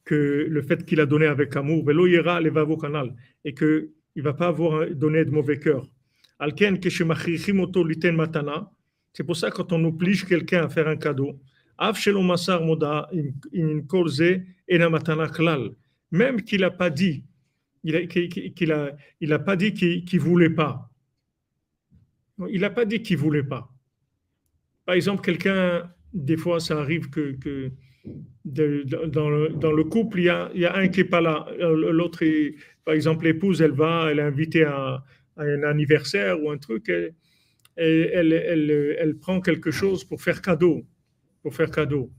que 0.06 0.48
le 0.50 0.62
fait 0.62 0.86
qu'il 0.86 1.00
a 1.02 1.06
donné 1.06 1.28
avec 1.28 1.56
amour, 1.56 1.86
et 3.46 3.54
que 3.54 3.92
il 4.16 4.24
va 4.24 4.34
pas 4.34 4.48
avoir 4.48 4.90
donné 4.90 5.24
de 5.24 5.30
mauvais 5.30 5.60
cœur. 5.60 5.88
C'est 9.14 9.24
pour 9.24 9.36
ça 9.36 9.52
que 9.52 9.56
quand 9.58 9.72
on 9.72 9.84
oblige 9.86 10.26
quelqu'un 10.26 10.64
à 10.64 10.70
faire 10.70 10.88
un 10.88 10.96
cadeau, 10.96 11.40
Même 16.12 16.42
qu'il 16.42 16.62
n'a 16.62 16.72
pas 16.72 16.90
dit 16.90 17.24
Il 17.84 17.96
a, 17.96 18.92
il 19.22 19.34
a 19.34 19.40
pas 19.40 19.56
dit 19.56 19.74
qu'il 19.74 20.04
ne 20.14 20.20
voulait 20.20 20.50
pas. 20.50 20.90
Il 22.50 22.62
n'a 22.62 22.70
pas 22.70 22.86
dit 22.86 23.02
qu'il 23.02 23.18
ne 23.18 23.22
voulait 23.22 23.44
pas. 23.44 23.70
Par 24.86 24.96
exemple, 24.96 25.22
quelqu'un, 25.22 25.92
des 26.14 26.38
fois, 26.38 26.60
ça 26.60 26.80
arrive 26.80 27.10
que, 27.10 27.38
dans, 28.46 29.30
le, 29.30 29.84
couple, 29.84 30.20
il 30.20 30.26
y, 30.26 30.30
a, 30.30 30.76
un 30.76 30.88
qui 30.88 31.00
n'est 31.02 31.10
pas 31.10 31.22
là. 31.22 31.48
L'autre, 31.60 32.26
par 32.86 32.94
exemple, 32.94 33.26
l'épouse, 33.26 33.62
elle 33.62 33.72
va, 33.72 34.08
elle 34.10 34.20
est 34.20 34.24
invitée 34.24 34.64
à, 34.64 35.04
un 35.38 35.64
anniversaire 35.64 36.42
ou 36.44 36.50
un 36.50 36.58
truc, 36.58 36.90
elle, 36.90 38.34
elle, 38.34 39.16
prend 39.22 39.40
quelque 39.40 39.72
chose 39.72 40.04
pour 40.04 40.22
faire 40.22 40.42
cadeau. 40.42 40.86
Faire 41.52 41.72
cadeau. 41.72 42.12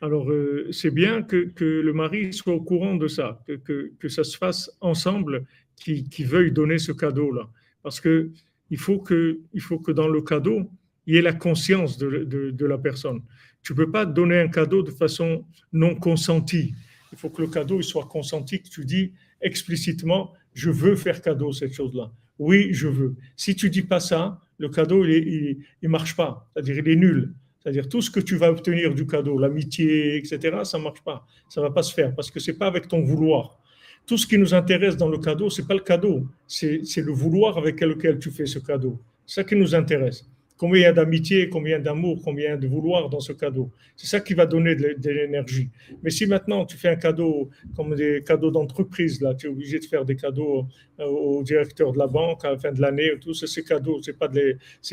Alors, 0.00 0.30
euh, 0.30 0.68
c'est 0.72 0.90
bien 0.90 1.22
que, 1.22 1.48
que, 1.50 1.64
le 1.64 1.92
mari 1.92 2.32
soit 2.32 2.54
au 2.54 2.60
courant 2.60 2.96
de 2.96 3.06
ça, 3.06 3.42
que, 3.46 3.92
que, 3.98 4.08
ça 4.08 4.24
se 4.24 4.36
fasse 4.36 4.70
ensemble, 4.80 5.44
qui, 5.76 6.24
veuille 6.24 6.50
donner 6.50 6.78
ce 6.78 6.92
cadeau-là. 6.92 7.48
Parce 7.82 8.00
que 8.00 8.30
il 8.70 8.78
faut 8.78 8.98
que, 8.98 9.40
faut 9.60 9.78
que 9.78 9.92
dans 9.92 10.08
le 10.08 10.22
cadeau, 10.22 10.70
il 11.06 11.14
y 11.14 11.18
ait 11.18 11.22
la 11.22 11.32
conscience 11.32 11.98
de, 11.98 12.24
de, 12.24 12.50
de 12.50 12.66
la 12.66 12.78
personne. 12.78 13.22
Tu 13.62 13.72
ne 13.72 13.76
peux 13.76 13.90
pas 13.90 14.04
donner 14.04 14.40
un 14.40 14.48
cadeau 14.48 14.82
de 14.82 14.90
façon 14.90 15.44
non 15.72 15.94
consentie. 15.94 16.74
Il 17.12 17.18
faut 17.18 17.30
que 17.30 17.42
le 17.42 17.48
cadeau 17.48 17.78
il 17.78 17.84
soit 17.84 18.06
consenti, 18.06 18.60
que 18.60 18.68
tu 18.68 18.84
dis 18.84 19.12
explicitement, 19.40 20.32
je 20.54 20.70
veux 20.70 20.96
faire 20.96 21.20
cadeau 21.20 21.52
cette 21.52 21.74
chose-là. 21.74 22.12
Oui, 22.38 22.70
je 22.72 22.88
veux. 22.88 23.14
Si 23.36 23.54
tu 23.54 23.70
dis 23.70 23.82
pas 23.82 24.00
ça, 24.00 24.40
le 24.58 24.68
cadeau, 24.68 25.04
il 25.04 25.58
ne 25.82 25.88
marche 25.88 26.16
pas. 26.16 26.50
C'est-à-dire, 26.52 26.78
il 26.78 26.88
est 26.88 26.96
nul. 26.96 27.34
C'est-à-dire 27.62 27.88
tout 27.88 28.02
ce 28.02 28.10
que 28.10 28.18
tu 28.18 28.36
vas 28.36 28.50
obtenir 28.50 28.92
du 28.92 29.06
cadeau, 29.06 29.38
l'amitié, 29.38 30.16
etc., 30.16 30.58
ça 30.64 30.78
ne 30.78 30.82
marche 30.82 31.02
pas. 31.02 31.24
Ça 31.48 31.60
ne 31.60 31.66
va 31.66 31.72
pas 31.72 31.82
se 31.84 31.94
faire 31.94 32.12
parce 32.14 32.30
que 32.30 32.40
ce 32.40 32.50
n'est 32.50 32.56
pas 32.56 32.66
avec 32.66 32.88
ton 32.88 33.02
vouloir. 33.02 33.58
Tout 34.04 34.18
ce 34.18 34.26
qui 34.26 34.36
nous 34.36 34.52
intéresse 34.52 34.96
dans 34.96 35.08
le 35.08 35.18
cadeau, 35.18 35.48
ce 35.48 35.60
n'est 35.60 35.68
pas 35.68 35.74
le 35.74 35.80
cadeau, 35.80 36.26
c'est 36.48 36.80
le 36.96 37.12
vouloir 37.12 37.56
avec 37.58 37.80
lequel 37.80 38.18
tu 38.18 38.30
fais 38.30 38.46
ce 38.46 38.58
cadeau. 38.58 38.98
C'est 39.24 39.42
ça 39.42 39.44
qui 39.44 39.54
nous 39.54 39.74
intéresse 39.74 40.28
combien 40.62 40.92
d'amitié, 40.92 41.48
combien 41.48 41.80
d'amour, 41.80 42.20
combien 42.22 42.56
de 42.56 42.68
vouloir 42.68 43.10
dans 43.10 43.18
ce 43.18 43.32
cadeau. 43.32 43.72
C'est 43.96 44.06
ça 44.06 44.20
qui 44.20 44.32
va 44.32 44.46
donner 44.46 44.76
de, 44.76 45.10
l'énergie. 45.10 45.68
Mais 46.04 46.10
si 46.10 46.24
maintenant 46.24 46.64
tu 46.64 46.76
fais 46.76 46.90
un 46.90 46.94
cadeau 46.94 47.50
comme 47.74 47.96
des 47.96 48.22
cadeaux 48.24 48.52
d'entreprise, 48.52 49.20
là, 49.20 49.34
tu 49.34 49.46
es 49.46 49.50
obligé 49.50 49.80
de 49.80 49.86
faire 49.86 50.04
des 50.04 50.14
cadeaux 50.14 50.68
euh, 51.00 51.04
au 51.04 51.42
directeur 51.42 51.90
de 51.90 51.98
la 51.98 52.06
banque 52.06 52.44
à 52.44 52.52
la 52.52 52.58
fin 52.58 52.70
de 52.70 52.80
l'année, 52.80 53.10
tout 53.20 53.34
ça, 53.34 53.48
ces 53.48 53.64
cadeaux, 53.64 54.00
c'est 54.02 54.16
pas 54.16 54.28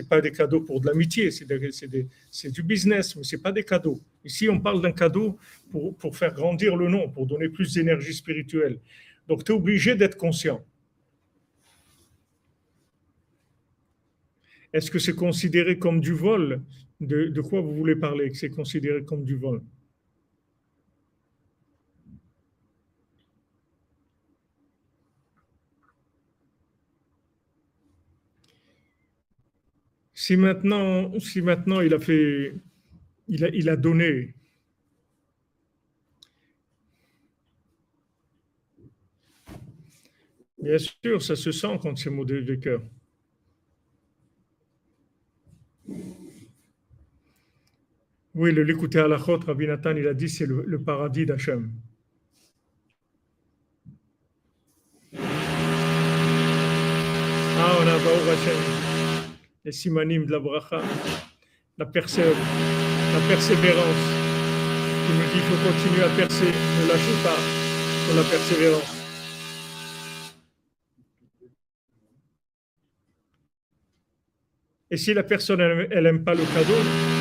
pas 0.10 0.22
des 0.22 0.32
cadeaux 0.32 0.62
pour 0.62 0.82
de 0.82 0.88
l'amitié, 0.88 1.30
c'est 1.30 2.52
du 2.52 2.64
business, 2.64 3.16
mais 3.16 3.24
c'est 3.24 3.44
pas 3.44 3.52
des 3.52 3.64
cadeaux. 3.64 4.00
Ici, 4.26 4.50
on 4.50 4.60
parle 4.60 4.82
d'un 4.82 4.92
cadeau 4.92 5.38
pour, 5.70 5.96
pour 5.98 6.18
faire 6.18 6.34
grandir 6.34 6.76
le 6.78 6.88
nom, 6.90 7.10
pour 7.10 7.28
donner 7.28 7.48
plus 7.48 7.76
d'énergie 7.76 8.16
spirituelle. 8.16 8.80
Donc, 9.28 9.44
tu 9.44 9.52
es 9.52 9.56
obligé 9.56 9.94
d'être 9.94 10.18
conscient. 10.18 10.64
Est-ce 14.74 14.92
que 14.92 15.00
c'est 15.00 15.16
considéré 15.16 15.80
comme 15.80 16.00
du 16.00 16.14
vol 16.14 16.62
de, 17.00 17.42
quoi 17.42 17.62
vous 17.62 17.76
voulez 17.76 17.96
parler 17.96 18.30
Que 18.30 18.38
c'est 18.38 18.50
considéré 18.50 19.04
comme 19.04 19.24
du 19.24 19.36
vol? 19.36 19.62
Si 30.14 30.36
maintenant, 30.36 31.18
si 31.20 31.42
maintenant 31.42 31.82
il 31.82 31.94
a 31.94 32.00
fait, 32.00 32.54
il 33.28 33.46
a, 33.46 33.50
il 33.50 33.70
a 33.70 33.76
donné, 33.76 34.36
bien 40.62 40.78
sûr, 40.78 41.22
ça 41.24 41.36
se 41.36 41.52
sent 41.52 41.80
quand 41.82 41.98
c'est 41.98 42.10
modèle 42.10 42.46
de 42.46 42.56
cœur. 42.56 42.82
Oui, 48.42 48.54
le 48.54 48.64
l'écouter 48.64 49.00
à 49.00 49.08
la 49.10 49.18
chôte, 49.18 49.44
Rabbi 49.44 49.68
Nathan, 49.68 49.98
il 49.98 50.08
a 50.08 50.14
dit 50.14 50.30
c'est 50.30 50.46
le, 50.46 50.82
paradis 50.82 51.26
d'Hachem. 51.26 51.70
Ah, 57.58 57.76
on 57.82 57.86
a 57.86 57.98
Baou 57.98 58.30
Hachem, 58.32 58.56
les 59.66 59.74
simanim 59.74 60.26
de 60.26 60.32
la 60.32 60.40
bracha, 60.40 60.78
la, 60.78 61.84
la 61.84 61.86
persévérance. 61.86 62.38
Il 65.10 65.16
nous 65.18 65.26
dit 65.26 65.32
qu'il 65.34 65.42
faut 65.42 65.62
continuer 65.68 66.04
à 66.06 66.10
percer, 66.16 66.46
ne 66.46 66.88
lâchez 66.88 67.18
pas 67.22 67.40
pour 68.06 68.16
la 68.16 68.24
persévérance. 68.24 68.96
Et 74.92 74.96
si 74.96 75.14
la 75.14 75.24
personne, 75.24 75.60
elle 75.60 76.04
n'aime 76.04 76.24
pas 76.24 76.36
le 76.36 76.44
cadeau, 76.46 77.19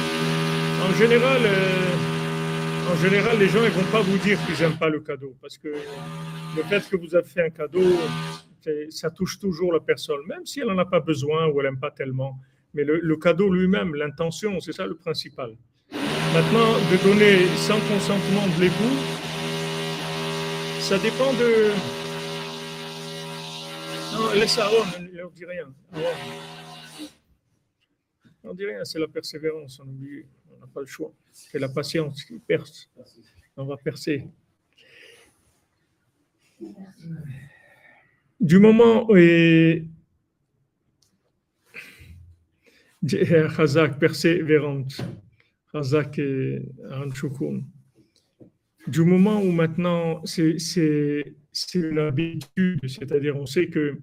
en 0.80 0.92
général, 0.94 1.40
euh, 1.44 2.92
en 2.92 2.96
général, 2.96 3.38
les 3.38 3.48
gens 3.48 3.62
ne 3.62 3.68
vont 3.68 3.90
pas 3.90 4.00
vous 4.00 4.18
dire 4.18 4.38
qu'ils 4.46 4.60
n'aiment 4.60 4.78
pas 4.78 4.88
le 4.88 5.00
cadeau. 5.00 5.34
Parce 5.40 5.58
que 5.58 5.68
le 5.68 6.62
fait 6.64 6.88
que 6.88 6.96
vous 6.96 7.14
avez 7.14 7.26
fait 7.26 7.46
un 7.46 7.50
cadeau, 7.50 7.84
ça 8.90 9.10
touche 9.10 9.38
toujours 9.38 9.72
la 9.72 9.80
personne, 9.80 10.20
même 10.26 10.44
si 10.46 10.60
elle 10.60 10.68
n'en 10.68 10.78
a 10.78 10.84
pas 10.84 11.00
besoin 11.00 11.48
ou 11.48 11.60
elle 11.60 11.66
n'aime 11.66 11.80
pas 11.80 11.90
tellement. 11.90 12.38
Mais 12.74 12.84
le, 12.84 13.16
cadeau 13.16 13.52
lui-même, 13.52 13.94
l'intention, 13.94 14.60
c'est 14.60 14.72
ça 14.72 14.86
le 14.86 14.94
principal. 14.94 15.56
Maintenant, 15.90 16.74
de 16.90 17.02
donner 17.02 17.46
sans 17.56 17.80
consentement 17.80 18.46
de 18.56 18.62
l'époux, 18.62 18.96
ça 20.80 20.98
dépend 20.98 21.32
de. 21.32 21.70
Non, 24.14 24.32
laisse 24.38 24.58
Aaron, 24.58 24.84
ne 25.00 25.34
dit 25.34 25.44
rien. 25.44 25.72
On 28.44 28.54
dit 28.54 28.66
rien, 28.66 28.84
c'est 28.84 28.98
la 28.98 29.08
persévérance, 29.08 29.80
on 29.80 29.86
n'a 30.60 30.66
pas 30.66 30.80
le 30.80 30.86
choix. 30.86 31.12
C'est 31.32 31.58
la 31.58 31.68
patience 31.68 32.24
qui 32.24 32.38
perce. 32.38 32.90
On 33.56 33.64
va 33.64 33.76
percer. 33.76 34.26
Du 38.40 38.58
moment 38.58 39.10
où 39.10 39.16
Chazak, 43.06 43.98
persévérante, 43.98 45.00
Chazak 45.72 46.18
et 46.18 46.62
Du 48.86 49.02
moment 49.04 49.40
où 49.40 49.50
maintenant 49.52 50.22
c'est 50.24 50.56
une 51.74 51.98
habitude, 51.98 52.88
c'est-à-dire 52.88 53.36
on 53.36 53.46
sait 53.46 53.68
que 53.68 53.98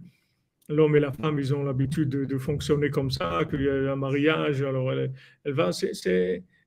l'homme 0.70 0.96
et 0.96 1.00
la 1.00 1.12
femme, 1.12 1.40
ils 1.40 1.54
ont 1.54 1.64
l'habitude 1.64 2.10
de, 2.10 2.38
fonctionner 2.38 2.90
comme 2.90 3.12
ça, 3.12 3.46
qu'il 3.50 3.62
y 3.62 3.70
a 3.70 3.92
un 3.92 3.96
mariage, 3.96 4.62
alors 4.62 4.92
elle, 4.92 5.12
va. 5.46 5.72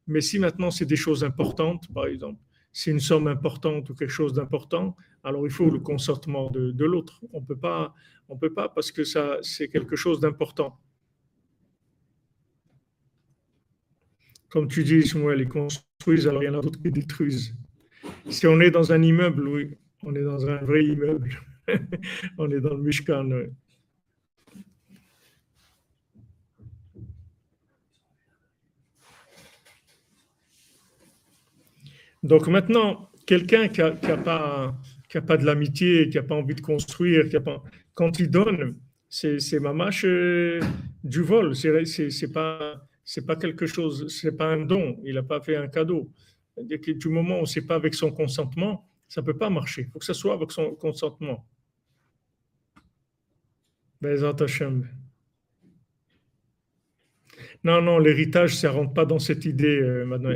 Mais 0.06 0.20
si 0.20 0.38
maintenant 0.38 0.70
c'est 0.70 0.86
des 0.86 0.96
choses 0.96 1.24
importantes, 1.24 1.92
par 1.92 2.06
exemple, 2.06 2.40
c'est 2.72 2.90
une 2.90 3.00
somme 3.00 3.26
importante 3.26 3.90
ou 3.90 3.94
quelque 3.94 4.10
chose 4.10 4.32
d'important, 4.32 4.96
alors 5.24 5.46
il 5.46 5.50
faut 5.50 5.70
le 5.70 5.80
consentement 5.80 6.50
de, 6.50 6.84
l'autre. 6.84 7.24
On 7.32 7.42
peut 7.42 7.56
pas, 7.56 7.94
on 8.28 8.36
peut 8.36 8.52
pas 8.52 8.68
parce 8.68 8.92
que 8.92 9.04
ça, 9.04 9.38
c'est 9.42 9.68
quelque 9.68 9.96
chose 9.96 10.20
d'important. 10.20 10.78
Comme 14.48 14.68
tu 14.68 14.82
dis, 14.82 15.06
Samuel, 15.06 15.40
ils 15.40 15.48
construisent, 15.48 16.26
alors 16.26 16.42
il 16.42 16.46
y 16.46 16.48
en 16.48 16.58
a 16.58 16.62
d'autres 16.62 16.80
qui 16.80 16.90
détruisent. 16.90 17.54
Si 18.30 18.46
on 18.46 18.60
est 18.60 18.70
dans 18.70 18.92
un 18.92 19.02
immeuble, 19.02 19.46
oui, 19.46 19.76
on 20.02 20.14
est 20.14 20.22
dans 20.22 20.46
un 20.46 20.56
vrai 20.58 20.84
immeuble. 20.84 21.28
on 22.38 22.50
est 22.50 22.60
dans 22.60 22.74
le 22.74 22.82
Mishkan. 22.82 23.30
Oui. 23.30 23.48
Donc 32.28 32.46
maintenant, 32.46 33.08
quelqu'un 33.26 33.68
qui 33.68 33.80
n'a 33.80 33.90
pas, 34.18 34.74
pas 35.26 35.36
de 35.38 35.46
l'amitié, 35.46 36.10
qui 36.10 36.18
n'a 36.18 36.22
pas 36.22 36.34
envie 36.34 36.54
de 36.54 36.60
construire, 36.60 37.26
qui 37.30 37.36
a 37.36 37.40
pas, 37.40 37.62
quand 37.94 38.18
il 38.20 38.30
donne, 38.30 38.76
c'est 39.08 39.58
mamache 39.58 40.04
euh, 40.04 40.60
du 41.02 41.22
vol. 41.22 41.56
C'est 41.56 42.32
pas 42.32 42.86
pas 43.26 43.36
quelque 43.36 43.64
chose, 43.64 44.14
c'est 44.14 44.36
pas 44.36 44.44
un 44.44 44.66
don. 44.66 45.00
Il 45.04 45.14
n'a 45.14 45.22
pas 45.22 45.40
fait 45.40 45.56
un 45.56 45.68
cadeau. 45.68 46.10
Du 46.58 47.08
moment 47.08 47.40
où 47.40 47.46
c'est 47.46 47.66
pas 47.66 47.76
avec 47.76 47.94
son 47.94 48.12
consentement, 48.12 48.86
ça 49.08 49.22
peut 49.22 49.38
pas 49.38 49.48
marcher. 49.48 49.82
Il 49.86 49.90
faut 49.90 49.98
que 49.98 50.04
ça 50.04 50.12
soit 50.12 50.34
avec 50.34 50.52
son 50.52 50.74
consentement. 50.74 51.46
Non, 57.64 57.82
non, 57.82 57.98
l'héritage, 57.98 58.56
ça 58.56 58.68
ne 58.68 58.74
rentre 58.74 58.94
pas 58.94 59.04
dans 59.04 59.18
cette 59.18 59.44
idée, 59.44 59.80
euh, 59.80 60.04
madame, 60.04 60.34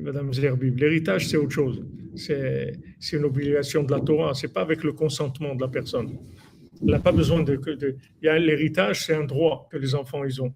madame 0.00 0.32
Zerbib. 0.32 0.78
L'héritage, 0.78 1.26
c'est 1.26 1.38
autre 1.38 1.52
chose. 1.52 1.84
C'est 2.14 2.72
une 3.12 3.24
obligation 3.24 3.82
de 3.82 3.90
la 3.90 4.00
Torah. 4.00 4.34
Ce 4.34 4.46
n'est 4.46 4.52
pas 4.52 4.60
avec 4.60 4.84
le 4.84 4.92
consentement 4.92 5.54
de 5.54 5.62
la 5.62 5.68
personne. 5.68 6.18
Elle 6.80 6.88
n'a 6.88 7.00
pas 7.00 7.12
besoin 7.12 7.42
de. 7.42 7.56
de 7.56 7.96
l'héritage, 8.22 9.06
c'est 9.06 9.14
un 9.14 9.24
droit 9.24 9.68
que 9.70 9.78
les 9.78 9.94
enfants, 9.94 10.24
ils 10.24 10.42
ont. 10.42 10.52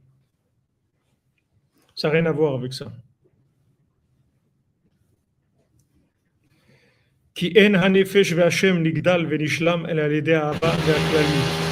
Ça 1.95 2.09
n'a 2.09 2.15
rien 2.15 2.27
à 2.27 2.33
voir 2.33 2.55
avec 2.55 2.73
ça. 2.73 2.93
Qui 7.35 7.55
en 7.59 7.75
hanefesh 7.75 8.35
nigdal 8.35 9.27
ve'nishlam 9.27 9.87
el 9.87 10.01
al-yedeh 10.01 10.35
ha'aba 10.35 10.77
ve'aklali. 10.87 11.72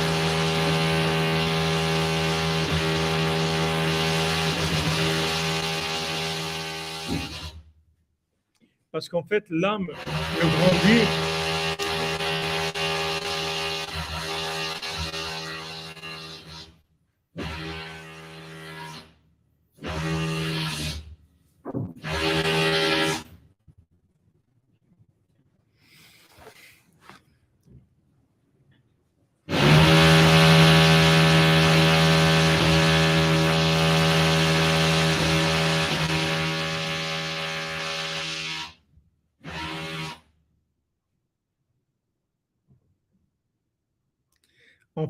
Parce 9.00 9.08
qu'en 9.08 9.22
fait, 9.22 9.44
l'âme 9.48 9.86
ne 10.34 10.46
grandit 10.46 11.06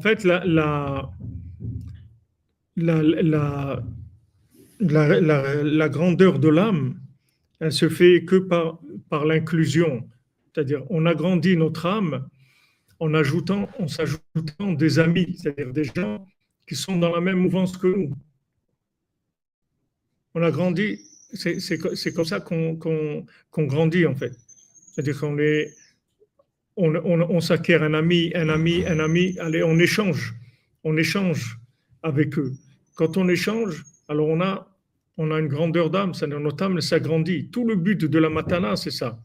En 0.01 0.03
fait, 0.03 0.24
la, 0.24 0.38
grandeur 5.88 6.38
de 6.38 6.48
l'âme, 6.48 6.98
elle 7.59 7.70
se 7.70 7.90
fait 7.90 8.24
que 8.24 8.36
par, 8.36 8.80
par 9.11 9.26
l'inclusion. 9.26 10.09
C'est-à-dire, 10.46 10.84
on 10.88 11.05
agrandit 11.05 11.55
notre 11.59 11.84
âme 11.84 12.26
en 12.98 13.12
ajoutant, 13.12 13.68
en 13.78 13.88
s'ajoutant 13.88 14.72
des 14.72 14.98
amis, 14.98 15.36
c'est-à-dire 15.38 15.70
des 15.74 15.84
gens 15.84 16.26
qui 16.66 16.76
sont 16.76 16.96
dans 16.96 17.14
la 17.14 17.20
même 17.20 17.38
mouvance 17.38 17.76
que 17.76 17.88
nous. 17.88 18.14
On 20.34 20.42
a 20.42 20.51
grandi, 20.51 20.98
c'est 21.34 22.14
comme 22.14 22.24
ça 22.24 22.40
qu'on 22.40 23.26
grandit 23.59 24.07
en 24.07 24.14
fait. 24.14 24.32
C'est-à-dire 24.94 25.20
qu'on 25.20 25.38
est, 25.38 25.74
on, 26.77 27.41
s'acquiert 27.41 27.83
un 27.83 27.95
ami, 27.95 28.33
un 28.35 28.49
ami, 28.49 28.85
un 28.87 29.01
ami, 29.01 29.37
allez, 29.39 29.62
on 29.62 29.79
échange, 29.79 30.35
on 30.85 30.97
échange 30.97 31.59
avec 32.03 32.39
eux. 32.39 32.53
Quand 32.95 33.16
on 33.16 33.29
échange, 33.29 33.85
alors 34.09 34.29
on 34.29 34.41
a, 34.41 34.68
on 35.16 35.31
a 35.31 35.39
une 35.39 35.49
grandeur 35.49 35.91
d'âme, 35.91 36.12
notre 36.27 36.64
âme 36.64 36.81
s'agrandit. 36.81 37.49
Tout 37.51 37.66
le 37.66 37.77
but 37.77 38.05
de 38.05 38.18
la 38.18 38.31
matana, 38.31 38.77
c'est 38.77 38.91
ça. 38.91 39.18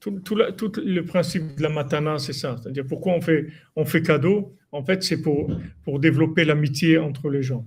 Tout, 0.00 0.20
le 0.34 1.00
principe 1.00 1.56
de 1.56 1.62
la 1.62 1.70
matana, 1.70 2.18
c'est 2.18 2.34
ça. 2.34 2.58
C'est-à-dire 2.60 2.86
pourquoi 2.86 3.14
on 3.14 3.22
fait, 3.22 3.46
on 3.74 3.86
fait 3.86 4.02
cadeau? 4.02 4.54
En 4.70 4.84
fait, 4.84 5.02
c'est 5.02 5.22
pour, 5.22 5.50
pour 5.82 5.98
développer 5.98 6.44
l'amitié 6.44 6.98
entre 6.98 7.30
les 7.30 7.42
gens. 7.42 7.64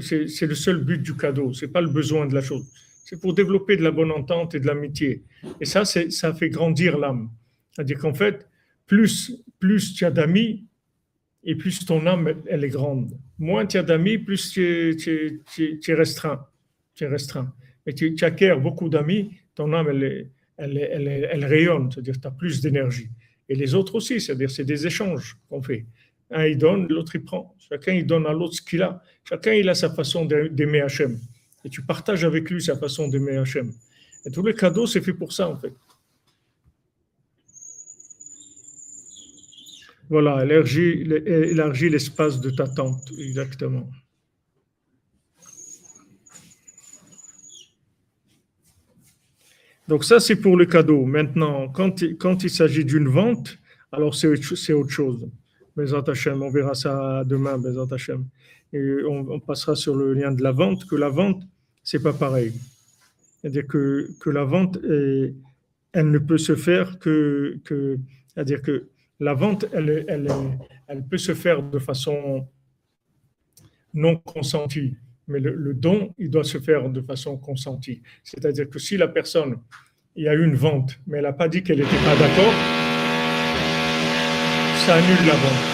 C'est 0.00 0.46
le 0.46 0.54
seul 0.54 0.84
but 0.84 1.02
du 1.02 1.16
cadeau, 1.16 1.52
c'est 1.52 1.68
pas 1.68 1.80
le 1.80 1.88
besoin 1.88 2.26
de 2.26 2.34
la 2.34 2.40
chose 2.40 2.64
c'est 3.04 3.20
pour 3.20 3.34
développer 3.34 3.76
de 3.76 3.82
la 3.82 3.90
bonne 3.90 4.10
entente 4.10 4.54
et 4.54 4.60
de 4.60 4.66
l'amitié. 4.66 5.24
Et 5.60 5.64
ça, 5.64 5.84
ça 5.84 6.34
fait 6.34 6.48
grandir 6.48 6.98
l'âme. 6.98 7.30
C'est-à-dire 7.70 7.98
qu'en 7.98 8.14
fait, 8.14 8.46
plus, 8.86 9.42
plus 9.58 9.94
tu 9.94 10.04
as 10.04 10.10
d'amis, 10.10 10.66
et 11.44 11.56
plus 11.56 11.84
ton 11.84 12.06
âme, 12.06 12.42
elle 12.46 12.64
est 12.64 12.68
grande. 12.68 13.18
Moins 13.38 13.66
tu 13.66 13.76
as 13.76 13.82
d'amis, 13.82 14.18
plus 14.18 14.50
tu, 14.50 15.42
es 15.58 15.94
restreint. 15.94 16.46
Tu 16.94 17.04
es 17.04 17.08
restreint. 17.08 17.52
Et 17.84 17.94
tu, 17.94 18.14
acquiers 18.22 18.54
beaucoup 18.54 18.88
d'amis, 18.88 19.32
ton 19.54 19.72
âme, 19.72 19.88
elle, 20.56 21.44
rayonne, 21.44 21.90
c'est-à-dire 21.90 22.20
tu 22.20 22.28
as 22.28 22.30
plus 22.30 22.60
d'énergie. 22.60 23.08
Et 23.48 23.56
les 23.56 23.74
autres 23.74 23.96
aussi, 23.96 24.20
c'est-à-dire 24.20 24.50
c'est 24.50 24.64
des 24.64 24.86
échanges 24.86 25.36
qu'on 25.48 25.62
fait. 25.62 25.86
Un, 26.30 26.46
il 26.46 26.56
donne, 26.56 26.86
l'autre, 26.88 27.16
il 27.16 27.24
prend. 27.24 27.54
Chacun, 27.58 27.92
il 27.92 28.06
donne 28.06 28.26
à 28.26 28.32
l'autre 28.32 28.54
ce 28.54 28.62
qu'il 28.62 28.80
a. 28.82 29.02
Chacun, 29.28 29.52
il 29.52 29.68
a 29.68 29.74
sa 29.74 29.90
façon 29.90 30.24
d'aimer 30.24 30.80
Hachem 30.80 31.18
et 31.64 31.70
tu 31.70 31.82
partages 31.82 32.24
avec 32.24 32.50
lui 32.50 32.62
sa 32.62 32.76
façon 32.76 33.08
d'aimer 33.08 33.36
Hachem. 33.36 33.72
Et 34.24 34.30
tous 34.30 34.42
les 34.42 34.54
cadeaux, 34.54 34.86
c'est 34.86 35.00
fait 35.00 35.12
pour 35.12 35.32
ça, 35.32 35.48
en 35.48 35.56
fait. 35.56 35.72
Voilà, 40.08 40.44
élargis 40.44 41.88
l'espace 41.88 42.40
de 42.40 42.50
ta 42.50 42.66
tente, 42.68 43.12
exactement. 43.18 43.88
Donc 49.88 50.04
ça, 50.04 50.20
c'est 50.20 50.36
pour 50.36 50.56
le 50.56 50.66
cadeau. 50.66 51.04
Maintenant, 51.04 51.68
quand, 51.68 52.02
quand 52.18 52.44
il 52.44 52.50
s'agit 52.50 52.84
d'une 52.84 53.08
vente, 53.08 53.58
alors 53.90 54.14
c'est 54.14 54.72
autre 54.72 54.90
chose. 54.90 55.28
Bezat 55.76 56.04
Hachem, 56.06 56.42
on 56.42 56.50
verra 56.50 56.74
ça 56.74 57.24
demain, 57.24 57.58
Bezat 57.58 57.94
Hachem. 57.94 58.26
Et 58.72 59.04
on, 59.06 59.38
passera 59.40 59.76
sur 59.76 59.94
le 59.94 60.14
lien 60.14 60.32
de 60.32 60.42
la 60.42 60.52
vente, 60.52 60.86
que 60.86 60.96
la 60.96 61.10
vente, 61.10 61.42
c'est 61.82 62.02
pas 62.02 62.14
pareil. 62.14 62.54
C'est-à-dire 63.40 63.66
que, 63.66 64.08
que 64.18 64.30
la 64.30 64.44
vente, 64.44 64.78
elle 64.82 66.10
ne 66.10 66.18
peut 66.18 66.38
se 66.38 66.56
faire 66.56 66.98
que, 66.98 67.58
que 67.64 67.98
c'est-à-dire 68.28 68.62
que 68.62 68.88
la 69.20 69.34
vente, 69.34 69.66
elle, 69.72 70.04
elle, 70.08 70.28
elle, 70.88 71.02
peut 71.04 71.18
se 71.18 71.34
faire 71.34 71.62
de 71.62 71.78
façon 71.78 72.46
non 73.94 74.16
consentie, 74.16 74.96
mais 75.28 75.38
le, 75.38 75.74
don, 75.74 76.14
il 76.18 76.30
doit 76.30 76.44
se 76.44 76.58
faire 76.58 76.88
de 76.88 77.00
façon 77.02 77.36
consentie. 77.36 78.02
C'est-à-dire 78.24 78.68
que 78.68 78.78
si 78.78 78.96
la 78.96 79.08
personne, 79.08 79.58
il 80.16 80.24
y 80.24 80.28
a 80.28 80.34
eu 80.34 80.44
une 80.44 80.54
vente, 80.54 80.98
mais 81.06 81.18
elle 81.18 81.24
n'a 81.24 81.32
pas 81.32 81.48
dit 81.48 81.62
qu'elle 81.62 81.78
n'était 81.78 82.04
pas 82.04 82.16
d'accord, 82.16 82.52
ça 84.86 84.94
annule 84.94 85.26
la 85.26 85.34
vente. 85.34 85.71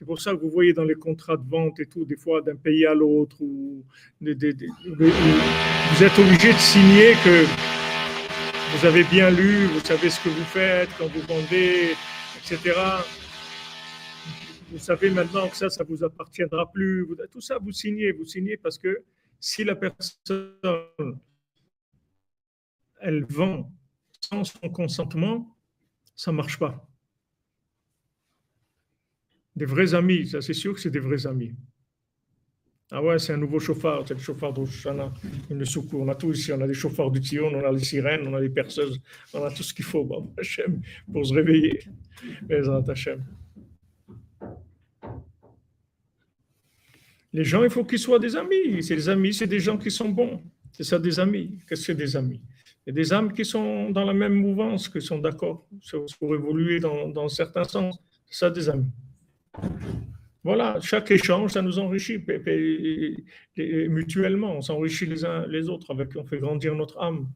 C'est 0.00 0.06
pour 0.06 0.18
ça 0.18 0.34
que 0.34 0.40
vous 0.40 0.48
voyez 0.48 0.72
dans 0.72 0.84
les 0.84 0.94
contrats 0.94 1.36
de 1.36 1.46
vente 1.46 1.78
et 1.78 1.84
tout, 1.84 2.06
des 2.06 2.16
fois 2.16 2.40
d'un 2.40 2.56
pays 2.56 2.86
à 2.86 2.94
l'autre, 2.94 3.36
ou 3.42 3.84
vous 4.18 4.30
êtes 4.30 4.42
obligé 6.18 6.54
de 6.54 6.58
signer 6.58 7.12
que 7.22 7.44
vous 8.72 8.86
avez 8.86 9.04
bien 9.04 9.28
lu, 9.28 9.66
vous 9.66 9.80
savez 9.80 10.08
ce 10.08 10.18
que 10.24 10.30
vous 10.30 10.44
faites 10.44 10.88
quand 10.96 11.06
vous 11.06 11.20
vendez, 11.28 11.94
etc. 12.38 12.72
Vous 14.72 14.78
savez 14.78 15.10
maintenant 15.10 15.46
que 15.50 15.56
ça, 15.58 15.68
ça 15.68 15.84
vous 15.84 16.02
appartiendra 16.02 16.72
plus. 16.72 17.06
Tout 17.30 17.42
ça, 17.42 17.58
vous 17.58 17.72
signez, 17.72 18.12
vous 18.12 18.24
signez 18.24 18.56
parce 18.56 18.78
que 18.78 19.02
si 19.38 19.64
la 19.64 19.76
personne, 19.76 21.18
elle 23.02 23.26
vend 23.28 23.70
sans 24.18 24.44
son 24.44 24.70
consentement, 24.70 25.54
ça 26.16 26.30
ne 26.30 26.38
marche 26.38 26.58
pas. 26.58 26.89
Des 29.56 29.66
vrais 29.66 29.94
amis, 29.94 30.28
ça 30.28 30.40
c'est 30.40 30.54
sûr 30.54 30.74
que 30.74 30.80
c'est 30.80 30.90
des 30.90 31.00
vrais 31.00 31.26
amis. 31.26 31.52
Ah 32.92 33.00
ouais, 33.02 33.20
c'est 33.20 33.32
un 33.32 33.36
nouveau 33.36 33.60
chauffard, 33.60 34.02
c'est 34.06 34.14
le 34.14 34.20
chauffard 34.20 34.52
d'Oshana, 34.52 35.14
une 35.48 35.64
secours. 35.64 36.00
On 36.00 36.08
a 36.08 36.16
tout 36.16 36.32
ici, 36.32 36.52
on 36.52 36.60
a 36.60 36.66
des 36.66 36.74
chauffards 36.74 37.12
du 37.12 37.20
Tion, 37.20 37.46
on 37.46 37.64
a 37.64 37.70
les 37.70 37.78
sirènes, 37.78 38.26
on 38.26 38.34
a 38.34 38.40
les 38.40 38.48
perceuses, 38.48 39.00
on 39.32 39.44
a 39.44 39.50
tout 39.52 39.62
ce 39.62 39.72
qu'il 39.72 39.84
faut 39.84 40.04
pour 40.04 41.24
se 41.24 41.32
réveiller. 41.32 41.78
Les 47.32 47.44
gens, 47.44 47.62
il 47.62 47.70
faut 47.70 47.84
qu'ils 47.84 48.00
soient 48.00 48.18
des 48.18 48.34
amis. 48.34 48.82
C'est 48.82 48.96
des 48.96 49.08
amis, 49.08 49.32
c'est 49.34 49.46
des 49.46 49.60
gens 49.60 49.78
qui 49.78 49.92
sont 49.92 50.08
bons. 50.08 50.42
C'est 50.72 50.82
ça 50.82 50.98
des 50.98 51.20
amis. 51.20 51.60
Qu'est-ce 51.68 51.82
que 51.82 51.86
c'est 51.86 51.94
des 51.94 52.16
amis? 52.16 52.40
Il 52.84 52.88
y 52.88 52.90
a 52.90 52.92
des 52.92 53.12
âmes 53.12 53.32
qui 53.32 53.44
sont 53.44 53.90
dans 53.90 54.04
la 54.04 54.14
même 54.14 54.34
mouvance, 54.34 54.88
qui 54.88 55.00
sont 55.00 55.18
d'accord 55.18 55.64
pour 56.18 56.34
évoluer 56.34 56.80
dans, 56.80 57.08
dans 57.08 57.28
certains 57.28 57.62
sens. 57.62 58.00
C'est 58.26 58.38
ça 58.38 58.50
des 58.50 58.68
amis. 58.68 58.90
Voilà, 60.42 60.78
chaque 60.80 61.10
échange, 61.10 61.52
ça 61.52 61.62
nous 61.62 61.78
enrichit 61.78 62.24
mutuellement. 63.56 64.56
On 64.56 64.62
s'enrichit 64.62 65.06
les 65.06 65.24
uns 65.24 65.46
les 65.46 65.68
autres, 65.68 65.90
avec, 65.90 66.16
on 66.16 66.24
fait 66.24 66.38
grandir 66.38 66.74
notre 66.74 66.98
âme. 66.98 67.28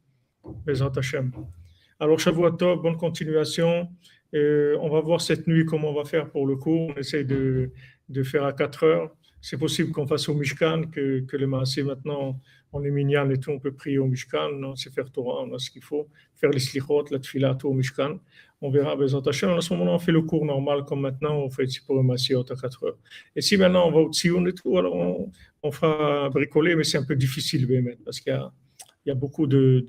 Alors, 2.01 2.19
Shavuot 2.19 2.51
bonne 2.51 2.97
continuation. 2.97 3.89
on 4.33 4.89
va 4.89 5.01
voir 5.01 5.21
cette 5.21 5.47
nuit 5.47 5.67
comment 5.67 5.91
on 5.91 5.95
va 5.95 6.05
faire 6.05 6.31
pour 6.31 6.47
le 6.47 6.57
cours. 6.57 6.91
On 6.91 6.95
essaie 6.95 7.25
de, 7.25 7.71
de 8.09 8.23
faire 8.23 8.45
à 8.45 8.53
4 8.53 8.85
heures. 8.85 9.17
C'est 9.41 9.59
possible 9.59 9.93
qu'on 9.93 10.07
fasse 10.07 10.27
au 10.31 10.35
Mishkan, 10.35 10.85
que, 10.91 11.21
que 11.21 11.37
le 11.37 11.47
Maasé 11.47 11.83
maintenant, 11.83 12.41
on 12.73 12.83
est 12.83 12.91
minyan 12.91 13.29
et 13.29 13.39
tout, 13.39 13.51
on 13.51 13.61
peut 13.61 13.75
prier 13.75 13.99
au 13.99 14.07
Mishkan, 14.07 14.51
on 14.63 14.75
sait 14.75 14.91
faire 14.91 15.11
Torah, 15.11 15.43
on 15.43 15.55
a 15.55 15.59
ce 15.59 15.71
qu'il 15.71 15.85
faut, 15.85 16.09
faire 16.35 16.49
les 16.49 16.59
slichot, 16.59 17.05
la 17.11 17.55
tout 17.55 17.69
au 17.69 17.75
Mishkan. 17.75 18.19
On 18.67 18.71
verra 18.71 18.97
Bezat 18.97 19.21
Hashem. 19.27 19.51
À 19.51 19.61
ce 19.61 19.75
moment-là, 19.75 19.93
on 19.93 19.99
fait 19.99 20.11
le 20.11 20.23
cours 20.23 20.47
normal 20.47 20.87
comme 20.87 21.03
maintenant, 21.03 21.37
on 21.37 21.51
fait 21.51 21.67
pour 21.87 22.03
Massiot 22.03 22.41
à 22.51 22.57
4 22.57 22.85
heures. 22.85 22.97
Et 23.37 23.43
si 23.43 23.59
maintenant 23.59 23.87
on 23.87 23.91
va 23.91 23.99
au 23.99 24.11
Tzion 24.11 24.47
et 24.47 24.55
tout, 24.55 24.79
alors 24.79 24.95
on, 24.95 25.31
on 25.63 25.71
fera 25.71 26.31
bricoler, 26.31 26.75
mais 26.75 26.83
c'est 26.83 26.97
un 26.97 27.05
peu 27.05 27.15
difficile, 27.15 27.69
parce 28.07 28.21
qu'il 28.21 28.33
y 29.05 29.11
a, 29.11 29.15
beaucoup 29.15 29.47
de, 29.47 29.87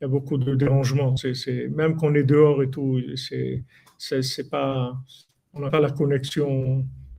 de 0.00 0.54
dérangements. 0.54 1.16
C'est, 1.16 1.68
même 1.68 1.96
qu'on 1.96 2.14
est 2.14 2.22
dehors 2.22 2.62
et 2.62 2.70
tout, 2.70 2.98
c'est, 3.16 4.50
pas, 4.50 4.96
on 5.52 5.60
n'a 5.60 5.68
pas 5.68 5.80
la 5.80 5.90
connexion 5.90 6.86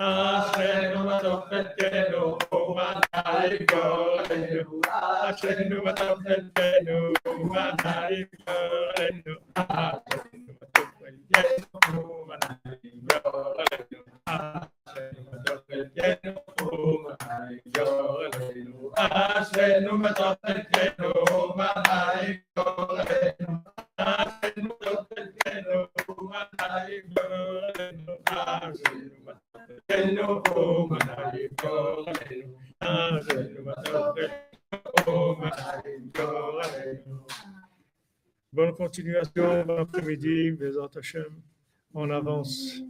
Ashrenu 0.00 1.04
matofetenu, 1.04 2.40
umanarigolenu. 2.56 4.80
Ashrenu 5.28 5.76
matofetenu, 5.84 7.12
umanarigolenu. 7.28 9.34
Ashrenu 9.56 10.52
matofetenu, 10.56 11.68
umanarigolenu. 12.00 14.00
Ashrenu 14.24 15.20
matofetenu, 15.28 16.32
umanarigolenu. 16.72 18.88
Ashrenu 18.96 19.92
matofetenu, 20.02 21.08
umanarigolenu. 21.44 23.52
Bonne 38.52 38.74
continuation, 38.74 39.64
bon 39.64 39.78
après-midi, 39.78 40.52
mes 40.58 40.76
Hachem. 40.96 41.42
On 41.94 42.10
avance. 42.10 42.82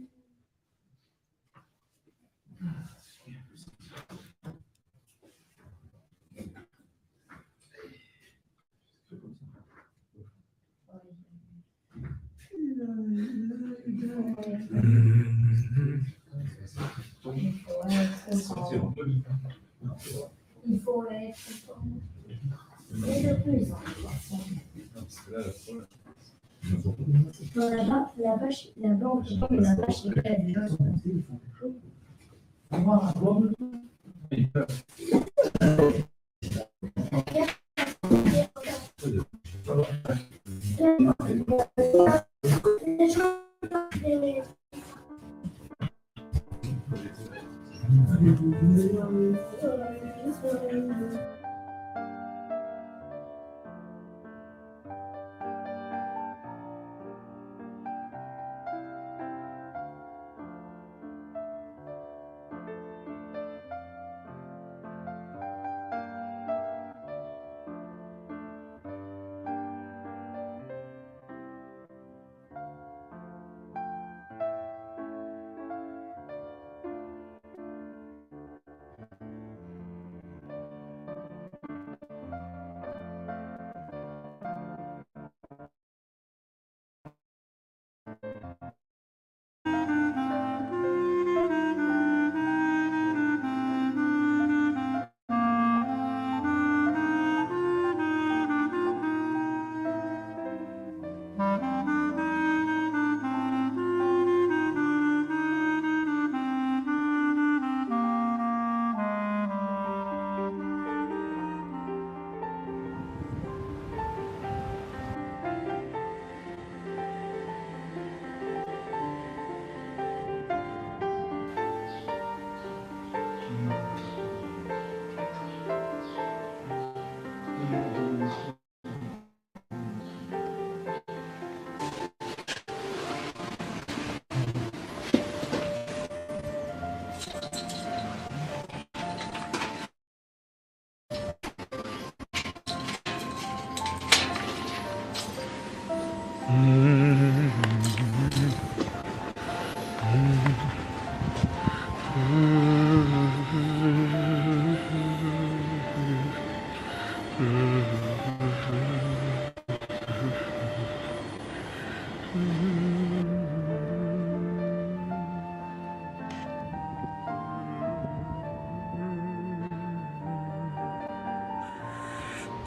Il 20.65 20.79
faut 20.79 21.05
être 21.09 21.39
et 23.07 23.23
de 23.23 23.33
plus 23.41 23.71
en 23.71 23.77
plus. 23.77 24.01
Là-bas, 27.55 28.11
la 28.17 28.35
vache, 28.35 28.67
là-bas, 28.77 29.21
la 29.49 29.75
vache, 29.75 30.03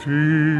to 0.05 0.54